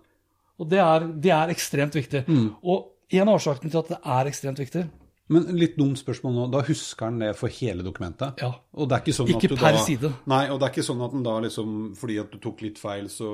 Og 0.59 0.69
det 0.73 0.79
er, 0.81 1.01
det 1.21 1.31
er 1.37 1.51
ekstremt 1.53 1.93
viktig. 1.99 2.23
Og 2.65 2.93
en 3.13 3.29
av 3.29 3.35
årsakene 3.37 3.71
til 3.71 3.79
at 3.83 3.91
det 3.93 3.99
er 4.03 4.27
ekstremt 4.33 4.59
viktig 4.59 4.87
Men 5.29 5.43
litt 5.59 5.75
dumt 5.77 5.99
spørsmål 5.99 6.33
nå. 6.37 6.45
Da 6.55 6.61
husker 6.63 7.05
han 7.09 7.19
det 7.19 7.33
for 7.37 7.49
hele 7.51 7.83
dokumentet? 7.83 8.39
Ja. 8.41 8.53
Og 8.79 8.89
det 8.89 8.95
er 8.97 9.03
ikke 9.05 9.15
sånn 9.17 9.29
Ikke 9.35 9.49
at 9.51 9.53
du 9.53 9.57
per 9.59 9.73
da, 9.75 9.81
side. 9.83 10.11
Nei, 10.31 10.41
og 10.51 10.61
det 10.63 10.67
er 10.69 10.73
ikke 10.73 10.85
sånn 10.87 11.03
at 11.03 11.13
den 11.17 11.25
da 11.27 11.35
liksom 11.43 11.73
Fordi 11.99 12.19
at 12.23 12.31
du 12.31 12.39
tok 12.39 12.63
litt 12.63 12.79
feil, 12.79 13.09
så 13.11 13.31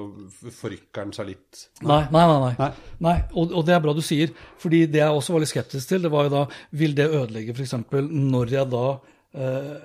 forrykker 0.56 1.04
den 1.04 1.12
seg 1.12 1.28
litt 1.30 1.62
Nei, 1.84 2.00
nei, 2.10 2.22
nei. 2.26 2.38
nei. 2.46 2.54
Nei. 2.62 2.70
nei 3.06 3.14
og, 3.34 3.52
og 3.52 3.66
det 3.68 3.74
er 3.76 3.84
bra 3.84 3.92
du 3.94 4.00
sier. 4.04 4.32
fordi 4.58 4.86
det 4.88 5.02
jeg 5.04 5.18
også 5.20 5.32
var 5.36 5.44
litt 5.44 5.52
skeptisk 5.52 5.88
til, 5.92 6.02
det 6.02 6.10
var 6.16 6.26
jo 6.30 6.34
da 6.38 6.42
Vil 6.80 6.94
det 6.96 7.10
ødelegge 7.12 7.52
f.eks. 7.54 7.74
når 7.92 8.56
jeg 8.56 8.70
da 8.72 8.84
eh, 9.36 9.76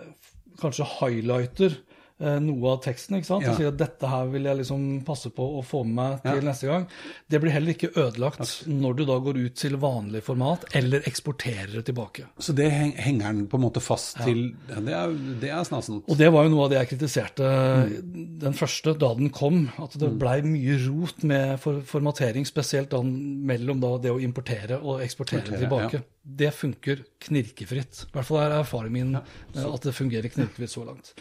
kanskje 0.62 0.86
highlighter 1.00 1.72
noe 2.20 2.72
av 2.74 2.80
teksten? 2.82 3.18
ikke 3.20 3.28
sant? 3.30 3.44
Ja. 3.46 3.52
Og 3.52 3.58
sier 3.60 3.68
at 3.70 3.78
dette 3.78 4.08
her 4.10 4.26
vil 4.34 4.44
jeg 4.50 4.58
liksom 4.58 4.86
passe 5.06 5.30
på 5.30 5.46
å 5.60 5.64
få 5.66 5.84
med 5.86 5.96
meg 5.96 6.22
til 6.24 6.40
Ja. 6.42 6.46
neste 6.50 6.68
gang. 6.68 6.88
Det 7.30 7.40
blir 7.44 7.52
heller 7.54 7.74
ikke 7.76 7.92
ødelagt 7.94 8.66
når 8.68 8.96
du 8.98 9.06
da 9.06 9.18
går 9.20 9.38
ut 9.46 9.56
til 9.56 9.78
vanlig 9.78 10.24
format 10.24 10.66
eller 10.74 11.02
eksporterer 11.06 11.72
det 11.78 11.86
tilbake. 11.86 12.26
Så 12.40 12.56
det 12.58 12.72
henger 12.72 13.28
den 13.34 13.48
på 13.48 13.58
en 13.60 13.66
måte 13.68 13.82
fast 13.82 14.18
til 14.24 14.56
ja, 14.70 14.80
Det 14.82 14.94
er, 14.94 15.14
det 15.42 15.50
er 15.52 15.64
snasent. 15.64 16.04
Og 16.10 16.18
det 16.18 16.32
var 16.34 16.44
jo 16.48 16.50
noe 16.56 16.66
av 16.66 16.70
det 16.74 16.80
jeg 16.88 16.98
kritiserte 17.00 17.44
Mm. 17.48 18.40
den 18.40 18.54
første, 18.54 18.98
da 18.98 19.14
den 19.14 19.30
kom. 19.30 19.70
At 19.78 19.94
det 20.00 20.10
blei 20.20 20.42
mye 20.42 20.78
rot 20.88 21.24
med 21.24 21.60
for 21.60 21.82
formatering, 21.82 22.46
spesielt 22.46 22.90
da 22.90 23.02
mellom 23.04 23.80
da 23.80 23.98
det 23.98 24.12
å 24.12 24.20
importere 24.22 24.82
og 24.82 25.02
eksportere 25.02 25.44
Importere, 25.46 25.60
tilbake. 25.68 26.04
Det 26.26 26.52
funker 26.54 27.04
knirkefritt. 27.20 28.06
I 28.08 28.12
hvert 28.14 28.26
fall 28.26 28.38
er 28.44 28.58
erfaringen 28.64 28.92
min 28.92 29.16
eh, 29.16 29.66
at 29.74 29.82
det 29.82 29.94
fungerer 29.94 30.30
knirkefritt 30.34 30.70
så 30.74 30.86
langt. 30.86 31.14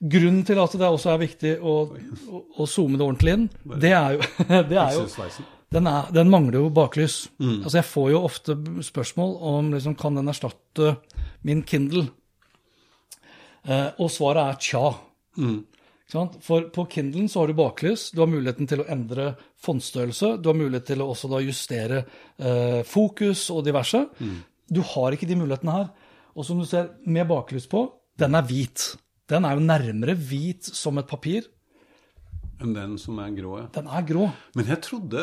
Grunnen 0.00 0.44
til 0.48 0.60
at 0.62 0.74
det 0.80 0.88
også 0.88 1.10
er 1.12 1.18
viktig 1.20 1.50
å, 1.60 1.74
å, 1.92 2.42
å 2.56 2.66
zoome 2.68 2.96
det 2.96 3.04
ordentlig 3.04 3.34
inn, 3.36 3.48
det 3.82 3.90
er 3.92 4.14
jo, 4.16 4.28
det 4.70 4.78
er 4.80 4.94
jo 4.96 5.02
den, 5.70 5.86
er, 5.86 6.08
den 6.14 6.30
mangler 6.32 6.56
jo 6.62 6.70
baklys. 6.74 7.26
Mm. 7.38 7.60
Altså 7.60 7.76
Jeg 7.78 7.88
får 7.90 8.06
jo 8.10 8.22
ofte 8.26 8.56
spørsmål 8.86 9.36
om 9.50 9.68
liksom, 9.74 9.94
kan 10.00 10.16
den 10.18 10.32
erstatte 10.32 10.94
min 11.46 11.62
Kindle. 11.68 12.08
Eh, 13.68 13.90
og 14.00 14.08
svaret 14.10 14.42
er 14.48 14.64
tja. 14.64 14.86
Mm. 15.38 15.60
For 16.42 16.66
på 16.74 16.86
Kindlen 16.90 17.28
så 17.30 17.42
har 17.42 17.52
du 17.52 17.58
baklys. 17.60 18.08
Du 18.10 18.24
har 18.24 18.30
muligheten 18.32 18.66
til 18.66 18.82
å 18.82 18.88
endre 18.90 19.34
fondsstørrelse, 19.62 20.38
Du 20.42 20.48
har 20.50 20.58
mulighet 20.58 20.88
til 20.90 21.04
å 21.04 21.10
også 21.12 21.30
da 21.30 21.38
justere 21.44 22.02
eh, 22.02 22.80
fokus 22.82 23.46
og 23.54 23.62
diverse. 23.68 24.00
Du 24.66 24.82
har 24.94 25.14
ikke 25.14 25.28
de 25.28 25.38
mulighetene 25.38 25.76
her. 25.76 25.86
Og 26.34 26.46
som 26.46 26.58
du 26.58 26.66
ser, 26.66 26.96
med 27.06 27.28
baklys 27.30 27.68
på, 27.70 27.84
den 28.18 28.34
er 28.34 28.46
hvit. 28.48 28.94
Den 29.30 29.46
er 29.46 29.56
jo 29.56 29.62
nærmere 29.64 30.14
hvit 30.18 30.66
som 30.74 30.98
et 31.00 31.06
papir. 31.10 31.46
Enn 32.60 32.74
den 32.76 32.96
som 33.00 33.16
er 33.22 33.30
grå, 33.32 33.54
ja. 33.62 33.66
Den 33.72 33.86
er 33.88 34.02
grå. 34.04 34.26
Men 34.58 34.66
jeg 34.68 34.82
trodde 34.84 35.22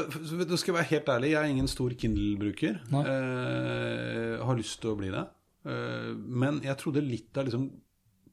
Du 0.50 0.56
skal 0.58 0.74
være 0.80 0.90
helt 0.90 1.10
ærlig, 1.14 1.34
jeg 1.36 1.42
er 1.44 1.52
ingen 1.52 1.68
stor 1.70 1.94
Kindle-bruker. 1.94 2.80
Eh, 2.90 4.46
har 4.46 4.58
lyst 4.58 4.80
til 4.82 4.94
å 4.94 4.98
bli 4.98 5.12
det. 5.14 5.26
Eh, 5.68 6.14
men 6.18 6.62
jeg 6.66 6.78
trodde 6.82 7.04
litt 7.06 7.38
av 7.38 7.46
liksom 7.50 7.68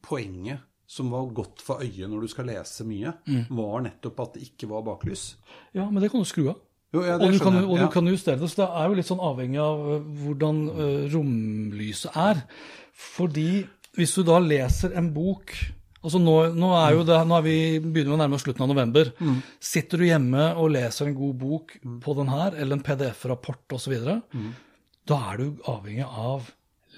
poenget 0.05 0.63
som 0.87 1.09
var 1.13 1.29
godt 1.37 1.63
for 1.65 1.81
øyet 1.85 2.09
når 2.13 2.21
du 2.27 2.29
skal 2.29 2.47
lese 2.49 2.85
mye, 2.85 3.13
Mm. 3.27 3.45
var 3.57 3.81
nettopp 3.87 4.21
at 4.21 4.35
det 4.35 4.43
ikke 4.51 4.69
var 4.69 4.83
baklys. 4.85 5.35
Ja, 5.75 5.89
men 5.91 6.03
det 6.03 6.11
kan 6.13 6.21
du 6.21 6.29
skru 6.29 6.49
av. 6.51 6.57
Jo, 6.95 7.03
ja, 7.03 7.17
og 7.19 7.33
du, 7.33 7.39
kan, 7.41 7.57
og 7.65 7.79
du 7.79 7.89
kan 7.91 8.07
justere 8.07 8.39
det. 8.39 8.49
Så 8.53 8.61
det 8.63 8.69
er 8.71 8.87
jo 8.89 8.95
litt 8.95 9.09
sånn 9.09 9.19
avhengig 9.25 9.59
av 9.59 9.81
hvordan 10.23 10.61
uh, 10.71 11.09
romlyset 11.11 12.15
er. 12.15 12.45
Fordi 12.95 13.65
hvis 13.97 14.15
du 14.17 14.23
da 14.27 14.41
leser 14.43 14.95
en 14.99 15.13
bok 15.15 15.55
Altså 16.05 16.19
nå, 16.21 16.33
nå, 16.53 16.69
er 16.77 16.99
jo 16.99 17.05
det, 17.09 17.17
nå 17.25 17.37
er 17.39 17.45
vi, 17.47 17.53
begynner 17.81 18.11
vi 18.11 18.17
å 18.19 18.19
nærme 18.21 18.37
oss 18.37 18.43
slutten 18.45 18.61
av 18.67 18.69
november. 18.69 19.09
Mm. 19.25 19.39
Sitter 19.57 20.03
du 20.03 20.05
hjemme 20.05 20.51
og 20.61 20.75
leser 20.75 21.09
en 21.09 21.15
god 21.17 21.39
bok 21.41 21.73
på 22.05 22.15
den 22.19 22.29
her, 22.29 22.59
eller 22.61 22.77
en 22.77 22.83
PDF-rapport 22.85 23.73
osv., 23.73 23.95
Mm. 24.35 24.51
da 25.09 25.17
er 25.31 25.41
du 25.41 25.63
avhengig 25.65 26.05
av 26.05 26.51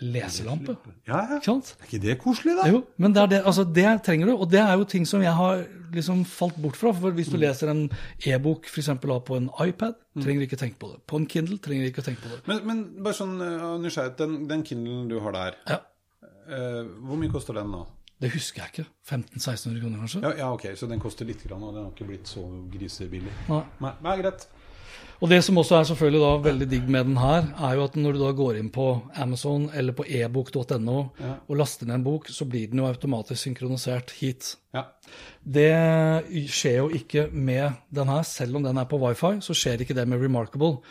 leselampe. 0.03 0.75
Ja, 1.07 1.21
ja. 1.31 1.39
Er 1.39 1.87
ikke 1.87 2.01
det 2.03 2.19
koselig, 2.21 2.57
da? 2.59 2.67
Jo, 2.69 2.83
men 3.01 3.15
det, 3.17 3.29
det, 3.31 3.41
altså 3.49 3.65
det 3.65 3.87
trenger 4.05 4.31
du, 4.31 4.35
og 4.37 4.51
det 4.53 4.61
er 4.61 4.75
jo 4.77 4.85
ting 4.91 5.07
som 5.09 5.23
jeg 5.25 5.33
har 5.33 5.63
liksom 5.95 6.25
falt 6.29 6.59
bort 6.61 6.77
fra. 6.77 6.93
For 6.97 7.15
hvis 7.17 7.31
du 7.33 7.39
leser 7.41 7.71
en 7.73 7.87
e-bok 8.27 8.69
f.eks. 8.69 8.91
på 9.01 9.39
en 9.39 9.51
iPad, 9.65 9.97
trenger 10.19 10.43
du 10.43 10.47
ikke 10.49 10.61
tenke 10.61 10.81
på 10.83 10.93
det. 10.93 11.01
På 11.09 11.21
en 11.21 11.29
Kindle 11.31 11.59
trenger 11.63 11.87
du 11.87 11.93
ikke 11.95 12.05
tenke 12.05 12.25
på 12.27 12.33
det. 12.35 12.41
Men, 12.51 12.63
men 12.69 12.83
bare 13.07 13.17
sånn 13.17 13.37
uh, 13.41 13.77
nysgjerrighet, 13.81 14.19
den, 14.21 14.41
den 14.51 14.65
Kindlen 14.67 15.07
du 15.13 15.21
har 15.25 15.37
der, 15.37 15.61
Ja, 15.71 15.79
eh, 15.79 15.93
hvor 16.47 17.21
mye 17.21 17.33
koster 17.33 17.59
den 17.59 17.73
nå? 17.75 17.85
Det 18.17 18.31
husker 18.33 18.63
jeg 18.63 18.73
ikke. 18.73 18.87
1500-1600 19.11 19.81
kroner, 19.83 19.99
kanskje? 20.01 20.21
Ja, 20.25 20.31
ja, 20.39 20.53
ok, 20.55 20.71
så 20.79 20.89
den 20.89 21.03
koster 21.03 21.29
litt, 21.29 21.43
grann, 21.45 21.65
og 21.67 21.75
den 21.75 21.85
har 21.85 21.91
ikke 21.93 22.07
blitt 22.09 22.31
så 22.31 22.45
grisebillig. 22.73 23.33
Nei. 23.51 23.65
Nei, 23.85 23.93
nei, 24.07 24.15
greit. 24.23 24.47
Og 25.17 25.31
det 25.33 25.39
som 25.45 25.57
også 25.57 25.79
er 25.79 25.87
selvfølgelig 25.89 26.21
da 26.21 26.31
veldig 26.45 26.67
digg 26.69 26.89
med 26.93 27.07
den 27.09 27.19
her, 27.21 27.47
er 27.69 27.77
jo 27.79 27.85
at 27.89 27.95
når 27.97 28.17
du 28.17 28.21
da 28.21 28.31
går 28.37 28.59
inn 28.61 28.69
på 28.73 28.87
Amazon 29.17 29.67
eller 29.73 29.97
på 29.97 30.05
ebok.no 30.05 30.97
og 30.97 31.53
laster 31.57 31.89
ned 31.89 31.99
en 31.99 32.05
bok, 32.05 32.29
så 32.33 32.45
blir 32.49 32.69
den 32.73 32.83
jo 32.83 32.89
automatisk 32.89 33.41
synkronisert 33.47 34.13
hit. 34.19 34.55
Ja. 34.77 34.85
Det 35.41 35.73
skjer 36.53 36.83
jo 36.83 36.89
ikke 37.01 37.29
med 37.33 37.81
den 37.97 38.13
her, 38.13 38.25
selv 38.29 38.61
om 38.61 38.67
den 38.67 38.81
er 38.81 38.89
på 38.89 39.01
wifi, 39.01 39.39
så 39.45 39.57
skjer 39.57 39.85
ikke 39.85 39.97
det 39.97 40.05
med 40.09 40.21
Remarkable. 40.21 40.83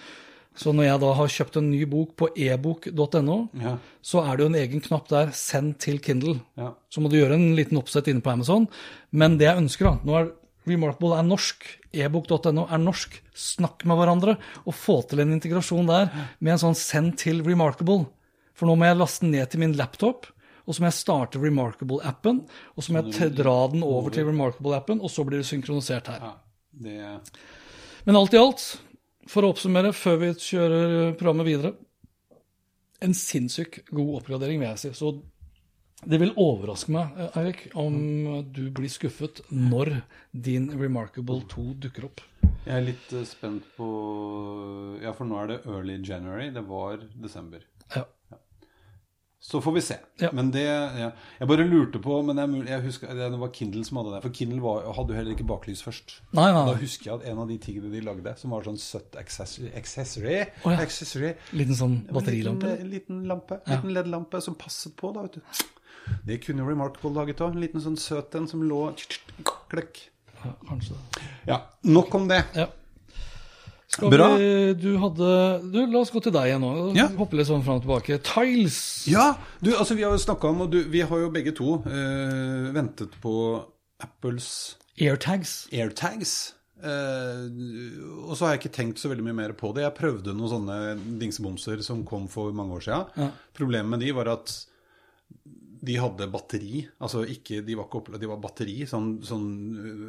Så 0.55 0.71
når 0.73 0.85
jeg 0.87 0.99
da 1.01 1.09
har 1.17 1.27
kjøpt 1.27 1.57
en 1.59 1.69
ny 1.71 1.83
bok 1.91 2.15
på 2.15 2.29
ebok.no, 2.35 3.37
Ja. 3.59 3.77
så 4.01 4.23
er 4.23 4.37
det 4.37 4.43
jo 4.45 4.49
en 4.53 4.55
egen 4.61 4.81
knapp 4.81 5.07
der 5.09 5.27
'send 5.27 5.77
til 5.79 5.99
Kindle'. 5.99 6.39
Ja. 6.57 6.73
Så 6.89 7.01
må 7.01 7.09
du 7.09 7.17
gjøre 7.17 7.33
en 7.35 7.55
liten 7.55 7.77
oppsett 7.77 8.07
inne 8.07 8.21
på 8.21 8.31
Amazon. 8.31 8.67
Men 9.11 9.37
det 9.37 9.45
jeg 9.47 9.57
ønsker, 9.57 9.83
da 9.85 9.99
nå 10.03 10.15
er 10.19 10.31
Remarkable 10.67 11.13
er 11.19 11.23
norsk, 11.23 11.63
ebok.no 11.93 12.65
er 12.71 12.79
norsk. 12.81 13.21
Snakk 13.35 13.85
med 13.85 13.97
hverandre 13.97 14.37
og 14.65 14.73
få 14.73 15.07
til 15.07 15.19
en 15.19 15.33
integrasjon 15.33 15.85
der 15.85 16.09
med 16.39 16.53
en 16.53 16.57
sånn 16.57 16.75
'send 16.75 17.17
til 17.17 17.43
Remarkable'. 17.43 18.07
For 18.55 18.65
nå 18.65 18.75
må 18.75 18.85
jeg 18.85 18.97
laste 18.97 19.21
den 19.21 19.31
ned 19.31 19.49
til 19.51 19.59
min 19.59 19.73
laptop, 19.73 20.25
og 20.67 20.73
så 20.73 20.79
må 20.81 20.85
jeg 20.87 20.93
starte 20.93 21.39
Remarkable-appen. 21.39 22.47
Og 22.75 22.83
så 22.83 22.91
må 22.93 23.03
jeg 23.11 23.35
dra 23.35 23.67
den 23.67 23.83
over 23.83 24.09
til 24.09 24.25
Remarkable-appen, 24.25 25.01
og 25.01 25.09
så 25.11 25.23
blir 25.23 25.37
det 25.37 25.45
synkronisert 25.45 26.07
her. 26.07 26.19
ja. 26.19 26.33
Det 26.81 27.19
Men 28.05 28.15
alt 28.15 28.33
i 28.33 28.37
alt, 28.37 28.79
for 29.29 29.45
å 29.45 29.51
oppsummere 29.53 29.93
før 29.95 30.19
vi 30.21 30.33
kjører 30.47 31.15
programmet 31.17 31.47
videre 31.47 31.71
En 33.03 33.13
sinnssykt 33.13 33.89
god 33.91 34.21
oppgradering, 34.21 34.61
vil 34.61 34.69
jeg 34.69 34.81
si. 34.81 34.91
Så 34.95 35.09
det 36.05 36.19
vil 36.21 36.31
overraske 36.39 36.93
meg, 36.95 37.17
eh, 37.19 37.37
Eirik, 37.41 37.65
om 37.75 38.45
du 38.55 38.69
blir 38.71 38.89
skuffet 38.89 39.41
når 39.51 40.01
din 40.31 40.69
Remarkable 40.79 41.41
2 41.51 41.65
dukker 41.85 42.07
opp. 42.07 42.23
Jeg 42.65 42.73
er 42.73 42.85
litt 42.87 43.13
eh, 43.13 43.25
spent 43.27 43.67
på 43.77 43.89
Ja, 45.03 45.11
for 45.13 45.27
nå 45.29 45.37
er 45.43 45.51
det 45.51 45.59
early 45.65 45.99
January. 46.01 46.49
Det 46.55 46.63
var 46.65 47.03
desember. 47.21 47.65
Ja. 47.93 48.05
Så 49.45 49.59
får 49.61 49.73
vi 49.75 49.81
se. 49.85 49.95
Ja. 50.17 50.31
Men 50.33 50.47
det 50.53 50.63
ja. 50.65 51.11
Jeg 51.37 51.47
bare 51.51 51.65
lurte 51.69 51.99
på 52.01 52.15
Men 52.25 52.39
jeg, 52.41 52.63
jeg 52.65 52.81
husker, 52.81 53.11
det 53.13 53.27
var 53.37 53.51
Kindle 53.53 53.83
som 53.85 53.99
hadde 54.01 54.15
det. 54.15 54.21
For 54.23 54.33
Kindle 54.33 54.61
var, 54.63 54.87
hadde 54.97 55.13
jo 55.13 55.19
heller 55.19 55.35
ikke 55.35 55.45
baklys 55.51 55.83
først. 55.85 56.15
Nei, 56.31 56.47
nei, 56.49 56.63
Da 56.71 56.73
husker 56.79 57.11
jeg 57.11 57.19
at 57.19 57.27
en 57.29 57.41
av 57.43 57.51
de 57.51 57.59
tingene 57.61 57.91
de 57.93 58.01
lagde, 58.07 58.33
som 58.41 58.55
var 58.55 58.65
sånn 58.65 58.79
søtt 58.81 59.17
accessory, 59.21 59.69
accessory, 59.77 60.39
oh, 60.63 60.73
ja. 60.73 60.79
accessory 60.81 61.35
Liten 61.53 61.77
sånn 61.77 61.99
batterilampe. 62.09 62.73
liten, 62.73 62.89
liten 62.95 63.21
lampe, 63.29 63.59
liten 63.69 63.93
LED-lampe 63.93 64.41
som 64.41 64.57
passet 64.57 64.97
på, 64.97 65.13
da, 65.13 65.27
vet 65.27 65.37
du. 65.37 65.69
Det 66.25 66.39
kunne 66.41 66.65
Remarkable 66.65 67.13
laget 67.13 67.45
òg. 67.45 67.53
En 67.53 67.61
liten 67.61 67.85
sånn 67.85 67.99
søt 68.01 68.33
en 68.37 68.49
som 68.49 68.65
lå 68.65 68.81
Kløkk. 69.69 70.01
Ja, 70.41 70.55
kanskje 70.69 70.97
det. 70.97 71.29
Ja, 71.49 71.59
nok 71.85 72.17
om 72.17 72.27
det. 72.29 72.41
Ja. 72.57 72.67
Skal 73.87 74.09
Bra. 74.11 74.31
Vi, 74.39 74.73
du 74.81 74.95
hadde 74.99 75.27
du, 75.71 75.77
La 75.91 75.99
oss 76.01 76.11
gå 76.11 76.19
til 76.25 76.33
deg 76.35 76.49
igjen 76.49 76.63
nå. 76.65 76.71
Ja. 76.97 77.05
Hoppe 77.19 77.37
litt 77.37 77.47
sånn 77.47 77.63
fram 77.63 77.77
og 77.79 77.85
tilbake. 77.85 78.17
Tiles. 78.25 78.79
Ja, 79.11 79.35
du, 79.61 79.71
altså 79.77 79.95
vi 79.95 80.03
har 80.07 80.15
jo 80.15 80.23
snakka 80.23 80.49
om, 80.51 80.65
og 80.65 80.73
du, 80.73 80.81
vi 80.91 81.03
har 81.05 81.21
jo 81.21 81.29
begge 81.33 81.53
to 81.55 81.77
eh, 81.85 82.71
ventet 82.75 83.13
på 83.23 83.35
Apples 84.03 84.49
Airtags. 84.99 85.65
airtags. 85.75 86.35
Eh, 86.85 87.45
og 88.25 88.33
så 88.35 88.45
har 88.45 88.55
jeg 88.55 88.63
ikke 88.65 88.75
tenkt 88.81 88.99
så 89.01 89.09
veldig 89.11 89.25
mye 89.29 89.37
mer 89.37 89.53
på 89.57 89.71
det. 89.75 89.85
Jeg 89.85 89.97
prøvde 89.97 90.35
noen 90.35 90.51
sånne 90.51 90.77
dingsebomser 91.21 91.81
som 91.85 92.03
kom 92.07 92.27
for 92.31 92.55
mange 92.55 92.77
år 92.79 92.85
siden. 92.87 93.11
Ja. 93.21 93.29
Problemet 93.55 93.93
med 93.95 94.03
de 94.05 94.11
var 94.17 94.33
at 94.33 94.53
de 95.85 95.97
hadde 96.01 96.27
batteri. 96.33 96.83
Altså 97.03 97.21
ikke, 97.29 97.59
de 97.65 97.75
var 97.77 97.85
ikke 97.87 97.99
opplevd, 98.01 98.23
de 98.23 98.29
var 98.31 98.39
batteri. 98.41 98.79
Sånn, 98.89 99.19
sånn 99.25 99.45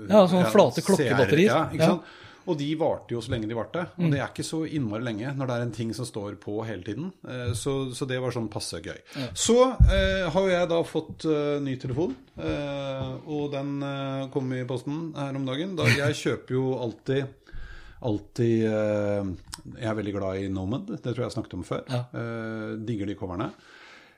Ja, 0.09 0.23
sånn 0.31 0.47
flate 0.53 0.85
klokkebatteri 0.87 1.47
klokkebatterier. 1.47 1.53
Ja, 1.53 1.67
ikke 1.77 1.91
Ja. 1.93 2.23
Og 2.47 2.59
de 2.61 2.69
varte 2.79 3.11
jo 3.17 3.21
så 3.21 3.33
lenge 3.33 3.49
de 3.51 3.57
varte. 3.59 3.83
Mm. 3.97 4.05
Og 4.07 4.13
det 4.15 4.21
er 4.21 4.29
ikke 4.31 4.45
så 4.47 4.61
innmari 4.69 5.03
lenge 5.03 5.33
når 5.35 5.49
det 5.51 5.55
er 5.57 5.65
en 5.67 5.73
ting 5.75 5.93
som 5.97 6.07
står 6.07 6.37
på 6.43 6.57
hele 6.69 6.85
tiden. 6.87 7.09
Eh, 7.27 7.53
Så, 7.59 7.73
så 7.97 8.07
det 8.07 8.21
var 8.23 8.31
sånn 8.35 8.47
passe 8.53 8.79
gøy. 8.85 9.01
Så 9.35 9.57
eh, 9.91 10.29
har 10.31 10.41
jo 10.47 10.53
jeg 10.53 10.69
da 10.71 10.79
fått 10.87 11.27
eh, 11.27 11.57
ny 11.65 11.75
telefon, 11.83 12.15
eh, 12.39 13.11
og 13.27 13.51
den 13.57 13.81
eh, 13.83 14.29
kom 14.35 14.53
i 14.55 14.63
posten 14.69 15.11
her 15.17 15.35
om 15.41 15.47
dagen. 15.49 15.75
Da, 15.79 15.89
jeg 16.03 16.15
kjøper 16.23 16.55
jo 16.61 16.69
alltid 16.79 17.27
Alltid 18.07 18.67
eh, 18.69 19.29
Jeg 19.81 19.89
er 19.89 19.95
veldig 19.97 20.13
glad 20.13 20.43
i 20.45 20.49
Nomad, 20.53 20.91
det 20.91 21.01
tror 21.03 21.23
jeg 21.25 21.31
jeg 21.31 21.35
snakket 21.39 21.55
om 21.57 21.63
før. 21.65 21.81
Ja. 21.91 22.03
Eh, 22.13 22.75
digger 22.87 23.09
de 23.09 23.15
coverne. 23.19 23.47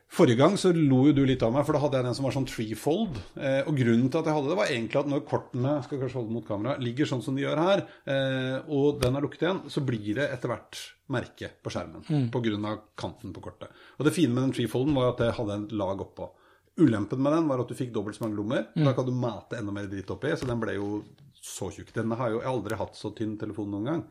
Forrige 0.09 0.38
gang 0.40 0.55
så 0.57 0.71
lo 0.73 1.03
jo 1.07 1.12
du 1.12 1.21
litt 1.29 1.42
av 1.44 1.53
meg, 1.53 1.66
for 1.68 1.77
da 1.77 1.81
hadde 1.83 1.99
jeg 1.99 2.05
den 2.07 2.14
som 2.16 2.25
var 2.25 2.33
sånn 2.33 2.47
treefold. 2.49 3.18
Eh, 3.37 3.61
og 3.68 3.77
grunnen 3.77 4.09
til 4.09 4.18
at 4.23 4.25
jeg 4.31 4.35
hadde 4.38 4.49
det, 4.49 4.57
var 4.57 4.71
egentlig 4.73 5.01
at 5.03 5.11
når 5.12 5.21
kortene 5.29 5.75
skal 5.85 6.01
kanskje 6.01 6.16
holde 6.16 6.33
mot 6.33 6.47
kamera, 6.49 6.79
ligger 6.81 7.05
sånn 7.11 7.23
som 7.23 7.37
de 7.37 7.42
gjør 7.44 7.61
her, 7.61 7.83
eh, 8.09 8.57
og 8.73 9.03
den 9.03 9.16
er 9.16 9.21
lukket 9.27 9.44
igjen, 9.44 9.61
så 9.68 9.83
blir 9.85 10.14
det 10.16 10.31
etter 10.33 10.49
hvert 10.49 10.81
merke 11.12 11.51
på 11.62 11.71
skjermen 11.75 12.05
Mm. 12.09 12.64
av 12.64 12.81
kanten 12.97 13.35
på 13.37 13.40
kortet. 13.44 13.68
Og 13.99 14.05
det 14.07 14.14
fine 14.14 14.33
med 14.33 14.44
den 14.49 14.53
treefolden 14.57 14.94
var 14.94 15.11
at 15.12 15.18
det 15.18 15.35
hadde 15.37 15.53
en 15.53 15.68
lag 15.77 15.99
oppå. 16.01 16.31
Ulempen 16.79 17.18
med 17.21 17.33
den 17.33 17.49
var 17.49 17.61
at 17.61 17.68
du 17.68 17.75
fikk 17.75 17.92
dobbelt 17.92 18.16
så 18.16 18.23
mange 18.25 18.37
lommer. 18.37 18.66
Mm. 18.77 18.85
Da 18.85 18.92
kan 18.94 19.05
du 19.05 19.12
mate 19.12 19.59
enda 19.59 19.73
mer 19.73 19.87
dritt 19.88 20.09
oppi, 20.11 20.29
så 20.37 20.47
den 20.47 20.61
ble 20.61 20.73
jo 20.75 21.05
så 21.42 21.68
tjukk. 21.71 21.92
Den 21.92 22.11
har 22.12 22.31
jo 22.31 22.40
aldri 22.40 22.77
hatt 22.79 22.94
så 22.97 23.12
tynn 23.14 23.37
telefon 23.37 23.71
noen 23.71 23.85
gang. 23.85 24.05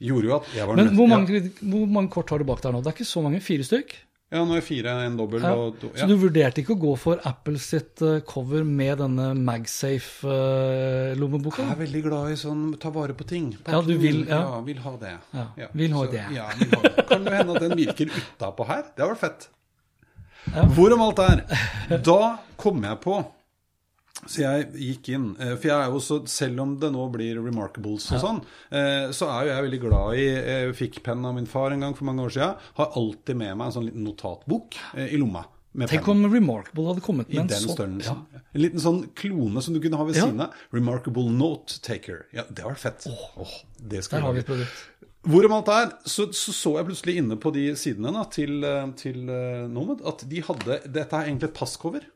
Gjorde 0.00 0.24
jo 0.24 0.34
at 0.36 0.46
jeg 0.54 0.66
var 0.66 0.74
Men 0.76 0.86
nødt- 0.86 0.96
hvor 0.96 1.08
ja. 1.08 1.16
mange, 1.16 1.52
hvor 1.62 1.86
mange 1.86 2.10
kort 2.10 2.30
har 2.30 2.38
du 2.38 2.44
bak 2.44 2.60
der 2.60 2.72
nå? 2.72 2.82
Det 2.82 2.88
er 2.88 2.96
ikke 2.96 3.06
så 3.14 3.22
mange. 3.22 3.40
Fire 3.40 3.62
stykk? 3.62 3.94
Ja, 4.30 4.42
nå 4.44 4.56
er 4.58 4.60
fire, 4.60 4.92
en 5.06 5.14
dobbel 5.16 5.40
Ja. 5.40 5.54
og 5.56 5.78
to. 5.80 5.88
Så 5.96 6.04
du 6.06 6.12
vurderte 6.20 6.60
ikke 6.60 6.74
å 6.76 6.80
gå 6.82 6.90
for 7.00 7.16
Apple 7.24 7.56
sitt 7.58 8.02
eh, 8.04 8.18
cover 8.28 8.60
med 8.64 8.98
denne 9.00 9.30
MagSafe-lommeboka? 9.38 11.62
Jeg 11.64 11.72
er 11.72 11.76
veldig 11.80 12.02
glad 12.04 12.32
i 12.32 12.36
sånn 12.36 12.74
ta 12.80 12.90
vare 12.94 13.14
på 13.16 13.24
ting. 13.28 13.54
Ja, 13.66 13.80
du 13.80 13.94
vil- 13.98 14.26
ja. 14.28 14.40
ja, 14.44 14.60
vil 14.66 14.78
ha 14.84 14.92
det. 15.00 15.14
Ja, 15.32 15.46
vil 15.72 15.92
ha 15.96 16.04
det. 16.06 16.24
Ja, 16.34 16.48
vil 16.58 16.68
ha 16.74 16.80
det. 16.82 17.06
Kan 17.08 17.24
det 17.24 17.32
hende 17.38 17.52
at 17.56 17.60
den 17.64 17.76
virker 17.78 18.06
utapå 18.20 18.66
her? 18.68 18.82
Det 18.94 19.00
hadde 19.04 19.14
vært 19.14 19.24
fett. 19.24 19.48
Ja. 20.54 20.62
Hvorom 20.76 21.00
alt 21.04 21.18
er, 21.18 21.42
da 22.04 22.20
kom 22.56 22.82
jeg 22.84 23.00
på 23.00 23.24
så 24.26 24.40
jeg 24.42 24.70
gikk 24.74 25.08
inn. 25.14 25.26
eh, 25.38 25.54
For 25.56 25.68
jeg 25.68 25.76
er 25.76 25.90
jo 25.90 25.98
også, 26.00 26.16
selv 26.28 26.60
om 26.64 26.72
det 26.80 26.90
nå 26.92 27.04
blir 27.12 27.38
Remarkables 27.44 28.08
og 28.16 28.20
sånn, 28.24 28.40
eh, 28.70 29.10
så 29.14 29.28
er 29.30 29.44
jo 29.46 29.52
jeg 29.54 29.66
veldig 29.68 29.80
glad 29.84 30.14
i 30.18 30.24
Jeg 30.26 30.74
fikk 30.74 31.02
pennen 31.06 31.26
av 31.30 31.34
min 31.36 31.46
far 31.46 31.70
en 31.72 31.80
gang 31.80 31.94
for 31.94 32.04
mange 32.04 32.24
år 32.26 32.34
siden. 32.34 32.56
Har 32.80 32.92
alltid 32.98 33.36
med 33.36 33.56
meg 33.56 33.66
en 33.66 33.72
sånn 33.78 33.86
liten 33.90 34.04
notatbok 34.04 34.76
eh, 34.96 35.14
i 35.14 35.16
lomma. 35.20 35.44
Med 35.78 35.88
Tenk 35.92 36.08
om 36.08 36.24
Remarkable 36.32 36.86
hadde 36.88 37.02
kommet 37.04 37.28
I 37.30 37.36
med 37.38 37.52
en 37.52 37.68
sånn. 37.68 37.98
Ja. 38.02 38.16
En 38.54 38.60
liten 38.64 38.80
sånn 38.82 39.02
klone 39.14 39.62
som 39.62 39.74
du 39.76 39.80
kunne 39.84 39.96
ha 40.00 40.04
ved 40.08 40.16
Ja. 40.16 40.24
siden 40.26 40.40
av. 40.40 40.54
Remarkable 40.74 41.30
Note 41.30 41.78
Taker. 41.84 42.24
Ja, 42.34 42.42
det 42.50 42.64
var 42.64 42.74
fett. 42.74 43.06
Åh, 43.06 43.52
det 43.78 44.02
skal 44.04 44.18
Der 44.18 44.26
har 44.26 44.32
vi 44.32 44.40
et 44.40 44.46
produkt. 44.46 44.86
Hvorom 45.28 45.52
alt 45.52 45.68
er, 45.68 45.92
så, 46.08 46.32
så 46.32 46.52
så 46.56 46.72
jeg 46.78 46.86
plutselig 46.88 47.16
inne 47.20 47.36
på 47.36 47.52
de 47.52 47.74
sidene 47.76 48.12
da, 48.14 48.24
til, 48.32 48.62
eh, 48.64 48.86
til 48.96 49.28
uh, 49.28 49.68
Nomad 49.68 50.00
at 50.06 50.22
de 50.30 50.40
hadde 50.46 50.78
Dette 50.88 51.12
er 51.18 51.26
egentlig 51.28 51.50
et 51.50 51.54
passcover 51.58 52.06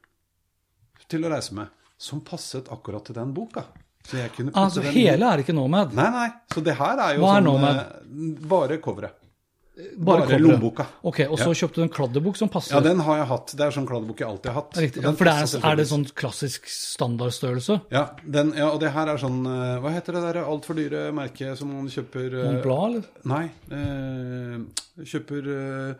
til 1.10 1.26
å 1.26 1.30
reise 1.34 1.52
med, 1.54 1.68
som 2.02 2.20
passet 2.26 2.68
akkurat 2.74 3.06
til 3.06 3.14
den 3.20 3.32
boka. 3.36 3.64
Altså, 4.10 4.82
den 4.82 4.92
hele 4.96 5.28
er 5.30 5.38
ikke 5.44 5.54
Nomad. 5.54 5.92
Nei, 5.94 6.08
nei. 6.10 6.28
Så 6.50 6.62
det 6.66 6.74
her 6.74 6.98
er 6.98 7.14
jo 7.14 7.22
Hva 7.22 7.36
er 7.36 7.42
sånn 7.42 7.46
Nomad? 7.46 7.76
eh, 7.76 8.46
Bare 8.50 8.78
coveret. 8.82 9.18
Bare, 9.96 10.26
bare 10.26 10.36
lommeboka. 10.42 10.84
Ok, 11.08 11.20
Og 11.30 11.38
så 11.40 11.46
Ja. 11.48 11.54
kjøpte 11.62 11.78
du 11.80 11.82
en 11.86 11.88
kladdebok 11.88 12.36
som 12.36 12.48
passer? 12.52 12.74
Ja, 12.74 12.80
den 12.84 12.98
har 13.00 13.16
jeg 13.22 13.26
hatt. 13.30 13.54
Det 13.56 13.60
er 13.64 13.70
sånn 13.72 13.86
kladdebok 13.88 14.18
jeg 14.20 14.28
alltid 14.28 14.50
har 14.52 14.58
hatt. 14.60 14.74
Riktig. 14.76 15.02
Ja, 15.02 15.12
for 15.16 15.24
det 15.24 15.32
er, 15.32 15.70
er 15.70 15.76
det 15.80 15.86
sånn 15.88 16.04
klassisk 16.12 16.66
standardstørrelse? 16.68 17.78
Ja, 17.94 18.02
den, 18.36 18.52
ja, 18.58 18.68
og 18.68 18.80
det 18.82 18.90
her 18.92 19.08
er 19.14 19.16
sånn 19.22 19.40
eh, 19.48 19.78
Hva 19.80 19.92
heter 19.94 20.12
det 20.18 20.22
der 20.34 20.42
altfor 20.44 20.76
dyre 20.76 21.06
merket 21.16 21.56
som 21.58 21.72
man 21.72 21.88
kjøper 21.88 22.26
eh, 22.36 22.50
Mont 22.50 22.62
Blanc, 22.66 22.84
eller? 22.90 23.06
Nei. 23.32 23.44
Eh, 23.72 25.04
kjøper 25.08 25.48
eh, 25.56 25.94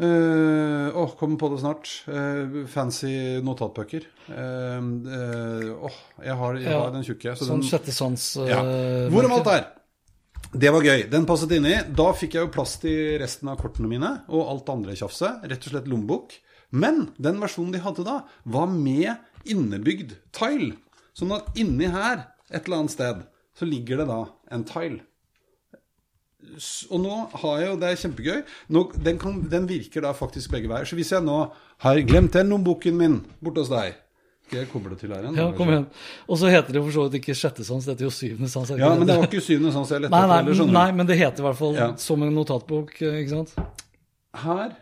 eh, 0.00 0.96
Åh, 1.00 1.12
kommer 1.18 1.38
på 1.40 1.50
det 1.52 1.60
snart. 1.62 1.90
Uh, 2.08 2.64
fancy 2.70 3.12
notatbøker. 3.46 4.06
Åh, 4.30 4.34
uh, 4.34 4.88
uh, 5.06 5.84
åh, 5.88 5.98
jeg 6.24 6.36
har, 6.40 6.58
jeg 6.60 6.70
Ja, 6.72 6.80
har 6.84 6.94
den 6.94 7.04
tjukke. 7.06 7.34
så 7.36 7.48
Sånn 7.50 7.62
sjette 7.66 7.92
sans 7.94 8.24
ja. 8.48 8.60
eh, 8.64 9.08
Hvorom 9.12 9.36
alt 9.36 9.50
er. 9.52 9.66
Det 10.50 10.70
var 10.74 10.82
gøy. 10.82 11.04
Den 11.12 11.26
passet 11.28 11.52
inni. 11.54 11.76
Da 11.94 12.08
fikk 12.16 12.34
jeg 12.34 12.46
jo 12.48 12.52
plass 12.54 12.78
til 12.82 13.18
resten 13.22 13.50
av 13.52 13.60
kortene 13.60 13.86
mine 13.90 14.10
og 14.32 14.48
alt 14.50 14.72
andre 14.72 14.96
tjafset. 14.98 15.44
Rett 15.46 15.66
og 15.68 15.74
slett 15.76 15.90
lommebok. 15.90 16.34
Men 16.74 17.08
den 17.18 17.38
versjonen 17.42 17.72
de 17.74 17.82
hadde 17.82 18.04
da, 18.06 18.20
var 18.44 18.66
med 18.70 19.12
innebygd 19.46 20.16
tile. 20.34 20.74
Sånn 21.14 21.32
at 21.34 21.54
inni 21.58 21.88
her, 21.90 22.24
et 22.50 22.64
eller 22.66 22.82
annet 22.82 22.94
sted, 22.94 23.22
så 23.58 23.66
ligger 23.68 24.02
det 24.02 24.06
da 24.10 24.20
en 24.54 24.64
tile. 24.66 25.00
Og 26.90 27.00
nå 27.02 27.16
har 27.42 27.58
jeg 27.60 27.68
jo, 27.70 27.74
det 27.80 27.88
er 27.90 27.98
kjempegøy, 28.02 28.38
nå, 28.74 28.84
den, 29.06 29.18
kan, 29.22 29.40
den 29.52 29.66
virker 29.70 30.04
da 30.04 30.12
faktisk 30.16 30.50
begge 30.54 30.70
veier. 30.70 30.88
Så 30.88 30.98
hvis 30.98 31.12
jeg 31.14 31.24
nå 31.24 31.38
har 31.84 32.00
glemt 32.08 32.34
den 32.36 32.50
lommeboken 32.52 32.96
min 32.98 33.18
borte 33.40 33.62
hos 33.64 33.70
deg 33.72 33.94
Skal 34.48 34.64
jeg 34.64 34.68
koble 34.72 34.96
til 34.98 35.12
her 35.14 35.22
igjen? 35.22 35.36
Ja, 35.38 35.46
kom 35.54 35.70
igjen. 35.70 35.86
Og 36.26 36.40
så 36.40 36.50
heter 36.50 36.74
det 36.74 36.82
for 36.82 36.96
så 36.96 37.06
vidt 37.06 37.20
ikke 37.20 37.36
sjette 37.38 37.64
sans, 37.66 37.84
det 37.86 37.94
heter 37.94 38.08
jo 38.08 38.12
syvende 38.14 38.50
sans. 38.50 38.72
Ja, 38.74 38.90
men 38.98 39.06
det 39.06 39.14
var 39.20 39.28
ikke 39.28 39.42
syvende 39.46 39.70
sans 39.76 39.92
jeg 39.94 40.02
lette 40.02 40.10
etter 40.10 40.32
heller, 40.34 40.56
skjønner 40.58 40.74
du. 40.74 40.78
nei, 40.80 40.88
men 40.98 41.06
det 41.10 41.18
heter 41.20 41.44
i 41.44 41.46
hvert 41.46 41.60
fall 41.60 41.76
Ja. 41.78 41.88
som 42.02 42.24
en 42.26 42.34
notatbok, 42.34 42.90
ikke 42.98 43.30
sant? 43.30 43.52
Her 44.42 44.72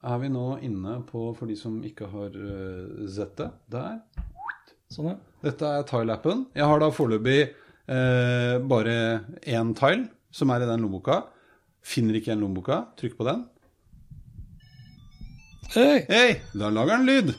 er 0.00 0.22
vi 0.22 0.30
nå 0.32 0.46
inne 0.64 0.94
på, 1.10 1.26
for 1.36 1.50
de 1.50 1.58
som 1.60 1.74
ikke 1.84 2.08
har 2.08 2.32
uh, 2.32 3.04
sett 3.12 3.34
det, 3.36 3.50
der. 3.76 3.98
Sånn, 4.90 5.10
ja. 5.12 5.18
Dette 5.44 5.74
er 5.76 5.84
tile-appen. 5.88 6.46
Jeg 6.56 6.66
har 6.72 6.80
da 6.80 6.88
foreløpig 6.94 7.36
uh, 7.52 8.56
bare 8.72 8.96
én 9.44 9.74
tile, 9.76 10.08
som 10.34 10.50
er 10.54 10.64
i 10.64 10.68
den 10.70 10.84
lommeboka. 10.84 11.22
Finner 11.82 12.18
ikke 12.18 12.30
igjen 12.32 12.42
lommeboka. 12.44 12.82
Trykk 13.00 13.16
på 13.18 13.28
den. 13.28 13.44
Hei! 15.74 16.02
Hey, 16.08 16.34
da 16.56 16.70
lager 16.74 16.98
den 16.98 17.06
lyd. 17.06 17.32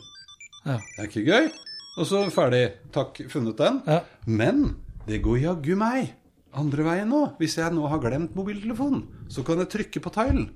Ja. 0.64 0.78
Det 0.78 1.04
er 1.04 1.10
ikke 1.10 1.28
gøy. 1.28 1.52
Og 2.00 2.08
så 2.08 2.24
ferdig. 2.32 2.64
Takk, 2.96 3.20
funnet 3.32 3.60
den. 3.60 3.82
Ja. 3.88 4.02
Men 4.26 4.66
det 5.08 5.22
går 5.26 5.42
jaggu 5.44 5.76
meg 5.80 6.14
andre 6.58 6.86
veien 6.86 7.12
nå. 7.12 7.22
Hvis 7.39 7.58
jeg 7.60 7.74
nå 7.76 7.86
har 7.92 8.02
glemt 8.04 8.36
mobiltelefonen, 8.36 9.06
så 9.32 9.44
kan 9.48 9.62
jeg 9.64 9.72
trykke 9.72 10.04
på 10.04 10.14
tile. 10.16 10.48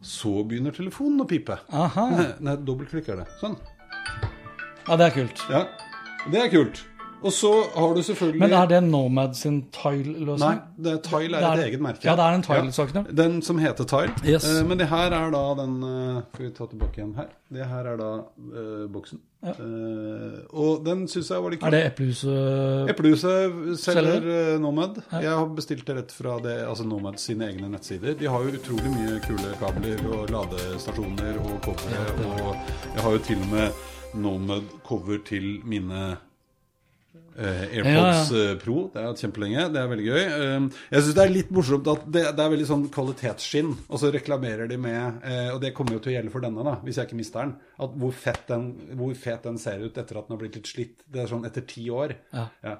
Så 0.00 0.32
begynner 0.48 0.74
telefonen 0.74 1.22
å 1.24 1.28
pipe. 1.28 1.58
Aha. 1.76 2.06
Nei, 2.46 2.56
dobbeltklikk 2.66 3.10
er 3.12 3.24
det. 3.24 3.28
Sånn. 3.42 3.58
Ja, 4.86 4.96
det 4.96 5.10
er 5.10 5.16
kult. 5.18 5.42
Ja, 5.52 5.64
det 6.32 6.40
er 6.46 6.52
kult. 6.52 6.84
Og 7.22 7.32
så 7.32 7.50
har 7.76 7.94
du 7.94 8.02
selvfølgelig 8.02 8.40
Men 8.40 8.52
er 8.56 8.66
det 8.70 8.82
Nomad 8.82 9.34
sin 9.36 9.62
Tile-løsning? 9.74 10.38
Nei, 10.40 10.84
det, 10.84 11.02
Tile 11.04 11.36
er 11.36 11.40
Det 11.40 11.50
et 11.52 11.58
er- 11.58 11.64
eget 11.68 11.80
merke. 11.80 12.04
ja, 12.04 12.14
det 12.16 12.24
er 12.24 12.34
en 12.38 12.42
Tile-sak, 12.42 12.94
ja. 12.94 13.02
Den 13.22 13.42
som 13.42 13.58
heter 13.58 13.84
Tile. 13.84 14.14
Yes. 14.24 14.46
Uh, 14.48 14.68
men 14.68 14.78
det 14.78 14.88
her 14.88 15.10
er 15.12 15.30
da 15.30 15.42
den 15.62 15.82
uh, 15.84 16.22
Skal 16.34 16.46
vi 16.46 16.50
ta 16.56 16.66
tilbake 16.66 16.96
igjen 17.02 17.14
her. 17.16 17.28
Det 17.52 17.66
her 17.66 17.90
er 17.92 17.96
da 17.96 18.10
uh, 18.16 18.86
boksen. 18.92 19.20
Eh, 19.40 20.40
og 20.52 20.82
den 20.84 21.06
syns 21.08 21.30
jeg 21.32 21.40
var 21.40 21.48
litt 21.54 21.62
Er 21.64 21.72
det 21.72 21.78
Eplehuset 21.94 22.90
Eplehuset 22.92 23.78
selger 23.80 24.58
Nomad. 24.60 24.98
Jeg 25.12 25.30
har 25.32 25.46
bestilt 25.56 25.86
det 25.88 25.96
rett 25.96 26.12
fra 26.12 26.34
det, 26.44 26.58
altså 26.68 26.84
Nomad 26.84 27.16
sine 27.22 27.48
egne 27.48 27.70
nettsider. 27.72 28.18
De 28.20 28.28
har 28.28 28.44
jo 28.44 28.52
utrolig 28.58 28.92
mye 28.92 29.16
kule 29.24 29.54
kabler 29.62 30.02
og 30.12 30.28
ladestasjoner 30.34 31.40
og 31.40 31.56
covere. 31.64 32.04
Og 32.36 32.56
jeg 32.94 33.00
har 33.06 33.16
jo 33.16 33.22
til 33.30 33.40
og 33.46 33.48
med 33.54 33.80
Nomad 34.20 34.68
cover 34.84 35.18
til 35.24 35.60
mine 35.64 36.18
eh, 37.40 37.62
AirPods 37.80 38.32
ja. 38.34 38.54
Pro. 38.60 38.76
Det 38.90 39.00
har 39.00 39.06
jeg 39.06 39.14
hatt 39.14 39.24
kjempelenge. 39.24 39.66
Det 39.74 39.80
er 39.80 39.90
veldig 39.90 40.06
gøy. 40.06 40.20
Eh, 40.20 40.66
jeg 40.94 41.04
syns 41.06 41.16
det 41.16 41.24
er 41.24 41.34
litt 41.34 41.52
morsomt 41.56 41.90
at 41.92 42.06
det, 42.06 42.24
det 42.36 42.44
er 42.44 42.54
veldig 42.54 42.68
sånn 42.68 42.86
kvalitetsskinn, 42.94 43.72
og 43.88 44.02
så 44.02 44.12
reklamerer 44.14 44.70
de 44.70 44.78
med 44.80 45.24
eh, 45.26 45.50
Og 45.54 45.60
det 45.62 45.72
kommer 45.76 45.96
jo 45.96 46.02
til 46.04 46.12
å 46.12 46.16
gjelde 46.18 46.34
for 46.34 46.44
denne, 46.44 46.66
da, 46.66 46.76
hvis 46.84 47.00
jeg 47.00 47.10
ikke 47.10 47.20
mister 47.20 47.46
den. 47.46 47.56
At 47.80 47.96
hvor 48.02 48.14
fett 48.26 48.44
den, 48.50 48.70
hvor 49.00 49.14
fet 49.18 49.48
den 49.48 49.60
ser 49.62 49.84
ut 49.84 49.98
etter 50.00 50.20
at 50.20 50.28
den 50.28 50.36
har 50.36 50.42
blitt 50.42 50.60
litt 50.60 50.70
slitt. 50.70 51.04
Det 51.10 51.24
er 51.24 51.30
sånn 51.32 51.46
etter 51.48 51.66
ti 51.68 51.86
år. 51.92 52.16
Ja. 52.34 52.76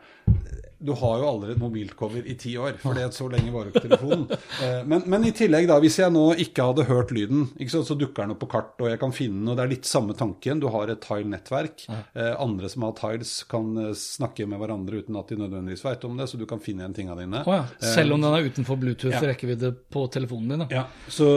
Du 0.81 0.95
har 0.97 1.19
jo 1.21 1.27
aldri 1.29 1.53
et 1.53 1.61
mobilcover 1.61 2.25
i 2.25 2.35
ti 2.41 2.55
år, 2.57 2.79
for 2.81 2.97
det 2.97 3.03
er 3.05 3.11
så 3.13 3.27
lenge 3.29 3.53
varer 3.53 3.69
ikke 3.75 3.83
telefonen. 3.85 4.23
Eh, 4.65 4.79
Men, 4.89 5.03
men 5.13 5.27
i 5.29 5.33
tillegg, 5.37 5.67
da, 5.69 5.77
hvis 5.83 5.99
jeg 6.01 6.13
nå 6.15 6.23
ikke 6.41 6.65
hadde 6.71 6.87
hørt 6.89 7.11
lyden, 7.13 7.43
ikke 7.61 7.75
sant, 7.75 7.89
så 7.91 7.97
dukker 8.01 8.25
den 8.25 8.33
opp 8.35 8.41
på 8.41 8.49
kart, 8.55 8.73
og 8.81 8.89
jeg 8.89 9.01
kan 9.03 9.13
finne 9.13 9.43
den, 9.43 9.51
og 9.53 9.59
det 9.59 9.65
er 9.67 9.73
litt 9.75 9.89
samme 9.89 10.17
tanken. 10.17 10.63
Du 10.63 10.69
har 10.73 10.89
et 10.89 11.03
tile-nettverk. 11.05 11.85
Eh, 11.91 12.33
andre 12.41 12.71
som 12.73 12.87
har 12.87 12.95
tiles, 12.97 13.35
kan 13.51 13.69
eh, 13.77 13.91
snakke 13.99 14.47
med 14.49 14.63
hverandre 14.63 15.03
uten 15.05 15.19
at 15.21 15.29
de 15.29 15.39
nødvendigvis 15.43 15.85
vet 15.85 16.07
om 16.09 16.17
det, 16.17 16.31
så 16.33 16.41
du 16.41 16.47
kan 16.49 16.63
finne 16.65 16.87
igjen 16.87 16.97
tingene 16.97 17.19
dine. 17.21 17.43
Oh, 17.45 17.59
ja. 17.59 17.67
Selv 17.93 18.17
om 18.17 18.25
den 18.25 18.39
er 18.39 18.49
utenfor 18.49 18.81
Bluetooth 18.81 19.21
ja. 19.21 19.73
på 19.93 20.07
telefonen 20.17 20.55
din, 20.55 20.65
da. 20.65 20.71
Ja, 20.81 20.87
så 21.13 21.29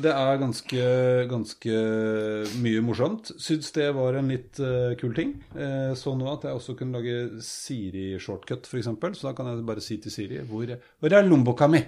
det 0.00 0.14
er 0.16 0.40
ganske, 0.40 0.88
ganske 1.30 1.76
mye 2.64 2.80
morsomt. 2.88 3.34
Syns 3.42 3.68
det 3.76 3.90
var 3.96 4.16
en 4.16 4.32
litt 4.32 4.56
kul 5.00 5.12
ting. 5.16 5.36
Så 5.96 6.16
nå 6.16 6.28
at 6.32 6.48
jeg 6.48 6.56
også 6.56 6.76
kunne 6.78 6.96
lage 6.96 7.42
Siri-shortcut, 7.44 8.66
f.eks. 8.70 8.85
Så 9.16 9.26
da 9.28 9.32
kan 9.36 9.46
jeg 9.50 9.64
bare 9.66 9.82
si 9.84 9.96
til 10.02 10.12
Siri 10.14 10.38
hvor, 10.46 10.70
hvor 11.00 11.12
er 11.16 11.26
lommeboka 11.26 11.66
mi? 11.68 11.80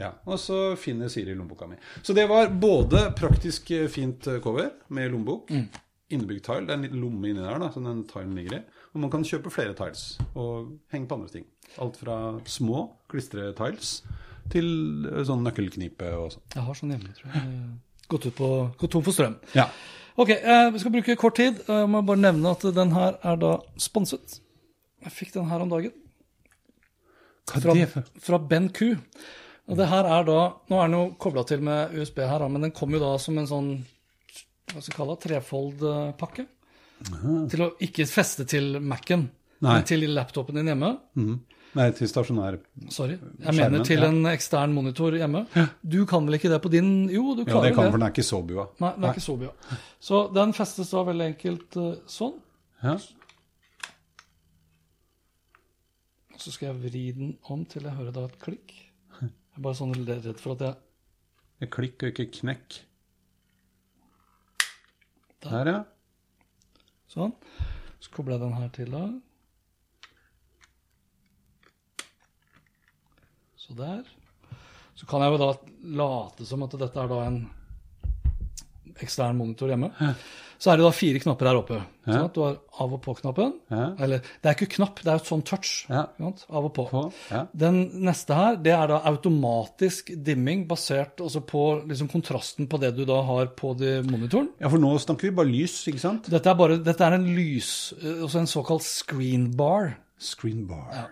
Ja, 0.00 0.12
og 0.26 0.38
så 0.42 0.60
finner 0.80 1.08
Siri 1.12 1.34
lommeboka 1.36 1.66
mi. 1.70 1.76
Så 2.02 2.14
det 2.16 2.24
var 2.30 2.48
både 2.48 3.10
praktisk 3.18 3.70
eh, 3.76 3.88
fint 3.92 4.26
eh, 4.26 4.40
cover 4.44 4.70
med 4.88 5.10
lommebok, 5.12 5.52
innebygd 6.10 6.44
tile, 6.46 6.66
det 6.66 6.72
er 6.74 6.78
en 6.78 6.86
liten 6.86 7.00
lomme 7.02 7.28
inni 7.28 7.42
der 7.42 7.58
da, 7.58 7.68
som 7.74 7.84
den 7.84 8.04
tilen 8.06 8.36
ligger 8.38 8.60
i, 8.60 8.62
og 8.94 9.00
man 9.02 9.10
kan 9.10 9.24
kjøpe 9.26 9.50
flere 9.50 9.74
tiles 9.74 10.04
og 10.38 10.68
henge 10.94 11.08
på 11.10 11.16
andre 11.18 11.32
ting. 11.32 11.46
Alt 11.82 11.98
fra 11.98 12.18
små 12.46 12.84
klistretiles 13.10 13.96
til 14.52 14.68
eh, 15.10 15.24
sånn 15.26 15.42
nøkkelknipe 15.46 16.12
og 16.16 16.32
sånn. 16.36 16.46
Jeg 16.54 16.66
har 16.68 16.78
sånn 16.78 16.94
hjemme, 16.94 17.12
tror 17.18 17.34
jeg. 17.34 17.52
Gått, 18.06 18.28
ut 18.30 18.36
på, 18.38 18.48
gått 18.78 18.92
tom 18.94 19.02
for 19.02 19.16
strøm. 19.16 19.34
Ja. 19.58 19.66
Ok, 20.16 20.30
eh, 20.30 20.70
vi 20.72 20.78
skal 20.80 20.92
bruke 20.94 21.16
kort 21.20 21.36
tid. 21.36 21.58
Jeg 21.68 21.88
må 21.90 22.00
bare 22.06 22.22
nevne 22.22 22.54
at 22.54 22.62
den 22.76 22.94
her 22.94 23.18
er 23.26 23.40
da 23.42 23.56
sponset. 23.82 24.38
Jeg 25.04 25.12
fikk 25.12 25.34
den 25.34 25.50
her 25.50 25.60
om 25.64 25.72
dagen. 25.74 25.92
Fra, 27.46 28.02
fra 28.22 28.38
Ben 28.42 28.68
Q. 28.74 28.96
Og 29.66 29.78
det 29.78 29.86
her 29.90 30.06
er 30.06 30.24
da 30.26 30.40
Nå 30.70 30.78
er 30.78 30.88
den 30.88 30.96
jo 30.96 31.04
kobla 31.20 31.44
til 31.46 31.62
med 31.66 31.94
USB 31.94 32.20
her, 32.26 32.42
men 32.50 32.66
den 32.66 32.74
kommer 32.74 32.98
jo 32.98 33.06
da 33.06 33.12
som 33.22 33.38
en 33.38 33.50
sånn 33.50 33.70
hva 34.66 34.80
skal 34.82 34.90
jeg 34.90 34.96
kalle 34.96 35.14
det, 35.14 35.22
trefold-pakke. 35.22 36.44
Til 37.52 37.60
å 37.62 37.68
ikke 37.86 38.06
feste 38.10 38.46
til 38.50 38.80
Mac-en, 38.82 39.28
Nei. 39.62 39.76
men 39.76 39.84
til 39.86 40.08
laptopen 40.10 40.58
din 40.58 40.72
hjemme. 40.72 40.90
Nei, 41.76 41.86
til 41.94 42.08
stasjonær. 42.08 42.56
Sorry. 42.90 43.18
Jeg 43.18 43.44
Skjermen, 43.44 43.60
mener 43.60 43.84
til 43.86 44.00
ja. 44.00 44.08
en 44.08 44.30
ekstern 44.30 44.72
monitor 44.74 45.14
hjemme. 45.18 45.44
Du 45.84 46.00
kan 46.08 46.26
vel 46.26 46.38
ikke 46.38 46.50
det 46.50 46.58
på 46.64 46.72
din 46.72 46.90
Jo, 47.12 47.34
du 47.36 47.44
klarer 47.44 47.68
det 47.68 47.76
kan, 47.76 47.86
det. 47.86 47.92
for 47.92 48.00
den 48.00 48.06
er 48.08 48.14
ikke 48.14 48.26
så 48.26 48.40
bua. 48.48 48.66
Nei, 48.82 48.92
den 48.96 49.06
er 49.06 49.14
ikke 49.14 49.26
så 49.26 49.36
mye. 49.42 49.78
Så 50.08 50.22
den 50.34 50.56
festes 50.56 50.90
da 50.96 51.04
veldig 51.10 51.28
enkelt 51.34 51.78
eh, 51.82 51.92
sånn. 52.10 52.34
Ja. 52.82 52.96
Og 56.32 56.35
så 56.46 56.52
skal 56.54 56.68
jeg 56.68 56.82
vri 56.84 57.00
den 57.10 57.32
om 57.50 57.64
til 57.66 57.88
jeg 57.88 57.98
hører 57.98 58.14
da 58.14 58.22
et 58.28 58.38
klikk. 58.38 58.70
Jeg 59.18 59.58
er 59.58 59.64
bare 59.64 59.74
sånn 59.74 59.94
redd 59.96 60.28
for 60.38 60.54
at 60.54 60.62
jeg 60.62 61.64
Et 61.64 61.70
klikk 61.72 62.04
og 62.04 62.12
ikke 62.12 62.26
knekk. 62.36 62.74
Der, 65.42 65.70
ja. 65.72 65.80
Sånn. 67.10 67.32
Så 67.98 68.12
kobler 68.12 68.36
jeg 68.36 68.44
den 68.44 68.54
her 68.60 68.70
til 68.76 68.92
da. 68.92 69.02
Så 73.64 73.74
der. 73.80 74.04
Så 74.94 75.08
kan 75.10 75.24
jeg 75.24 75.34
jo 75.34 75.40
da 75.42 75.50
late 76.04 76.46
som 76.46 76.62
at 76.68 76.76
dette 76.78 77.02
er 77.02 77.10
da 77.10 77.22
en 77.24 77.40
ekstern 79.02 79.40
monitor 79.40 79.72
hjemme. 79.72 79.90
Så 80.58 80.72
er 80.72 80.78
det 80.78 80.86
da 80.86 80.92
fire 80.94 81.20
knapper 81.22 81.50
her 81.50 81.58
oppe. 81.60 81.80
At 82.06 82.36
du 82.36 82.40
har 82.44 82.58
av 82.82 82.92
og 82.94 83.00
på-knappen. 83.02 83.52
Ja. 83.72 83.88
Eller 84.02 84.22
det 84.22 84.50
er 84.50 84.56
ikke 84.56 84.76
knapp, 84.76 85.00
det 85.02 85.10
er 85.10 85.20
et 85.20 85.28
sånn 85.28 85.42
touch. 85.46 85.72
Ja. 85.90 86.04
Av 86.22 86.68
og 86.68 86.72
på. 86.76 86.86
På, 86.90 87.02
ja. 87.32 87.42
Den 87.56 87.80
neste 88.06 88.36
her, 88.38 88.60
det 88.62 88.72
er 88.76 88.92
da 88.92 89.00
automatisk 89.10 90.12
dimming 90.26 90.64
basert 90.70 91.20
på 91.50 91.64
liksom 91.88 92.10
kontrasten 92.12 92.70
på 92.70 92.80
det 92.82 92.94
du 92.96 93.04
da 93.08 93.18
har 93.26 93.50
på 93.58 93.74
de 93.78 93.98
monitoren. 94.06 94.52
ja, 94.62 94.70
for 94.72 94.82
nå 94.82 94.94
snakker 95.02 95.30
vi 95.30 95.36
bare 95.40 95.50
lys, 95.50 95.80
ikke 95.90 96.04
sant? 96.04 96.30
Dette 96.32 96.52
er, 96.52 96.58
bare, 96.58 96.78
dette 96.84 97.04
er 97.04 97.18
en 97.18 97.28
lys, 97.36 97.92
også 98.14 98.44
en 98.44 98.50
såkalt 98.50 98.86
screen 98.86 99.50
bar. 99.58 99.96
Screen 100.22 100.64
bar. 100.70 101.10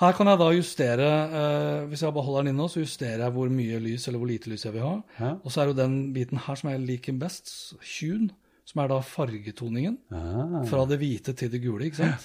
Her 0.00 0.14
kan 0.16 0.26
jeg 0.26 0.38
da 0.40 0.46
justere, 0.50 1.08
eh, 1.38 1.84
hvis 1.86 2.02
jeg 2.02 2.14
bare 2.14 2.26
holder 2.26 2.42
den 2.42 2.56
inne, 2.56 2.66
så 2.70 2.82
justerer 2.82 3.20
jeg 3.22 3.34
hvor 3.36 3.50
mye 3.50 3.78
lys 3.78 4.08
eller 4.08 4.18
hvor 4.18 4.30
lite 4.30 4.50
lys 4.50 4.64
jeg 4.66 4.74
vil 4.74 4.82
ha. 4.82 4.94
Ja. 5.20 5.28
Og 5.38 5.54
så 5.54 5.62
er 5.62 5.70
jo 5.70 5.76
den 5.78 5.94
biten 6.16 6.40
her 6.42 6.58
som 6.58 6.70
jeg 6.72 6.82
liker 6.82 7.14
best, 7.20 7.52
huen, 7.94 8.32
som 8.74 8.82
er 8.82 8.88
da 8.90 8.96
fargetoningen. 9.06 9.98
Ah. 10.10 10.64
Fra 10.66 10.82
det 10.90 10.98
hvite 10.98 11.32
til 11.38 11.50
det 11.52 11.60
gule, 11.62 11.86
ikke 11.86 12.00
sant? 12.02 12.24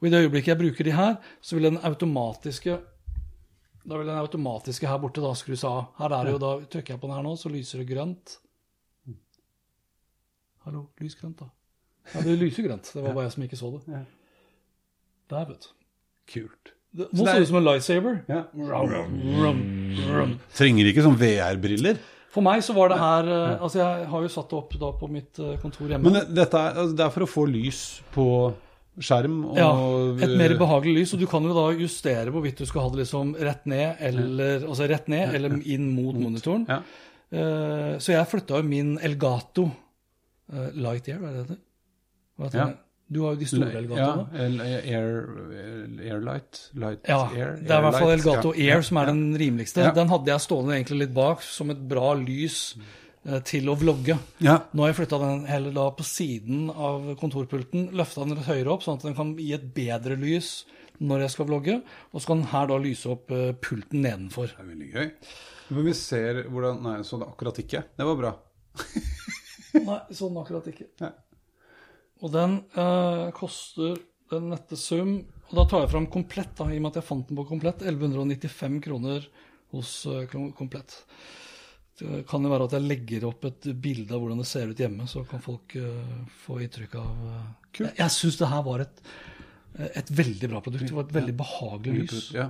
Og 0.00 0.08
i 0.08 0.10
det 0.10 0.24
øyeblikket 0.26 0.50
jeg 0.50 0.58
bruker 0.58 0.84
de 0.88 0.94
her, 0.94 1.14
så 1.40 1.54
vil 1.54 1.68
den 1.70 1.78
automatiske 1.86 2.80
da 3.88 3.96
vil 3.96 4.10
den 4.10 4.18
automatiske 4.20 4.84
her 4.90 4.98
borte 5.00 5.22
da 5.24 5.30
skrus 5.38 5.62
av. 5.64 5.94
Her 5.96 6.12
er 6.12 6.26
det 6.26 6.32
jo 6.34 6.40
da, 6.42 6.50
Trykker 6.68 6.92
jeg 6.92 7.00
på 7.00 7.08
den 7.08 7.16
her 7.16 7.22
nå, 7.24 7.30
så 7.40 7.48
lyser 7.48 7.80
det 7.80 7.86
grønt. 7.88 8.34
Hallo, 10.66 10.82
lys 11.00 11.14
grønt, 11.16 11.38
da. 11.40 11.46
Ja, 12.12 12.24
det 12.26 12.34
lyser 12.36 12.66
grønt. 12.66 12.90
Det 12.92 13.00
var 13.00 13.14
bare 13.16 13.28
jeg 13.28 13.32
som 13.32 13.46
ikke 13.46 13.56
så 13.56 13.70
det. 13.78 14.02
Der, 15.32 15.46
vet 15.48 15.64
du. 15.64 15.70
Kult. 16.34 16.74
Det, 16.92 17.06
nå 17.14 17.24
ser 17.24 17.30
er- 17.30 17.38
det 17.38 17.46
ut 17.46 17.48
som 17.48 17.60
en 17.62 17.64
lightsaber. 17.64 18.20
Ja. 18.28 18.42
Rum, 18.52 19.16
rum, 19.40 19.62
rum. 20.10 20.36
Trenger 20.58 20.90
ikke 20.90 21.06
sånn 21.06 21.16
VR-briller. 21.20 21.96
For 22.34 22.44
meg 22.44 22.60
så 22.62 22.74
var 22.76 22.90
det 22.92 22.98
her 23.00 23.28
eh, 23.32 23.62
Altså, 23.64 23.78
jeg 23.80 24.08
har 24.12 24.24
jo 24.24 24.28
satt 24.32 24.50
det 24.50 24.58
opp 24.58 24.74
da 24.80 24.90
på 25.00 25.08
mitt 25.10 25.38
eh, 25.40 25.54
kontor 25.62 25.88
hjemme. 25.88 26.04
Men 26.10 26.18
det, 26.20 26.24
dette 26.36 26.60
er, 26.60 26.74
altså, 26.82 26.96
det 26.98 27.04
er 27.06 27.14
for 27.14 27.24
å 27.24 27.30
få 27.32 27.44
lys 27.48 27.82
på 28.14 28.26
skjerm 28.98 29.36
og 29.52 29.56
Ja, 29.60 29.68
et 30.26 30.32
mer 30.40 30.54
behagelig 30.58 30.94
lys, 30.98 31.12
og 31.14 31.20
du 31.22 31.26
kan 31.30 31.44
jo 31.46 31.54
da 31.56 31.66
justere 31.78 32.32
hvorvidt 32.34 32.58
du 32.58 32.66
skal 32.66 32.82
ha 32.84 32.90
det 32.92 33.04
liksom 33.04 33.30
rett 33.38 33.68
ned 33.70 34.00
eller, 34.10 34.64
altså 34.66 34.88
rett 34.90 35.06
ned, 35.12 35.36
eller 35.38 35.54
inn 35.70 35.86
mot 35.94 36.18
monitoren. 36.18 36.66
Ja. 36.68 36.80
Eh, 37.30 37.92
Så 38.02 38.12
jeg 38.16 38.26
flytta 38.32 38.58
jo 38.58 38.66
min 38.66 38.96
Elgato 38.98 39.68
Lightyear, 40.48 41.22
er 41.28 41.32
det 41.38 41.46
det 41.48 41.58
heter 42.48 42.58
Ja. 42.58 42.68
Du 43.08 43.22
har 43.24 43.34
jo 43.34 43.40
de 43.40 43.46
store 43.48 43.70
Ja, 43.72 43.78
Elgatoene. 43.80 44.66
Ja, 44.68 44.78
Air, 44.98 45.18
Airlight? 46.10 46.58
Light 46.76 47.08
Ja, 47.08 47.22
Air? 47.32 47.54
det 47.56 47.70
er 47.72 47.80
i 47.80 47.84
hvert 47.86 47.96
fall 47.96 48.10
Airlight, 48.12 48.26
Elgato 48.26 48.52
ja. 48.54 48.74
Air 48.76 48.82
som 48.84 48.98
er 49.00 49.06
den 49.12 49.22
rimeligste. 49.40 49.84
Ja. 49.86 49.92
Den 49.96 50.10
hadde 50.12 50.28
jeg 50.34 50.44
stående 50.44 50.74
egentlig 50.76 50.98
litt 51.06 51.14
bak 51.16 51.44
som 51.46 51.72
et 51.72 51.80
bra 51.88 52.10
lys 52.20 52.58
eh, 53.24 53.38
til 53.48 53.70
å 53.72 53.76
vlogge. 53.80 54.18
Ja. 54.44 54.58
Nå 54.72 54.84
har 54.84 54.92
jeg 54.92 54.98
flytta 55.00 55.20
den 55.24 55.46
heller 55.48 55.72
da 55.78 55.86
på 55.96 56.04
siden 56.04 56.66
av 56.74 57.14
kontorpulten, 57.20 57.88
løfta 57.96 58.26
den 58.26 58.36
litt 58.36 58.50
høyere 58.50 58.74
opp, 58.76 58.84
sånn 58.84 59.00
at 59.00 59.06
den 59.08 59.16
kan 59.16 59.32
gi 59.40 59.54
et 59.56 59.64
bedre 59.76 60.18
lys 60.20 60.50
når 61.00 61.24
jeg 61.24 61.32
skal 61.36 61.48
vlogge. 61.48 61.78
Og 62.12 62.20
så 62.20 62.32
kan 62.32 62.42
den 62.42 62.50
her 62.52 62.68
da 62.68 62.76
lyse 62.82 63.08
opp 63.14 63.32
eh, 63.32 63.54
pulten 63.56 64.02
nedenfor. 64.04 64.52
Det 64.52 64.64
er 64.66 64.68
veldig 64.74 64.90
gøy. 64.98 65.08
Men 65.72 65.84
vi 65.88 65.96
ser 65.96 66.42
hvordan 66.48 66.82
Nei, 66.84 66.98
sånn 67.08 67.24
akkurat 67.24 67.58
ikke. 67.64 67.86
Det 67.96 68.04
var 68.08 68.20
bra. 68.20 68.34
Nei, 69.78 69.98
sånn 70.16 70.36
akkurat 70.40 70.68
ikke. 70.72 70.86
Ja. 71.00 71.10
Og 72.18 72.32
den 72.34 72.60
eh, 72.74 73.26
koster 73.36 73.98
den 74.28 74.50
nette 74.52 74.76
sum 74.76 75.20
Og 75.48 75.52
da 75.56 75.64
tar 75.68 75.84
jeg 75.84 75.92
fram 75.94 76.08
komplett, 76.12 76.54
da, 76.58 76.66
i 76.68 76.76
og 76.76 76.84
med 76.84 76.92
at 76.92 77.00
jeg 77.00 77.08
fant 77.08 77.28
den 77.28 77.38
på 77.38 77.46
komplett. 77.48 77.84
1195 77.86 78.80
kroner 78.84 79.28
hos 79.74 79.92
eh, 80.06 80.26
komplett. 80.56 80.98
Det 81.98 82.22
kan 82.30 82.44
jo 82.44 82.52
være 82.52 82.68
at 82.68 82.76
jeg 82.76 82.86
legger 82.86 83.26
opp 83.26 83.48
et 83.48 83.70
bilde 83.82 84.14
av 84.14 84.22
hvordan 84.22 84.38
det 84.42 84.46
ser 84.46 84.70
ut 84.70 84.78
hjemme, 84.78 85.08
så 85.10 85.24
kan 85.26 85.42
folk 85.42 85.74
eh, 85.80 86.12
få 86.44 86.60
inntrykk 86.62 86.94
av 87.00 87.26
eh, 87.32 87.48
Kult. 87.68 87.88
Jeg, 87.88 87.98
jeg 88.00 88.14
syns 88.14 88.38
det 88.40 88.50
her 88.52 88.62
var 88.66 88.84
et, 88.84 89.02
et 89.88 90.12
veldig 90.20 90.50
bra 90.52 90.62
produkt. 90.64 90.86
Det 90.86 90.96
var 90.96 91.08
et 91.08 91.16
veldig 91.18 91.36
behagelig 91.40 92.04
lys. 92.04 92.28
Ja. 92.36 92.48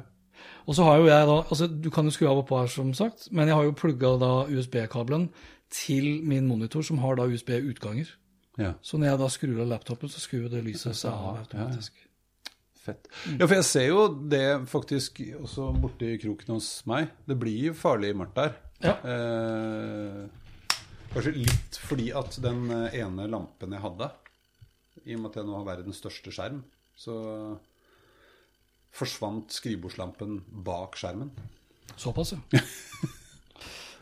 Og 0.68 0.76
så 0.76 0.84
har 0.86 1.00
jo 1.00 1.08
jeg 1.08 1.26
da 1.26 1.36
altså 1.40 1.66
Du 1.66 1.88
kan 1.90 2.06
jo 2.06 2.12
skru 2.14 2.28
av 2.30 2.42
og 2.42 2.46
på 2.50 2.58
her, 2.60 2.68
som 2.70 2.92
sagt, 2.94 3.26
men 3.34 3.50
jeg 3.50 3.58
har 3.58 3.66
jo 3.66 3.76
plugga 3.78 4.12
USB-kabelen 4.52 5.28
til 5.74 6.22
min 6.24 6.46
monitor, 6.48 6.84
som 6.86 7.00
har 7.02 7.18
da 7.18 7.26
USB-utganger. 7.28 8.12
Ja. 8.58 8.72
Så 8.82 8.98
når 8.98 9.12
jeg 9.12 9.20
da 9.20 9.28
skrur 9.30 9.62
av 9.62 9.70
laptopen, 9.70 10.10
så 10.10 10.20
skrur 10.22 10.46
jo 10.46 10.52
det 10.52 10.64
lyset 10.66 10.96
seg 10.98 11.14
av 11.14 11.42
automatisk. 11.44 12.00
Fett. 12.82 13.08
Ja, 13.36 13.44
for 13.44 13.54
jeg 13.58 13.66
ser 13.68 13.86
jo 13.90 14.04
det 14.32 14.44
faktisk 14.70 15.20
også 15.38 15.68
borti 15.78 16.14
kroken 16.22 16.56
hos 16.56 16.70
meg. 16.88 17.12
Det 17.28 17.36
blir 17.38 17.68
jo 17.68 17.76
farlig 17.76 18.14
mørkt 18.16 18.38
der. 18.38 18.54
Ja. 18.82 18.94
Eh, 19.12 20.24
kanskje 21.12 21.34
litt 21.36 21.78
fordi 21.84 22.08
at 22.16 22.38
den 22.42 22.66
eh, 22.74 22.98
ene 23.02 23.28
lampen 23.30 23.74
jeg 23.76 23.84
hadde, 23.84 24.10
i 25.04 25.14
og 25.16 25.22
med 25.22 25.30
at 25.30 25.40
jeg 25.40 25.48
nå 25.48 25.56
har 25.58 25.68
verdens 25.68 26.00
største 26.02 26.32
skjerm, 26.34 26.62
så 26.98 27.14
forsvant 28.98 29.54
skrivebordslampen 29.54 30.40
bak 30.66 30.98
skjermen. 30.98 31.30
Såpass, 31.94 32.34
ja. 32.34 32.42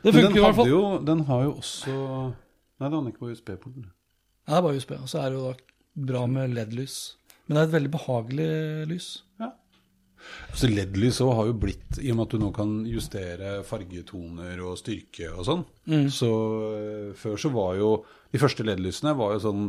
Det 0.07 0.13
funker 0.15 0.39
i 0.39 0.43
hvert 0.45 0.59
fall. 0.61 0.69
jo, 0.71 0.81
den 1.03 1.25
har 1.27 1.47
jo 1.49 1.55
også 1.59 1.93
Nei, 2.77 2.89
det 2.91 2.93
var 2.93 3.07
ikke 3.09 3.23
på 3.25 3.31
USB-porten. 3.33 3.87
Ja, 4.47 4.55
det 4.55 4.59
er 4.59 4.67
bare 4.69 4.81
USB. 4.81 4.97
Og 5.01 5.09
så 5.11 5.21
er 5.23 5.31
det 5.31 5.39
jo 5.41 5.51
da 5.51 5.55
bra 6.11 6.27
med 6.31 6.55
LED-lys. 6.55 6.97
Men 7.47 7.57
det 7.57 7.63
er 7.63 7.69
et 7.69 7.77
veldig 7.77 7.93
behagelig 7.95 8.51
lys. 8.91 9.09
Ja. 9.43 9.53
Så 10.57 10.71
LED-lys 10.71 11.21
òg 11.23 11.35
har 11.39 11.51
jo 11.51 11.59
blitt, 11.67 11.99
i 12.03 12.11
og 12.11 12.19
med 12.19 12.27
at 12.27 12.35
du 12.35 12.43
nå 12.43 12.49
kan 12.55 12.73
justere 12.91 13.61
fargetoner 13.67 14.63
og 14.67 14.79
styrke 14.81 15.29
og 15.35 15.45
sånn, 15.47 15.63
så 16.11 16.31
eh, 16.79 17.11
før 17.19 17.37
så 17.39 17.53
var 17.55 17.77
jo 17.79 17.91
De 18.35 18.41
første 18.43 18.65
LED-lysene 18.67 19.13
var 19.17 19.37
jo 19.37 19.45
sånn 19.45 19.69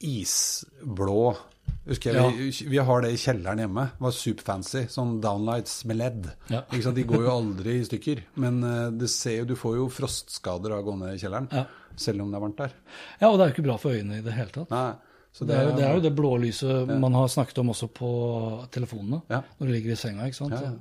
isblå 0.00 1.36
Husker 1.86 2.14
jeg, 2.14 2.32
vi, 2.36 2.48
vi 2.70 2.78
har 2.84 3.02
det 3.02 3.10
i 3.14 3.18
kjelleren 3.18 3.58
hjemme. 3.62 3.84
Det 3.96 4.04
var 4.04 4.12
superfancy. 4.14 4.82
Sånn 4.92 5.14
downlights 5.22 5.78
med 5.88 5.96
ledd. 5.98 6.26
Ja. 6.52 6.60
De 6.96 7.04
går 7.08 7.24
jo 7.24 7.30
aldri 7.32 7.78
i 7.80 7.84
stykker. 7.86 8.20
Men 8.42 8.58
eh, 8.66 8.88
det 9.00 9.08
ser 9.10 9.38
jo, 9.40 9.46
du 9.48 9.54
får 9.58 9.78
jo 9.78 9.86
frostskader 9.90 10.74
av 10.76 10.82
å 10.82 10.86
gå 10.90 10.96
ned 11.00 11.16
i 11.16 11.22
kjelleren. 11.22 11.48
Ja. 11.56 11.64
Selv 11.98 12.22
om 12.22 12.30
det 12.30 12.36
er 12.38 12.44
varmt 12.44 12.60
der. 12.60 12.74
Ja, 13.22 13.30
og 13.30 13.38
det 13.40 13.46
er 13.46 13.50
jo 13.50 13.54
ikke 13.56 13.64
bra 13.70 13.78
for 13.80 13.96
øynene 13.96 14.20
i 14.20 14.26
det 14.26 14.36
hele 14.36 14.52
tatt. 14.54 14.76
Så 15.34 15.46
Det 15.48 15.56
er, 15.56 15.66
jo, 15.68 15.72
det 15.78 15.84
er 15.86 15.96
jo 15.96 16.04
det 16.04 16.12
blå 16.18 16.30
lyset 16.42 16.90
man 17.00 17.14
har 17.14 17.28
snakket 17.30 17.60
om 17.62 17.68
også 17.70 17.86
på 17.94 18.08
telefonene 18.74 19.20
Ja. 19.30 19.40
når 19.58 19.68
du 19.68 19.72
ligger 19.76 19.94
i 19.94 19.98
senga. 19.98 20.26
ikke 20.26 20.40
sant? 20.40 20.56
Ja, 20.58 20.72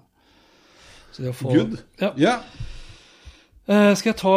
Så 1.13 1.21
det 1.25 1.31
å 1.31 1.37
få, 1.37 1.53
Good. 1.53 1.77
Ja. 2.01 2.39
Ja. 3.69 3.75
Eh, 3.89 3.91
skal 3.99 4.09
jeg 4.09 4.17
ta 4.17 4.35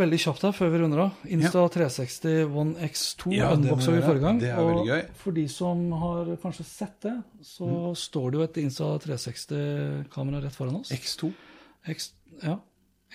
veldig 0.00 0.18
kjapt 0.22 0.44
her 0.46 0.54
før 0.56 0.70
vi 0.72 0.78
runder 0.80 1.02
av? 1.04 1.24
Insta 1.28 1.64
360 1.74 2.46
One 2.56 2.86
X2 2.88 3.34
Ja, 3.36 3.50
unboxa 3.52 3.92
vi 3.92 4.00
forrige 4.00 4.24
gang. 4.24 4.38
Det 4.40 4.48
er 4.48 4.62
veldig 4.64 4.86
gøy. 4.88 5.02
Og 5.02 5.18
for 5.20 5.36
de 5.36 5.44
som 5.52 5.82
har 6.00 6.30
kanskje 6.40 6.64
sett 6.64 6.96
det, 7.04 7.12
så 7.44 7.92
står 8.00 8.30
det 8.32 8.40
jo 8.40 8.46
et 8.46 8.62
Insta 8.64 8.88
360-kamera 9.04 10.40
rett 10.46 10.56
foran 10.56 10.80
oss. 10.80 10.94
X2. 10.96 11.30
X, 11.92 12.10
ja. 12.40 12.56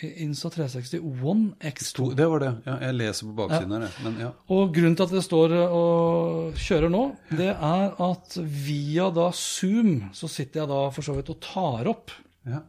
Insta 0.01 0.49
360 0.53 1.01
One 1.25 1.51
X2. 1.59 2.13
Det 2.17 2.29
var 2.29 2.41
det. 2.45 2.51
Ja, 2.69 2.77
jeg 2.87 2.97
leser 3.01 3.27
på 3.29 3.35
baksiden 3.41 3.75
her, 3.75 3.87
jeg. 3.89 4.05
Men 4.05 4.21
ja. 4.21 4.31
Og 4.53 4.71
grunnen 4.73 4.95
til 4.97 5.09
at 5.09 5.15
det 5.17 5.25
står 5.25 5.57
og 5.65 6.57
kjører 6.57 6.93
nå, 6.93 7.03
det 7.33 7.51
er 7.51 7.97
at 7.97 8.37
via 8.45 9.09
da 9.13 9.31
Zoom 9.35 10.11
så 10.13 10.29
sitter 10.31 10.63
jeg 10.63 10.71
da 10.71 10.83
for 10.93 11.05
så 11.05 11.17
vidt 11.17 11.33
og 11.33 11.41
tar 11.43 11.89
opp. 11.91 12.13
ja. 12.45 12.61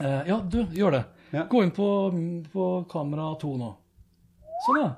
Eh, 0.00 0.30
ja, 0.30 0.38
du, 0.40 0.62
gjør 0.72 0.94
det. 0.94 1.02
Ja. 1.32 1.44
Gå 1.50 1.62
inn 1.64 1.70
på, 1.74 1.86
på 2.52 2.66
kamera 2.90 3.30
2 3.40 3.52
nå. 3.60 3.70
Sånn, 4.66 4.80
ja. 4.82 4.90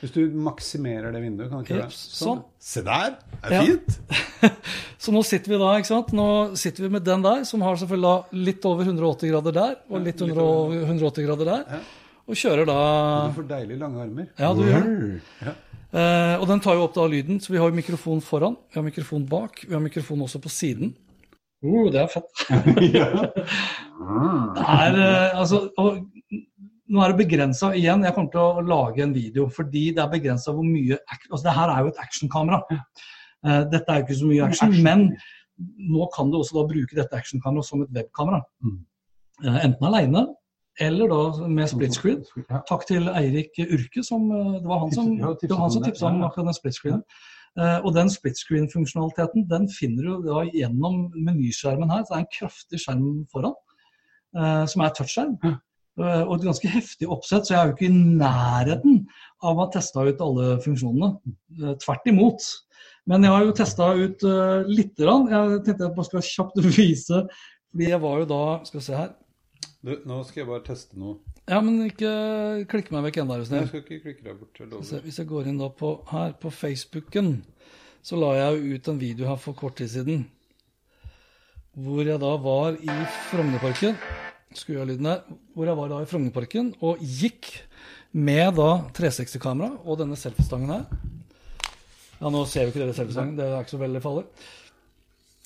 Hvis 0.00 0.12
du 0.12 0.20
maksimerer 0.44 1.12
det 1.14 1.20
vinduet, 1.24 1.48
kan 1.50 1.62
du 1.62 1.64
ikke 1.64 1.76
gjøre 1.78 1.88
det? 1.88 1.96
sånn. 1.96 2.42
Se 2.60 2.82
der! 2.84 3.14
Det 3.42 3.50
er 3.50 3.54
Ja. 3.54 3.62
fint! 3.64 4.52
Så 5.06 5.12
nå 5.14 5.22
sitter 5.24 5.54
vi 5.54 5.58
da, 5.62 5.70
ikke 5.80 5.88
sant? 5.88 6.10
Nå 6.16 6.26
sitter 6.58 6.84
vi 6.84 6.90
med 6.98 7.04
den 7.06 7.22
der, 7.24 7.44
som 7.48 7.62
har 7.64 7.78
selvfølgelig 7.80 8.42
litt 8.48 8.66
over 8.68 8.84
180 8.84 9.30
grader 9.32 9.56
der, 9.56 9.76
og 9.88 10.04
litt 10.04 10.20
under 10.24 10.40
over. 10.42 10.82
180 10.84 11.26
grader 11.28 11.48
der. 11.52 11.64
Ja. 11.78 11.80
Og 12.26 12.34
kjører 12.40 12.66
da 12.68 12.76
Du 13.30 13.36
får 13.38 13.48
deilig 13.52 13.78
lange 13.80 14.02
armer. 14.02 14.28
Ja, 14.36 14.52
du 14.52 14.64
gjør 14.66 14.84
det. 14.84 15.20
Ja. 15.46 15.54
Eh, 15.96 16.34
og 16.42 16.46
den 16.50 16.60
tar 16.60 16.74
jo 16.76 16.84
opp 16.88 16.94
da 16.96 17.04
lyden, 17.08 17.38
så 17.40 17.52
vi 17.54 17.60
har 17.62 17.70
jo 17.70 17.76
mikrofon 17.78 18.20
foran, 18.20 18.56
vi 18.72 18.80
har 18.80 18.84
mikrofon 18.84 19.24
bak, 19.30 19.62
vi 19.64 19.72
har 19.72 19.80
mikrofon 19.84 20.24
også 20.26 20.40
på 20.44 20.50
siden. 20.52 20.90
Uh, 21.64 21.86
det 21.92 22.00
er 22.02 22.10
fett. 22.12 22.30
det 22.82 24.64
er, 24.64 24.98
eh, 25.00 25.38
altså, 25.40 25.62
og, 25.80 26.02
nå 26.86 27.02
er 27.02 27.12
det 27.12 27.20
begrensa 27.24 27.72
igjen. 27.74 28.04
Jeg 28.06 28.14
kommer 28.16 28.32
til 28.34 28.42
å 28.42 28.66
lage 28.66 29.04
en 29.04 29.14
video 29.16 29.48
fordi 29.52 29.88
det 29.96 30.02
er 30.04 30.12
begrensa 30.12 30.54
hvor 30.54 30.66
mye 30.66 30.98
altså, 31.10 31.42
Det 31.48 31.56
her 31.58 31.72
er 31.72 31.80
jo 31.84 31.94
et 31.94 32.02
actionkamera. 32.04 32.60
Uh, 33.46 33.62
dette 33.72 33.88
er 33.88 34.00
jo 34.00 34.06
ikke 34.06 34.20
så 34.20 34.30
mye 34.30 34.50
action, 34.50 34.76
men 34.84 35.08
nå 35.56 36.08
kan 36.14 36.30
du 36.30 36.40
også 36.40 36.58
da 36.58 36.66
bruke 36.68 36.98
dette 36.98 37.16
actionkameraet 37.16 37.68
som 37.68 37.84
et 37.84 37.94
webkamera. 37.96 38.42
Mm. 38.64 38.82
Eh, 39.44 39.64
enten 39.64 39.86
aleine 39.88 40.26
eller 40.80 41.08
da 41.08 41.48
med 41.48 41.68
split 41.68 41.94
screen. 41.96 42.24
Takk 42.68 42.84
til 42.88 43.08
Eirik 43.08 43.56
Urke, 43.64 44.02
som 44.04 44.28
det 44.28 44.68
var 44.68 44.82
han 44.82 44.92
som, 44.92 45.14
det 45.16 45.48
var 45.48 45.62
han 45.62 45.70
om 45.70 45.72
som 45.72 45.84
tipsa 45.84 46.10
om 46.10 46.20
akkurat 46.26 46.50
den 46.50 46.56
split 46.58 46.76
screenen. 46.76 47.04
Eh, 47.56 47.78
og 47.80 47.94
den 47.96 48.10
split 48.12 48.36
screen-funksjonaliteten 48.36 49.46
den 49.48 49.68
finner 49.72 50.04
du 50.04 50.26
da 50.26 50.42
gjennom 50.50 51.06
menyskjermen 51.14 51.92
her. 51.92 52.04
Så 52.04 52.12
det 52.12 52.18
er 52.18 52.24
en 52.24 52.34
kraftig 52.34 52.82
skjerm 52.82 53.06
foran, 53.32 53.56
eh, 54.36 54.64
som 54.68 54.84
er 54.84 54.92
touchskjerm. 54.96 55.38
Eh, 55.46 56.22
og 56.26 56.34
et 56.36 56.44
ganske 56.50 56.68
heftig 56.68 57.08
oppsett, 57.08 57.48
så 57.48 57.54
jeg 57.54 57.60
er 57.62 57.70
jo 57.70 57.76
ikke 57.76 57.88
i 57.88 58.04
nærheten 58.20 58.98
av 59.40 59.54
å 59.54 59.62
ha 59.62 59.68
testa 59.72 60.04
ut 60.04 60.20
alle 60.20 60.58
funksjonene. 60.64 61.14
Tvert 61.80 62.12
imot. 62.12 62.50
Men 63.08 63.24
jeg 63.24 63.32
har 63.32 63.46
jo 63.46 63.54
testa 63.56 63.88
ut 63.94 64.26
lite 64.68 65.06
grann. 65.06 65.30
Jeg 65.30 65.62
tenkte 65.64 65.86
jeg 65.86 65.96
bare 65.96 66.08
skulle 66.10 66.26
kjapt 66.28 66.60
vise, 66.76 67.22
fordi 67.70 67.88
jeg 67.88 68.02
var 68.02 68.20
jo 68.20 68.28
da 68.34 68.42
Skal 68.68 68.80
vi 68.80 68.84
se 68.90 68.98
her. 68.98 69.14
Du, 69.86 69.94
nå 70.04 70.20
skal 70.26 70.42
jeg 70.42 70.50
bare 70.50 70.66
teste 70.66 70.98
noe. 71.00 71.22
Ja, 71.46 71.60
men 71.62 71.78
ikke 71.86 72.10
klikk 72.70 72.88
meg 72.90 73.04
vekk 73.06 73.20
ennå, 73.22 73.36
er 73.36 73.42
du 73.42 73.46
snill. 73.46 73.66
Jeg 73.66 73.70
skal 73.70 73.82
ikke 73.84 74.00
klikke 74.02 74.24
deg 74.26 74.38
bort. 74.40 74.62
Hvis 74.80 74.94
jeg, 74.96 75.02
hvis 75.04 75.18
jeg 75.20 75.28
går 75.30 75.50
inn 75.50 75.60
da 75.60 75.68
på, 75.70 75.92
her 76.10 76.32
på 76.42 76.50
Facebooken, 76.50 77.36
så 78.02 78.18
la 78.18 78.32
jeg 78.34 78.56
jo 78.56 78.74
ut 78.74 78.90
en 78.90 78.98
video 78.98 79.28
her 79.30 79.38
for 79.38 79.54
kort 79.58 79.78
tid 79.78 79.92
siden. 79.92 80.24
Hvor 81.76 82.02
jeg 82.02 82.18
da 82.18 82.32
var 82.42 82.74
i 82.74 82.98
Frognerparken. 83.30 83.94
Skrur 84.56 84.82
av 84.82 84.90
lyden 84.90 85.06
der. 85.06 85.22
Hvor 85.54 85.70
jeg 85.70 85.78
var 85.78 85.92
da 85.92 86.02
i 86.02 86.10
Frognerparken 86.10 86.72
og 86.80 87.02
gikk 87.04 87.52
med 88.16 88.56
da 88.58 88.70
360-kamera 88.96 89.84
og 89.84 90.00
denne 90.00 90.18
selfiestangen 90.18 90.72
her. 90.72 90.86
Ja, 92.16 92.30
nå 92.32 92.42
ser 92.48 92.64
jo 92.64 92.72
ikke 92.72 92.80
dere 92.80 92.96
selfiestangen, 92.96 93.36
det 93.36 93.44
er 93.44 93.60
ikke 93.60 93.74
så 93.76 93.82
veldig 93.82 94.00
farlig. 94.02 94.24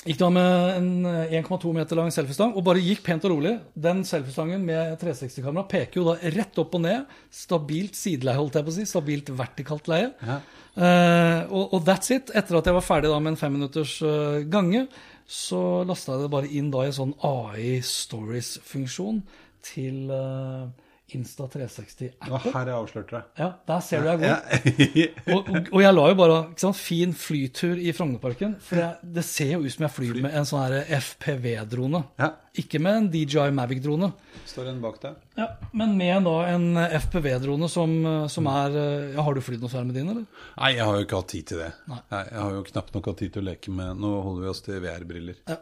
Gikk 0.01 0.16
da 0.16 0.30
med 0.32 0.76
en 0.78 0.90
eh, 1.05 1.34
1,2 1.42 1.74
meter 1.76 1.98
lang 1.98 2.09
selfiestang 2.14 2.55
og 2.57 2.64
bare 2.64 2.80
gikk 2.80 3.03
pent 3.05 3.26
og 3.28 3.34
rolig. 3.34 3.53
Den 3.76 4.01
selfiestangen 4.09 4.62
med 4.64 4.94
360-kamera 5.03 5.66
peker 5.68 6.01
jo 6.01 6.07
da 6.09 6.32
rett 6.38 6.61
opp 6.62 6.78
og 6.78 6.84
ned. 6.86 7.11
Stabilt 7.28 7.98
sideleie, 7.98 8.40
holdt 8.40 8.57
jeg 8.57 8.64
på 8.64 8.72
å 8.72 8.76
si. 8.78 8.86
Stabilt 8.88 9.28
vertikalt 9.36 9.90
leie. 9.92 10.09
Ja. 10.24 10.38
Uh, 10.70 11.40
og, 11.51 11.74
og 11.76 11.84
that's 11.84 12.14
it. 12.14 12.32
Etter 12.32 12.57
at 12.57 12.70
jeg 12.70 12.78
var 12.78 12.86
ferdig 12.86 13.11
da 13.12 13.18
med 13.20 13.34
en 13.34 13.40
femminutters 13.42 13.98
uh, 14.07 14.40
gange, 14.48 14.86
så 15.28 15.84
lasta 15.84 16.16
jeg 16.16 16.24
det 16.24 16.32
bare 16.32 16.48
inn 16.48 16.72
da 16.72 16.86
i 16.86 16.88
en 16.88 16.96
sånn 16.96 17.16
AI 17.26 17.76
Stories-funksjon 17.84 19.20
til 19.62 20.11
eh, 20.11 20.88
Insta360-appen. 21.16 22.32
Å, 22.32 22.40
her 22.54 22.70
jeg 22.70 22.76
avslørt 22.76 23.12
det. 23.14 23.20
Ja, 23.40 23.48
der 23.68 23.82
ser 23.84 24.04
du 24.04 24.11
jeg 24.11 24.20
går. 24.22 24.30
Ja. 24.30 25.08
Og, 25.34 25.48
og, 25.50 25.68
og 25.70 25.82
jeg 25.82 25.94
la 25.94 26.04
jo 26.11 26.16
bare 26.18 26.36
sant, 26.61 26.78
fin 26.78 27.12
flytur 27.16 27.78
i 27.78 27.92
Frognerparken. 27.94 28.56
For 28.64 28.80
jeg, 28.80 29.11
det 29.16 29.24
ser 29.26 29.52
jo 29.54 29.61
ut 29.64 29.74
som 29.74 29.86
jeg 29.86 29.94
flyr 29.94 30.20
med 30.24 30.34
en 30.36 30.48
sånn 30.48 30.76
FPV-drone. 30.96 32.02
Ja. 32.20 32.30
Ikke 32.61 32.80
med 32.82 32.96
en 32.98 33.08
DJI 33.12 33.48
Mavic-drone. 33.54 34.11
Står 34.50 34.72
en 34.72 34.82
bak 34.82 34.98
deg. 35.04 35.18
Ja, 35.38 35.46
men 35.76 35.94
med 36.00 36.26
da 36.26 36.36
en 36.50 36.68
FPV-drone 37.06 37.70
som, 37.70 37.94
som 38.32 38.48
er 38.50 38.74
ja, 39.14 39.22
Har 39.22 39.36
du 39.36 39.42
flydd 39.44 39.62
noe 39.62 39.72
særlig 39.72 39.92
med 39.92 40.00
din, 40.00 40.12
eller? 40.12 40.46
Nei, 40.58 40.74
jeg 40.76 40.88
har 40.88 40.98
jo 40.98 41.06
ikke 41.06 41.22
hatt 41.22 41.32
tid 41.36 41.50
til 41.52 41.62
det. 41.62 41.72
Nei. 41.90 42.02
Jeg 42.11 42.38
har 42.40 42.54
jo 42.58 42.68
knapt 42.72 42.96
nok 42.96 43.11
hatt 43.12 43.22
tid 43.22 43.34
til 43.36 43.44
å 43.44 43.50
leke 43.52 43.74
med 43.74 44.00
Nå 44.02 44.14
holder 44.26 44.46
vi 44.46 44.54
oss 44.54 44.64
til 44.66 44.82
VR-briller. 44.82 45.42
Ja. 45.50 45.61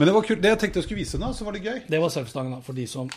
Men 0.00 0.08
det 0.08 0.14
var 0.16 0.24
kult. 0.24 0.40
Det 0.40 0.48
jeg 0.54 0.60
tenkte 0.62 0.80
jeg 0.80 0.86
skulle 0.86 1.02
vise 1.02 1.18
nå, 1.20 1.28
så 1.36 1.44
var 1.44 1.56
det 1.56 1.60
gøy. 1.66 1.78
Det 1.92 1.98
var 2.00 2.12
selfstangen, 2.14 2.54
da, 2.56 2.64
for 2.64 2.76
de 2.78 2.86
som 2.88 3.10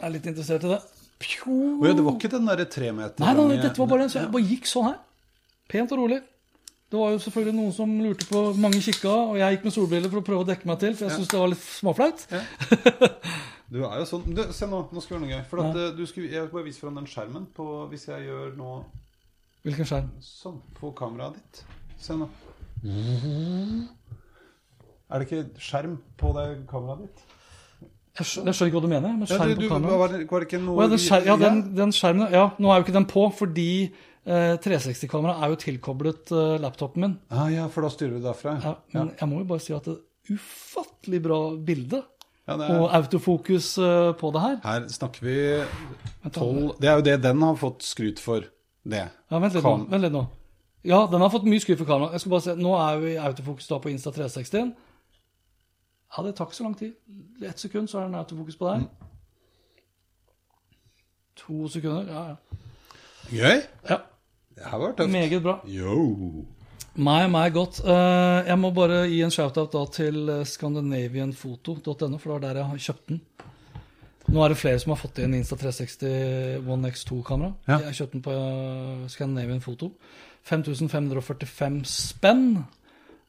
er 0.00 0.12
litt 0.14 0.26
interessert 0.28 0.64
i 0.66 0.70
det. 0.74 0.80
Å 1.16 1.86
ja, 1.86 1.94
det 1.96 2.04
var 2.04 2.16
ikke 2.18 2.28
den 2.28 2.44
derre 2.44 2.66
tre 2.68 2.90
meter 2.92 3.24
Nei, 3.24 3.32
nei, 3.38 3.56
dette 3.56 3.80
var 3.80 3.88
bare 3.88 4.04
en 4.04 4.10
så 4.12 4.18
jeg 4.20 4.32
bare 4.34 4.44
gikk 4.50 4.66
sånn 4.68 4.90
her. 4.90 4.98
Pent 5.72 5.94
og 5.96 6.02
rolig. 6.02 6.18
Det 6.92 6.98
var 7.00 7.14
jo 7.14 7.22
selvfølgelig 7.24 7.56
noen 7.56 7.72
som 7.74 7.94
lurte 7.98 8.28
på 8.28 8.42
Mange 8.62 8.78
kikka, 8.84 9.14
og 9.32 9.38
jeg 9.40 9.56
gikk 9.56 9.64
med 9.66 9.74
solbriller 9.74 10.12
for 10.12 10.20
å 10.20 10.26
prøve 10.28 10.44
å 10.44 10.48
dekke 10.50 10.68
meg 10.68 10.82
til, 10.84 10.92
for 10.94 11.08
jeg 11.08 11.16
syntes 11.16 11.32
det 11.32 11.40
var 11.40 11.50
litt 11.54 11.64
småflaut. 11.64 12.26
Du 13.66 13.80
er 13.82 13.96
jo 13.98 14.04
sånn 14.06 14.28
du, 14.30 14.44
Se 14.54 14.66
nå, 14.70 14.78
nå 14.94 15.02
skal 15.02 15.16
vi 15.16 15.16
gjøre 15.16 15.24
noe 15.24 15.32
gøy. 15.32 15.46
For 15.50 15.62
at, 15.64 15.78
eh, 15.80 15.88
du 15.96 16.04
skulle, 16.06 16.30
jeg 16.30 16.44
vil 16.44 16.52
bare 16.52 16.68
vise 16.68 16.78
fram 16.78 17.00
den 17.00 17.08
skjermen 17.10 17.48
på, 17.56 17.64
hvis 17.90 18.06
jeg 18.06 18.28
gjør 18.28 18.52
nå 18.58 18.74
Hvilken 19.66 19.88
skjerm? 19.90 20.12
sånn 20.22 20.60
på 20.78 20.92
kameraet 20.94 21.40
ditt. 21.40 21.64
Se 21.98 22.14
nå. 22.14 22.28
Er 25.10 25.22
det 25.22 25.26
ikke 25.26 25.62
skjerm 25.62 25.98
på 26.18 26.30
det 26.38 26.46
kameraet 26.70 27.08
ditt? 27.08 27.25
Jeg 28.16 28.28
skjønner, 28.30 28.48
jeg 28.48 28.56
skjønner 28.56 28.70
ikke 28.70 28.78
hva 28.78 28.86
du 28.86 28.92
mener. 28.92 29.12
Men 29.12 29.26
Ja, 29.26 29.36
skjerm 29.36 29.50
du, 29.50 29.54
du, 29.54 29.62
på 29.66 29.72
kameraet 29.74 30.00
var, 30.00 30.16
var 30.32 30.42
det 30.42 30.48
ikke 30.48 30.60
noe 30.64 30.76
Å, 30.76 30.82
ja, 30.82 30.90
den, 30.92 31.02
skjer, 31.04 31.26
ja, 31.28 31.36
den, 31.40 31.62
den 31.76 31.94
skjermen 31.96 32.32
Ja, 32.32 32.44
nå 32.62 32.72
er 32.72 32.80
jo 32.80 32.86
ikke 32.86 32.96
den 32.96 33.08
på, 33.10 33.24
fordi 33.36 33.68
eh, 33.84 34.56
360-kameraet 34.64 35.44
er 35.44 35.52
jo 35.52 35.60
tilkoblet 35.66 36.32
eh, 36.32 36.56
laptopen 36.64 37.04
min. 37.04 37.16
Ah, 37.30 37.48
ja, 37.52 37.68
for 37.72 37.86
da 37.86 37.92
styrer 37.92 38.16
du 38.16 38.24
derfra. 38.24 38.56
Ja, 38.64 38.74
men 38.96 39.12
jeg 39.18 39.30
må 39.30 39.42
jo 39.42 39.48
bare 39.52 39.64
si 39.64 39.76
at 39.76 39.88
det 39.88 39.98
er 39.98 40.36
ufattelig 40.36 41.22
bra 41.28 41.40
bilde 41.68 42.02
det 42.46 42.70
og 42.70 42.84
er, 42.86 42.92
autofokus 43.00 43.72
eh, 43.82 44.12
på 44.18 44.32
det 44.34 44.42
her. 44.44 44.58
her 44.62 44.88
snakker 44.94 45.26
vi 45.26 45.36
Vent, 45.58 46.30
da. 46.30 46.34
tolv 46.38 46.76
Det 46.78 46.90
er 46.90 47.00
jo 47.00 47.06
det 47.08 47.16
den 47.24 47.42
har 47.42 47.56
fått 47.58 47.86
skryt 47.86 48.22
for. 48.22 48.46
Det. 48.86 49.02
Ja, 49.10 49.38
vent 49.42 49.56
litt, 49.56 49.64
nå, 49.66 49.78
vent 49.90 50.04
litt 50.06 50.14
nå. 50.14 50.26
Ja, 50.86 51.00
den 51.10 51.24
har 51.24 51.32
fått 51.32 51.46
mye 51.50 51.62
skryt 51.62 51.80
for 51.80 51.88
kamera. 51.88 52.14
Jeg 52.14 52.22
skal 52.22 52.34
bare 52.36 52.44
se, 52.44 52.54
Nå 52.62 52.76
er 52.78 53.00
vi 53.02 53.14
i 53.16 53.18
autofokus 53.18 53.66
da 53.66 53.80
på 53.82 53.90
Insta 53.90 54.12
360. 54.14 54.70
Ja, 56.12 56.22
det 56.22 56.34
tar 56.38 56.48
ikke 56.48 56.56
så 56.56 56.66
lang 56.66 56.76
tid. 56.78 56.92
Ett 57.42 57.60
sekund, 57.60 57.88
så 57.90 58.00
er 58.00 58.08
den 58.08 58.18
autofokus 58.18 58.56
på 58.56 58.68
deg. 58.70 58.86
To 61.36 61.68
sekunder. 61.68 62.12
Ja, 62.12 62.22
ja. 62.28 62.36
Gøy? 63.30 63.64
ja. 63.90 63.98
Det 64.56 64.70
her 64.70 64.78
var 64.80 64.94
tøft. 64.96 65.10
Meget 65.12 65.42
bra. 65.44 65.58
Yo. 65.68 66.44
Meg, 66.96 67.26
meg 67.30 67.52
godt. 67.52 67.82
Eh, 67.84 68.46
jeg 68.48 68.56
må 68.58 68.70
bare 68.72 69.02
gi 69.10 69.18
en 69.20 69.30
shout-out 69.34 69.74
da 69.74 69.82
til 69.92 70.30
eh, 70.32 70.46
scandinavianfoto.no, 70.48 71.92
for 71.92 71.98
det 71.98 72.32
var 72.32 72.44
der 72.46 72.60
jeg 72.62 72.70
har 72.70 72.84
kjøpt 72.86 73.10
den. 73.10 73.20
Nå 74.26 74.42
er 74.42 74.48
det 74.48 74.58
flere 74.58 74.78
som 74.82 74.94
har 74.94 74.98
fått 74.98 75.20
inn 75.22 75.36
Insta360 75.36 76.64
One 76.72 76.88
X2-kamera. 76.90 77.52
Ja. 77.68 77.78
Jeg 77.84 77.98
kjøpte 78.00 78.16
den 78.16 78.24
på 78.24 78.38
Scandinavian 79.12 79.60
Foto. 79.62 79.92
5545 80.48 81.84
spenn. 81.90 82.64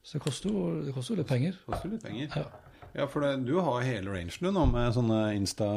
Så 0.02 0.18
det 0.18 0.24
koster 0.24 0.50
jo, 0.54 0.64
det 0.86 0.96
koster 0.96 1.14
jo 1.14 1.20
litt 1.20 1.30
penger. 1.30 1.60
Koster 1.68 1.92
litt 1.92 2.06
penger. 2.08 2.32
Ja. 2.34 2.67
Ja, 2.98 3.06
for 3.08 3.22
det, 3.22 3.32
du 3.46 3.56
har 3.62 3.84
hele 3.86 4.12
rangen 4.14 4.34
du 4.42 4.52
nå 4.52 4.66
med 4.72 4.94
sånne 4.96 5.20
Insta 5.38 5.68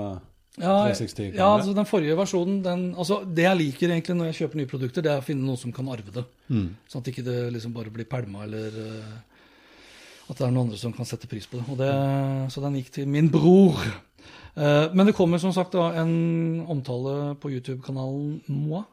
Ja, 0.57 0.77
360 0.89 1.35
ja, 1.37 1.47
altså 1.55 1.75
den 1.77 1.87
forrige 1.89 2.17
versjonen 2.19 2.63
den, 2.65 2.85
altså 2.99 3.21
Det 3.25 3.45
jeg 3.45 3.59
liker 3.61 3.93
egentlig 3.93 4.17
når 4.19 4.31
jeg 4.31 4.39
kjøper 4.41 4.61
nye 4.61 4.71
produkter, 4.71 5.05
det 5.05 5.13
er 5.13 5.21
å 5.23 5.27
finne 5.27 5.45
noen 5.47 5.61
som 5.61 5.73
kan 5.77 5.89
arve 5.93 6.15
det. 6.15 6.25
Sånn 6.91 7.05
at 7.05 7.11
ikke 7.13 7.25
det 7.27 7.37
liksom 7.55 7.75
bare 7.77 7.93
blir 7.95 8.09
pælma, 8.11 8.47
eller 8.49 8.81
eh, 8.83 9.13
at 10.31 10.39
det 10.39 10.47
er 10.47 10.55
noen 10.55 10.69
andre 10.69 10.79
som 10.81 10.95
kan 10.97 11.07
sette 11.09 11.29
pris 11.31 11.47
på 11.51 11.61
det. 11.61 11.77
Det 11.79 11.93
så 12.55 12.63
den 12.65 12.79
gikk 12.81 12.91
til 12.97 13.09
min 13.11 13.31
bror. 13.31 13.79
Eh, 14.55 14.89
men 14.95 15.07
det 15.07 15.15
kommer 15.19 15.39
som 15.43 15.53
sagt 15.55 15.77
da 15.77 15.91
en 16.03 16.65
omtale 16.71 17.35
på 17.41 17.51
YouTube-kanalen 17.55 18.41
Moa. 18.51 18.85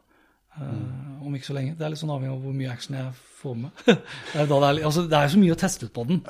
eh, 0.58 1.26
Om 1.26 1.34
ikke 1.34 1.50
så 1.50 1.58
lenge. 1.58 1.76
Det 1.78 1.84
er 1.86 1.92
litt 1.94 2.00
sånn 2.00 2.14
avhengig 2.14 2.34
av 2.36 2.42
hvor 2.46 2.54
mye 2.56 2.72
action 2.72 2.96
jeg 2.98 3.12
får 3.42 3.58
med. 3.64 3.70
det, 3.86 4.46
er 4.46 4.82
altså, 4.86 5.06
det 5.10 5.18
er 5.18 5.28
så 5.34 5.42
mye 5.42 5.54
å 5.54 5.60
teste 5.60 5.86
ut 5.88 5.94
på 5.94 6.06
den. 6.08 6.22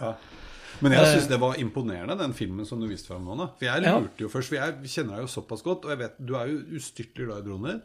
Men 0.85 0.95
jeg 0.95 1.13
syns 1.13 1.29
det 1.31 1.39
var 1.43 1.59
imponerende, 1.59 2.17
den 2.21 2.35
filmen 2.37 2.67
som 2.69 2.81
du 2.81 2.87
viste 2.91 3.11
fram 3.11 3.27
nå. 3.27 3.49
For 3.59 3.67
jeg 3.67 3.85
lurte 3.85 4.25
jo 4.25 4.31
først, 4.33 4.53
for 4.53 4.59
jeg 4.61 4.93
kjenner 4.93 5.17
deg 5.17 5.25
jo 5.27 5.33
såpass 5.33 5.65
godt, 5.67 5.87
og 5.87 5.95
jeg 5.95 6.03
vet 6.05 6.21
du 6.23 6.35
er 6.39 6.53
jo 6.53 6.61
ustyrtelig 6.79 7.27
glad 7.29 7.43
i 7.43 7.49
droner. 7.49 7.81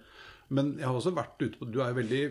Men 0.53 0.75
jeg 0.77 0.85
har 0.85 0.97
også 0.99 1.15
vært 1.15 1.41
ute 1.41 1.57
på 1.57 1.69
Du 1.71 1.79
er 1.81 1.93
jo 1.93 1.97
veldig 2.01 2.23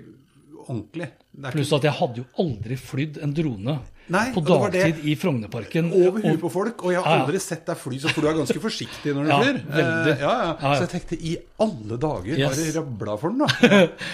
ordentlig. 0.67 1.09
Det 1.33 1.53
Pluss 1.55 1.73
at 1.73 1.83
jeg 1.87 1.93
hadde 1.97 2.17
jo 2.21 2.25
aldri 2.43 2.77
flydd 2.77 3.19
en 3.25 3.33
drone 3.33 3.75
Nei, 4.13 4.25
på 4.35 4.43
det 4.45 4.73
det- 4.73 4.83
dagtid 4.83 5.05
i 5.09 5.15
Frognerparken. 5.17 5.93
over 5.93 6.21
huet 6.21 6.41
på 6.41 6.51
folk, 6.53 6.85
og 6.85 6.93
jeg 6.93 7.01
har 7.03 7.09
Ja, 7.11 7.17
ja. 7.19 7.25
aldri 7.25 7.41
sett 7.41 7.65
deg 7.67 7.77
fly 7.79 7.99
så 7.99 8.11
For 8.13 8.21
du 8.21 8.29
er 8.29 8.35
ganske 8.35 8.61
forsiktig 8.61 9.15
når 9.15 9.23
du 9.25 9.29
Ja, 9.31 9.39
flyr. 9.43 9.57
Eh, 9.57 9.79
ja, 9.79 10.13
ja. 10.13 10.13
Ja, 10.21 10.57
ja. 10.61 10.75
Så 10.75 10.81
jeg 10.87 10.93
tenkte 10.95 11.19
i 11.23 11.37
alle 11.61 11.97
dager 11.99 12.39
Yes. 12.39 12.57
bare 12.59 12.83
rabla 12.83 13.17
for 13.19 13.29
den, 13.31 13.39
da. 13.39 13.47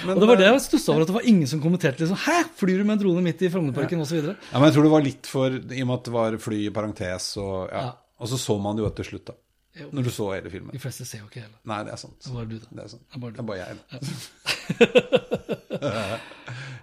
Men, 0.07 0.15
og 0.17 0.21
det 0.21 0.29
var 0.29 0.37
det 0.37 0.47
eh, 0.47 0.53
jeg 0.53 0.61
stussa 0.69 0.93
over, 0.93 1.01
at 1.03 1.07
det 1.09 1.15
var 1.19 1.27
ingen 1.27 1.47
som 1.47 1.61
kommenterte 1.61 1.99
liksom, 2.05 2.17
'Hæ, 2.17 2.45
flyr 2.57 2.79
du 2.79 2.85
med 2.85 2.99
en 3.01 3.05
drone 3.07 3.23
midt 3.23 3.43
i 3.43 3.49
Frognerparken?' 3.49 4.01
osv. 4.01 4.15
Ja, 4.53 4.59
men 4.61 4.71
jeg 4.71 4.75
tror 4.75 4.83
det 4.83 4.91
var 4.95 5.03
litt 5.03 5.27
for 5.27 5.47
I 5.51 5.83
og 5.83 5.87
med 5.89 5.95
at 5.99 6.05
det 6.05 6.13
var 6.13 6.37
fly 6.39 6.67
i 6.67 6.71
parentes, 6.71 7.37
og, 7.37 7.69
ja. 7.73 7.81
Ja. 7.81 7.93
og 8.21 8.29
så 8.29 8.37
så 8.39 8.61
man 8.61 8.77
det 8.77 8.85
jo 8.85 8.91
til 8.91 9.05
slutt, 9.05 9.25
da. 9.27 9.33
Jo. 9.81 9.89
Når 9.93 10.03
du 10.09 10.11
så 10.11 10.27
hele 10.35 10.51
filmen. 10.53 10.71
De 10.75 10.79
fleste 10.83 11.05
ser 11.07 11.19
jo 11.23 11.27
ikke 11.31 11.43
hele. 11.45 11.59
Nei, 11.71 11.81
det 11.87 11.93
er 11.95 12.01
sant. 12.03 12.19
Det 12.25 12.31
er 12.31 12.35
bare 12.39 12.49
du, 12.51 12.57
da. 12.59 12.67
Det 12.79 12.85
er 12.85 12.89
sant. 12.95 13.05
Det 13.09 13.15
er 13.17 13.21
bare. 13.25 13.33
Det 13.33 13.41
er 13.41 13.49
bare 13.51 13.63
jeg. 13.65 13.77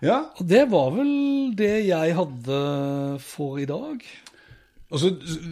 ja. 0.06 0.20
Og 0.40 0.46
det 0.50 0.64
var 0.72 0.92
vel 0.96 1.12
det 1.58 1.74
jeg 1.88 2.16
hadde 2.20 2.60
for 3.26 3.60
i 3.62 3.68
dag. 3.70 4.06
Og 4.94 5.02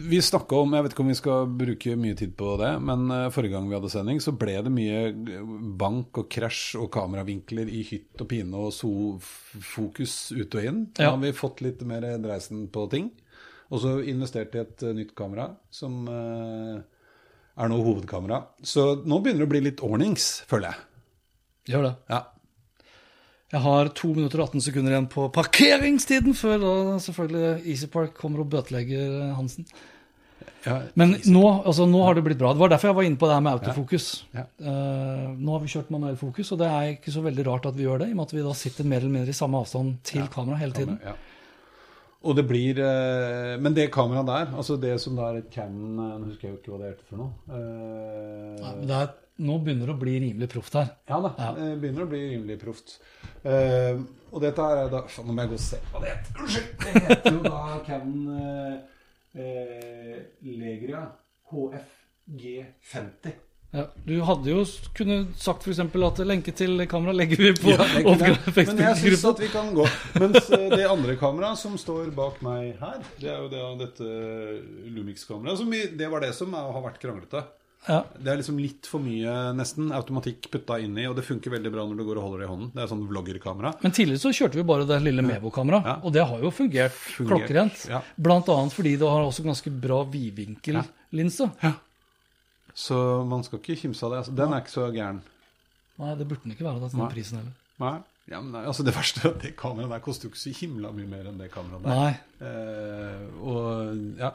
vi 0.08 0.20
snakka 0.22 0.56
om 0.62 0.72
Jeg 0.76 0.84
vet 0.86 0.92
ikke 0.94 1.02
om 1.02 1.08
vi 1.10 1.16
skal 1.18 1.48
bruke 1.58 1.96
mye 1.98 2.14
tid 2.16 2.36
på 2.38 2.52
det, 2.60 2.70
men 2.86 3.00
eh, 3.10 3.24
forrige 3.34 3.56
gang 3.56 3.66
vi 3.68 3.74
hadde 3.76 3.90
sending, 3.92 4.20
så 4.22 4.32
ble 4.38 4.54
det 4.64 4.70
mye 4.72 5.00
bank 5.80 6.20
og 6.22 6.28
krasj 6.32 6.76
og 6.80 6.86
kameravinkler 6.94 7.66
i 7.68 7.82
hytt 7.88 8.22
og 8.22 8.28
pine 8.30 8.54
og 8.62 8.70
so-fokus 8.76 10.14
ut 10.38 10.54
og 10.54 10.62
inn. 10.70 10.80
Nå 10.94 11.02
Ja. 11.02 11.10
har 11.10 11.20
vi 11.20 11.32
fått 11.36 11.60
litt 11.66 11.82
mer 11.82 12.06
dreisen 12.22 12.68
på 12.72 12.86
ting. 12.94 13.10
Og 13.74 13.80
så 13.82 13.96
investert 14.06 14.54
i 14.54 14.62
et 14.62 14.82
eh, 14.86 14.94
nytt 14.94 15.14
kamera, 15.18 15.48
som 15.70 16.06
eh, 16.08 16.78
er 17.54 17.70
nå 17.70 17.80
hovedkamera. 17.86 18.42
Så 18.66 18.86
nå 19.06 19.20
begynner 19.22 19.44
det 19.44 19.48
å 19.48 19.52
bli 19.54 19.64
litt 19.68 19.82
ordnings, 19.84 20.42
føler 20.50 20.72
jeg. 20.72 20.86
Gjør 21.74 21.88
det. 21.88 21.94
Ja. 22.10 22.22
Jeg 23.54 23.62
har 23.62 23.90
2 23.94 24.12
minutter 24.16 24.40
og 24.42 24.48
18 24.50 24.64
sekunder 24.66 24.94
igjen 24.94 25.10
på 25.12 25.28
parkeringstiden 25.34 26.34
før 26.34 26.56
da 26.62 26.72
selvfølgelig 27.04 27.68
EasyPark 27.70 28.16
kommer 28.18 28.42
og 28.42 28.48
bøtelegger 28.50 29.34
Hansen. 29.38 29.68
Ja, 30.64 30.78
Men 30.96 31.12
nå, 31.28 31.42
altså, 31.68 31.84
nå 31.86 32.00
har 32.06 32.16
det 32.16 32.24
blitt 32.24 32.40
bra. 32.40 32.54
Det 32.56 32.62
var 32.62 32.72
derfor 32.72 32.90
jeg 32.90 32.96
var 32.96 33.06
inne 33.06 33.20
på 33.20 33.28
det 33.28 33.36
her 33.36 33.44
med 33.44 33.58
autofokus. 33.58 34.08
Ja. 34.34 34.46
Eh, 34.64 35.26
nå 35.36 35.54
har 35.54 35.60
vi 35.62 35.70
kjørt 35.70 35.92
manuell 35.92 36.16
fokus, 36.18 36.50
og 36.56 36.60
det 36.62 36.70
er 36.72 36.90
ikke 36.94 37.12
så 37.12 37.22
veldig 37.24 37.44
rart 37.46 37.68
at 37.68 37.76
vi 37.76 37.84
gjør 37.84 38.00
det, 38.00 38.08
i 38.10 38.16
og 38.16 38.18
med 38.18 38.26
at 38.26 38.34
vi 38.34 38.44
da 38.46 38.54
sitter 38.56 38.88
mer 38.88 39.04
eller 39.04 39.14
mindre 39.18 39.34
i 39.34 39.36
samme 39.36 39.60
avstand 39.60 39.98
til 40.08 40.24
kamera 40.32 40.58
hele 40.62 40.76
tiden. 40.76 40.96
Ja. 41.04 41.14
Og 42.24 42.32
det 42.38 42.44
blir 42.48 42.78
eh, 42.80 43.54
Men 43.60 43.74
det 43.76 43.90
kameraet 43.92 44.26
der, 44.30 44.46
altså 44.56 44.76
det 44.80 44.94
som 45.02 45.16
da 45.18 45.26
er 45.30 45.42
et 45.42 45.50
Canon 45.52 45.98
eh, 46.00 46.14
Nå 46.20 46.30
husker 46.30 46.48
jeg 46.48 46.54
jo 46.54 46.60
ikke 46.62 46.72
hva 46.72 46.78
det 46.80 46.90
heter 46.94 47.06
for 47.10 47.20
noe. 47.20 47.32
Eh, 47.50 48.54
Nei, 48.62 48.72
men 48.78 48.86
det 48.88 48.96
er, 49.02 49.10
nå 49.44 49.56
begynner 49.66 49.90
det 49.90 49.94
å 49.96 50.00
bli 50.04 50.14
rimelig 50.22 50.48
proft 50.54 50.76
her. 50.78 50.88
Ja 51.10 51.18
da, 51.24 51.30
Ja. 51.42 51.50
det 51.58 51.68
begynner 51.82 52.06
å 52.06 52.10
bli 52.14 52.20
rimelig 52.32 52.56
proft. 52.62 52.96
Eh, 53.44 53.98
og 54.32 54.38
dette 54.44 54.62
her 54.68 54.76
er 54.84 54.92
da 54.94 55.00
faen, 55.10 55.26
Nå 55.28 55.32
må 55.36 55.44
jeg 55.44 55.52
gå 55.52 55.58
og 55.58 55.64
se 55.66 55.78
hva 55.92 56.02
det 56.04 56.12
heter. 56.14 56.32
Unnskyld! 56.40 56.68
Det 56.84 56.92
heter 57.08 57.32
jo 57.34 57.42
da 57.48 57.62
Canon 57.88 58.22
eh, 58.40 58.76
eh, 59.44 60.20
Legria 60.64 61.02
HFG50. 61.52 63.34
Ja, 63.74 63.88
du 64.06 64.12
hadde 64.22 64.52
jo 64.52 64.60
kunne 64.94 65.16
sagt 65.36 65.64
f.eks. 65.66 65.80
at 65.82 66.20
lenke 66.26 66.52
til 66.54 66.78
kamera 66.86 67.12
legger 67.12 67.40
vi 67.42 67.52
på 67.58 67.72
Ja. 67.74 67.82
Men 68.68 68.78
jeg 68.84 69.00
syns 69.02 69.24
at 69.32 69.40
vi 69.42 69.48
kan 69.50 69.72
gå. 69.74 69.86
Mens 70.22 70.46
eh, 70.54 70.68
det 70.76 70.86
andre 70.86 71.16
kameraet 71.18 71.58
som 71.58 71.74
står 71.80 72.12
bak 72.14 72.38
meg 72.46 72.76
her, 72.78 73.02
det 73.18 73.32
er 73.32 73.42
jo 73.42 73.48
det, 73.50 73.64
dette 73.82 74.08
Lumix-kameraet. 74.94 75.98
Det 75.98 76.08
var 76.10 76.20
det 76.22 76.32
som 76.34 76.54
er- 76.54 76.72
har 76.72 76.82
vært 76.86 77.00
kranglete. 77.02 77.44
Ja. 77.86 77.98
Det 78.16 78.30
er 78.32 78.38
liksom 78.40 78.56
litt 78.56 78.86
for 78.88 79.02
mye 79.04 79.32
nesten 79.58 79.90
automatikk 79.92 80.46
putta 80.54 80.78
inn 80.80 80.94
i, 80.96 81.04
og 81.04 81.16
det 81.18 81.24
funker 81.26 81.52
veldig 81.52 81.70
bra 81.74 81.82
når 81.84 81.98
du 82.00 82.04
går 82.06 82.16
og 82.16 82.24
holder 82.24 82.38
det 82.40 82.46
i 82.46 82.52
hånden. 82.54 82.70
Det 82.72 82.80
er 82.80 82.88
sånn 82.88 83.02
vloggerkamera. 83.10 83.74
Men 83.82 83.92
tidligere 83.92 84.22
så 84.22 84.32
kjørte 84.32 84.56
vi 84.56 84.64
bare 84.70 84.86
det 84.88 85.02
lille 85.04 85.20
Mevo-kameraet, 85.26 85.84
Ja. 85.84 85.96
og 86.02 86.12
det 86.14 86.24
har 86.24 86.40
jo 86.40 86.50
fungert, 86.50 86.92
Fungert, 86.96 87.28
klokkerent. 87.44 87.84
ja. 87.90 88.00
Blant 88.16 88.48
annet 88.48 88.72
fordi 88.72 88.96
det 88.96 89.04
har 89.10 89.26
også 89.26 89.44
ganske 89.44 89.68
bra 89.82 90.00
vidvinkellinse. 90.08 91.50
Så 92.74 92.96
man 93.28 93.44
skal 93.46 93.60
ikke 93.60 93.78
kimse 93.84 94.04
av 94.06 94.12
det. 94.12 94.22
Altså, 94.24 94.34
den 94.38 94.52
er 94.52 94.64
ikke 94.64 94.74
så 94.74 94.88
gæren. 94.94 95.20
Nei, 96.00 96.14
det 96.18 96.26
burde 96.26 96.42
den 96.42 96.56
ikke 96.56 96.66
være 96.66 96.82
da 96.82 96.88
til 96.90 96.98
den 96.98 97.12
prisen 97.12 97.38
heller. 97.38 97.54
Nei. 97.84 97.94
Ja, 98.24 98.40
men 98.40 98.54
altså 98.56 98.82
Det 98.86 98.94
verste 98.96 99.20
er 99.20 99.34
at 99.34 99.42
det 99.42 99.52
kameraet 99.60 99.92
der 99.92 100.02
koster 100.04 100.26
jo 100.26 100.32
ikke 100.32 100.40
så 100.40 100.52
himla 100.56 100.90
mye 100.96 101.08
mer 101.10 101.28
enn 101.28 101.38
det 101.38 101.50
kameraet 101.52 101.84
der. 101.84 102.00
Nei. 102.00 102.48
Eh, 102.48 103.40
og 103.44 104.20
ja. 104.20 104.30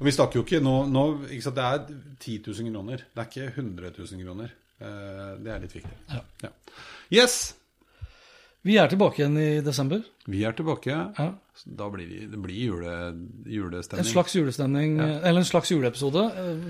Og 0.00 0.06
vi 0.08 0.14
snakker 0.16 0.40
jo 0.40 0.44
ikke 0.46 0.62
nå, 0.64 0.74
nå 0.90 1.02
ikke 1.28 1.44
sant, 1.44 1.58
Det 1.60 1.64
er 1.64 1.82
10 2.18 2.38
000 2.48 2.72
kroner. 2.74 3.04
Det 3.12 3.22
er 3.22 3.28
ikke 3.30 3.50
100 3.62 3.92
000 3.98 4.24
kroner. 4.26 4.54
Eh, 4.82 5.28
det 5.44 5.52
er 5.54 5.62
litt 5.62 5.76
viktig. 5.76 5.98
Ja. 6.10 6.22
Ja. 6.42 6.50
Yes! 7.12 7.36
Vi 8.62 8.76
er 8.78 8.90
tilbake 8.90 9.18
igjen 9.18 9.36
i 9.42 9.48
desember. 9.64 10.02
Vi 10.30 10.44
er 10.46 10.54
tilbake. 10.54 10.94
Ja. 11.18 11.28
Da 11.66 11.88
blir 11.90 12.06
vi, 12.06 12.20
det 12.30 12.38
blir 12.40 12.58
jule, 12.68 12.92
julestemning. 13.50 14.04
En 14.06 14.10
slags 14.12 14.36
julestemning, 14.38 14.98
eller 15.02 15.42
en 15.42 15.48
slags 15.48 15.72
juleepisode. 15.74 16.22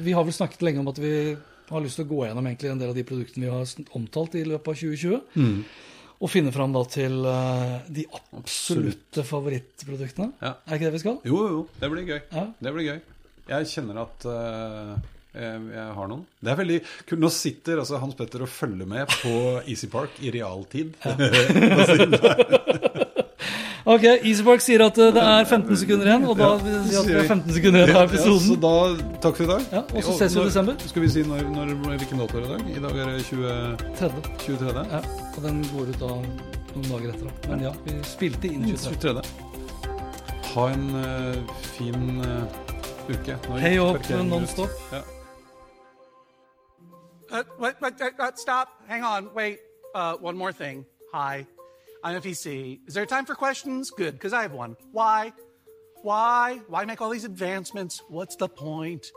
Vi 0.05 0.15
har 0.17 0.25
vel 0.25 0.37
snakket 0.37 0.65
lenge 0.65 0.81
om 0.81 0.89
at 0.89 1.01
vi 1.03 1.13
har 1.69 1.85
lyst 1.85 2.01
til 2.01 2.07
å 2.07 2.11
gå 2.11 2.25
gjennom 2.27 2.49
en 2.49 2.59
del 2.81 2.89
av 2.89 2.97
de 2.97 3.05
produktene 3.09 3.47
vi 3.47 3.53
har 3.53 3.97
omtalt 3.99 4.37
i 4.41 4.45
løpet 4.49 4.73
av 4.73 4.81
2020. 4.81 5.63
Og 6.23 6.31
finne 6.31 6.53
fram 6.55 6.75
da 6.75 6.85
til 6.87 7.25
eh, 7.27 7.79
de 7.91 8.05
absolutte 8.39 9.25
favorittproduktene. 9.27 10.29
Ja. 10.39 10.53
Er 10.69 10.79
ikke 10.79 10.87
det 10.87 10.95
vi 10.95 11.01
skal? 11.03 11.17
Jo, 11.27 11.41
jo, 11.51 11.63
det 11.81 11.91
blir 11.91 12.07
gøy. 12.07 12.21
Ja. 12.31 12.45
Det 12.63 12.73
blir 12.77 12.87
gøy. 12.87 13.01
Jeg 13.49 13.71
kjenner 13.73 14.05
at 14.05 14.27
eh, 14.31 14.93
jeg, 15.33 15.61
jeg 15.73 15.89
har 15.97 16.11
noen. 16.11 16.25
Det 16.41 16.53
er 16.53 16.59
veldig 16.61 16.81
kult. 17.09 17.21
Nå 17.23 17.33
sitter 17.33 17.81
altså 17.83 18.01
Hans 18.03 18.19
Petter 18.19 18.45
og 18.45 18.51
følger 18.53 18.89
med 18.89 19.13
på 19.23 19.35
Easy 19.67 19.89
Park 19.93 20.21
i 20.21 20.33
realtid. 20.35 20.97
Ok, 23.85 24.05
Easy 24.23 24.45
Park 24.47 24.63
sier 24.63 24.83
at 24.85 24.99
eh, 25.03 25.11
det 25.15 25.23
er 25.23 25.47
15 25.49 25.79
sekunder 25.81 26.07
igjen, 26.07 26.27
og 26.31 26.37
da 26.39 26.51
vil 26.61 26.77
vi 26.87 26.99
at 27.01 27.09
det 27.09 27.17
er 27.19 27.25
15 27.27 27.55
sekunder 27.57 27.83
igjen 27.83 27.97
av 27.99 28.13
Ja, 28.15 28.35
så 28.45 28.57
da, 28.63 28.75
takk 29.25 29.39
for 29.41 29.45
i 29.45 29.49
dag. 29.51 29.65
Ja, 29.75 29.81
og 29.83 30.05
så 30.07 30.15
ses 30.21 30.37
vi 30.37 30.43
i 30.43 30.47
desember. 30.47 30.77
Skal 30.87 31.03
vi 31.03 31.09
si 31.11 31.25
når, 31.27 31.41
når, 31.51 31.73
hvilken 31.97 32.23
dato 32.23 32.39
er 32.39 32.47
i 32.47 32.51
dag? 32.53 32.69
I 32.71 32.83
dag 32.85 33.01
er 33.03 33.11
det 33.11 33.25
20, 33.27 33.57
Tredje. 33.99 34.35
23. 34.45 34.85
Ja, 34.93 35.01
og 35.33 35.41
den 35.49 35.63
går 35.73 35.91
ut 35.91 35.99
da 36.05 36.13
noen 36.13 36.87
dager 36.93 37.09
etter. 37.11 37.25
da. 37.27 37.51
Men 37.51 37.65
ja, 37.67 37.73
vi 37.89 37.97
spilte 38.07 38.53
inn 38.53 38.69
23. 38.71 38.95
23. 39.03 39.49
Ha 40.53 40.69
en 40.77 40.87
uh, 40.95 41.59
fin 41.73 42.23
uh, 42.23 42.63
uke. 43.09 43.41
Hei 43.59 43.75
opp 43.83 43.99
parkeringen 43.99 44.31
non 44.31 44.47
stop. 44.47 44.79
Ja. 44.95 45.03
Uh, 47.33 47.45
what, 47.57 47.81
what, 47.81 47.99
uh, 48.01 48.31
stop. 48.35 48.69
Hang 48.87 49.03
on. 49.03 49.33
Wait. 49.33 49.61
Uh, 49.95 50.17
one 50.17 50.37
more 50.37 50.53
thing. 50.53 50.85
Hi. 51.13 51.47
I'm 52.05 52.21
FEC. 52.21 52.81
Is 52.87 52.93
there 52.93 53.07
time 53.07 53.25
for 53.25 53.35
questions? 53.35 53.91
Good, 53.91 54.13
because 54.13 54.35
I 54.35 54.43
have 54.43 54.53
one. 54.53 54.77
Why? 54.93 55.33
Why? 56.03 56.61
Why 56.69 56.85
make 56.85 57.01
all 57.01 57.09
these 57.09 57.25
advancements? 57.25 58.03
What's 58.09 58.37
the 58.37 58.49
point? 58.49 59.13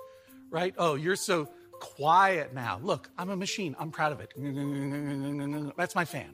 Right? 0.49 0.73
Oh, 0.77 0.95
you're 0.95 1.17
so 1.17 1.49
quiet 1.81 2.53
now. 2.53 2.79
Look, 2.81 3.09
I'm 3.17 3.29
a 3.29 3.35
machine. 3.35 3.75
I'm 3.77 3.91
proud 3.91 4.13
of 4.13 4.21
it. 4.21 4.33
That's 5.75 5.95
my 5.95 6.05
fan. 6.05 6.33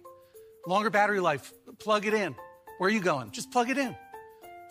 Longer 0.67 0.91
battery 0.91 1.19
life. 1.19 1.51
Plug 1.79 2.05
it 2.05 2.13
in. 2.13 2.35
Where 2.77 2.89
are 2.89 2.93
you 2.93 3.01
going? 3.01 3.31
Just 3.31 3.49
plug 3.49 3.71
it 3.71 3.79
in. 3.79 3.95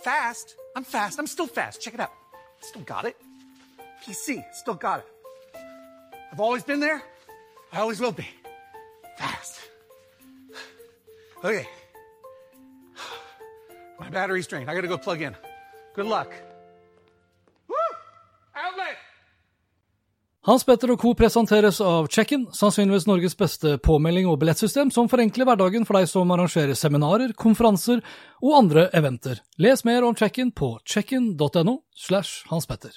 Fast. 0.04 0.54
I'm 0.76 0.84
fast. 0.84 1.18
I'm 1.18 1.26
still 1.26 1.48
fast. 1.48 1.80
Check 1.80 1.94
it 1.94 2.00
out. 2.00 2.12
Still 2.61 2.82
got 2.82 3.04
it. 3.04 3.16
PC. 4.04 4.44
Still 4.54 4.74
got 4.74 5.00
it. 5.00 5.06
I've 6.33 6.41
always 6.41 6.62
been 6.62 6.81
there. 6.81 7.03
I 7.72 7.81
always 7.81 8.01
will 8.01 8.12
be. 8.12 8.26
Fast. 9.18 9.61
Okay. 11.45 11.66
My 13.99 14.09
battery's 14.11 14.47
drained. 14.47 14.70
I 14.70 14.74
gotta 14.74 14.89
go 14.89 14.99
plug 14.99 15.22
in. 15.22 15.37
Good 15.95 16.07
luck. 16.07 16.33
Hans 20.43 20.64
Petter 20.64 20.89
og 20.95 21.03
co. 21.03 21.11
presenteres 21.14 21.83
av 21.85 22.07
Check-in, 22.09 22.47
sannsynligvis 22.57 23.05
Norges 23.07 23.37
beste 23.37 23.74
påmelding 23.85 24.24
og 24.26 24.39
billettsystem 24.41 24.89
som 24.91 25.11
forenkler 25.12 25.45
hverdagen 25.45 25.85
for 25.85 25.99
deg 26.01 26.09
som 26.09 26.33
arrangerer 26.33 26.72
seminarer, 26.74 27.35
konferanser 27.37 28.01
og 28.41 28.57
andre 28.62 28.87
eventer. 28.97 29.45
Les 29.61 29.85
mer 29.85 30.09
om 30.09 30.16
Check-in 30.16 30.49
på 30.51 30.78
checkin.no 30.89 31.76
slash 31.93 32.49
Hans 32.49 32.66
Petter. 32.66 32.97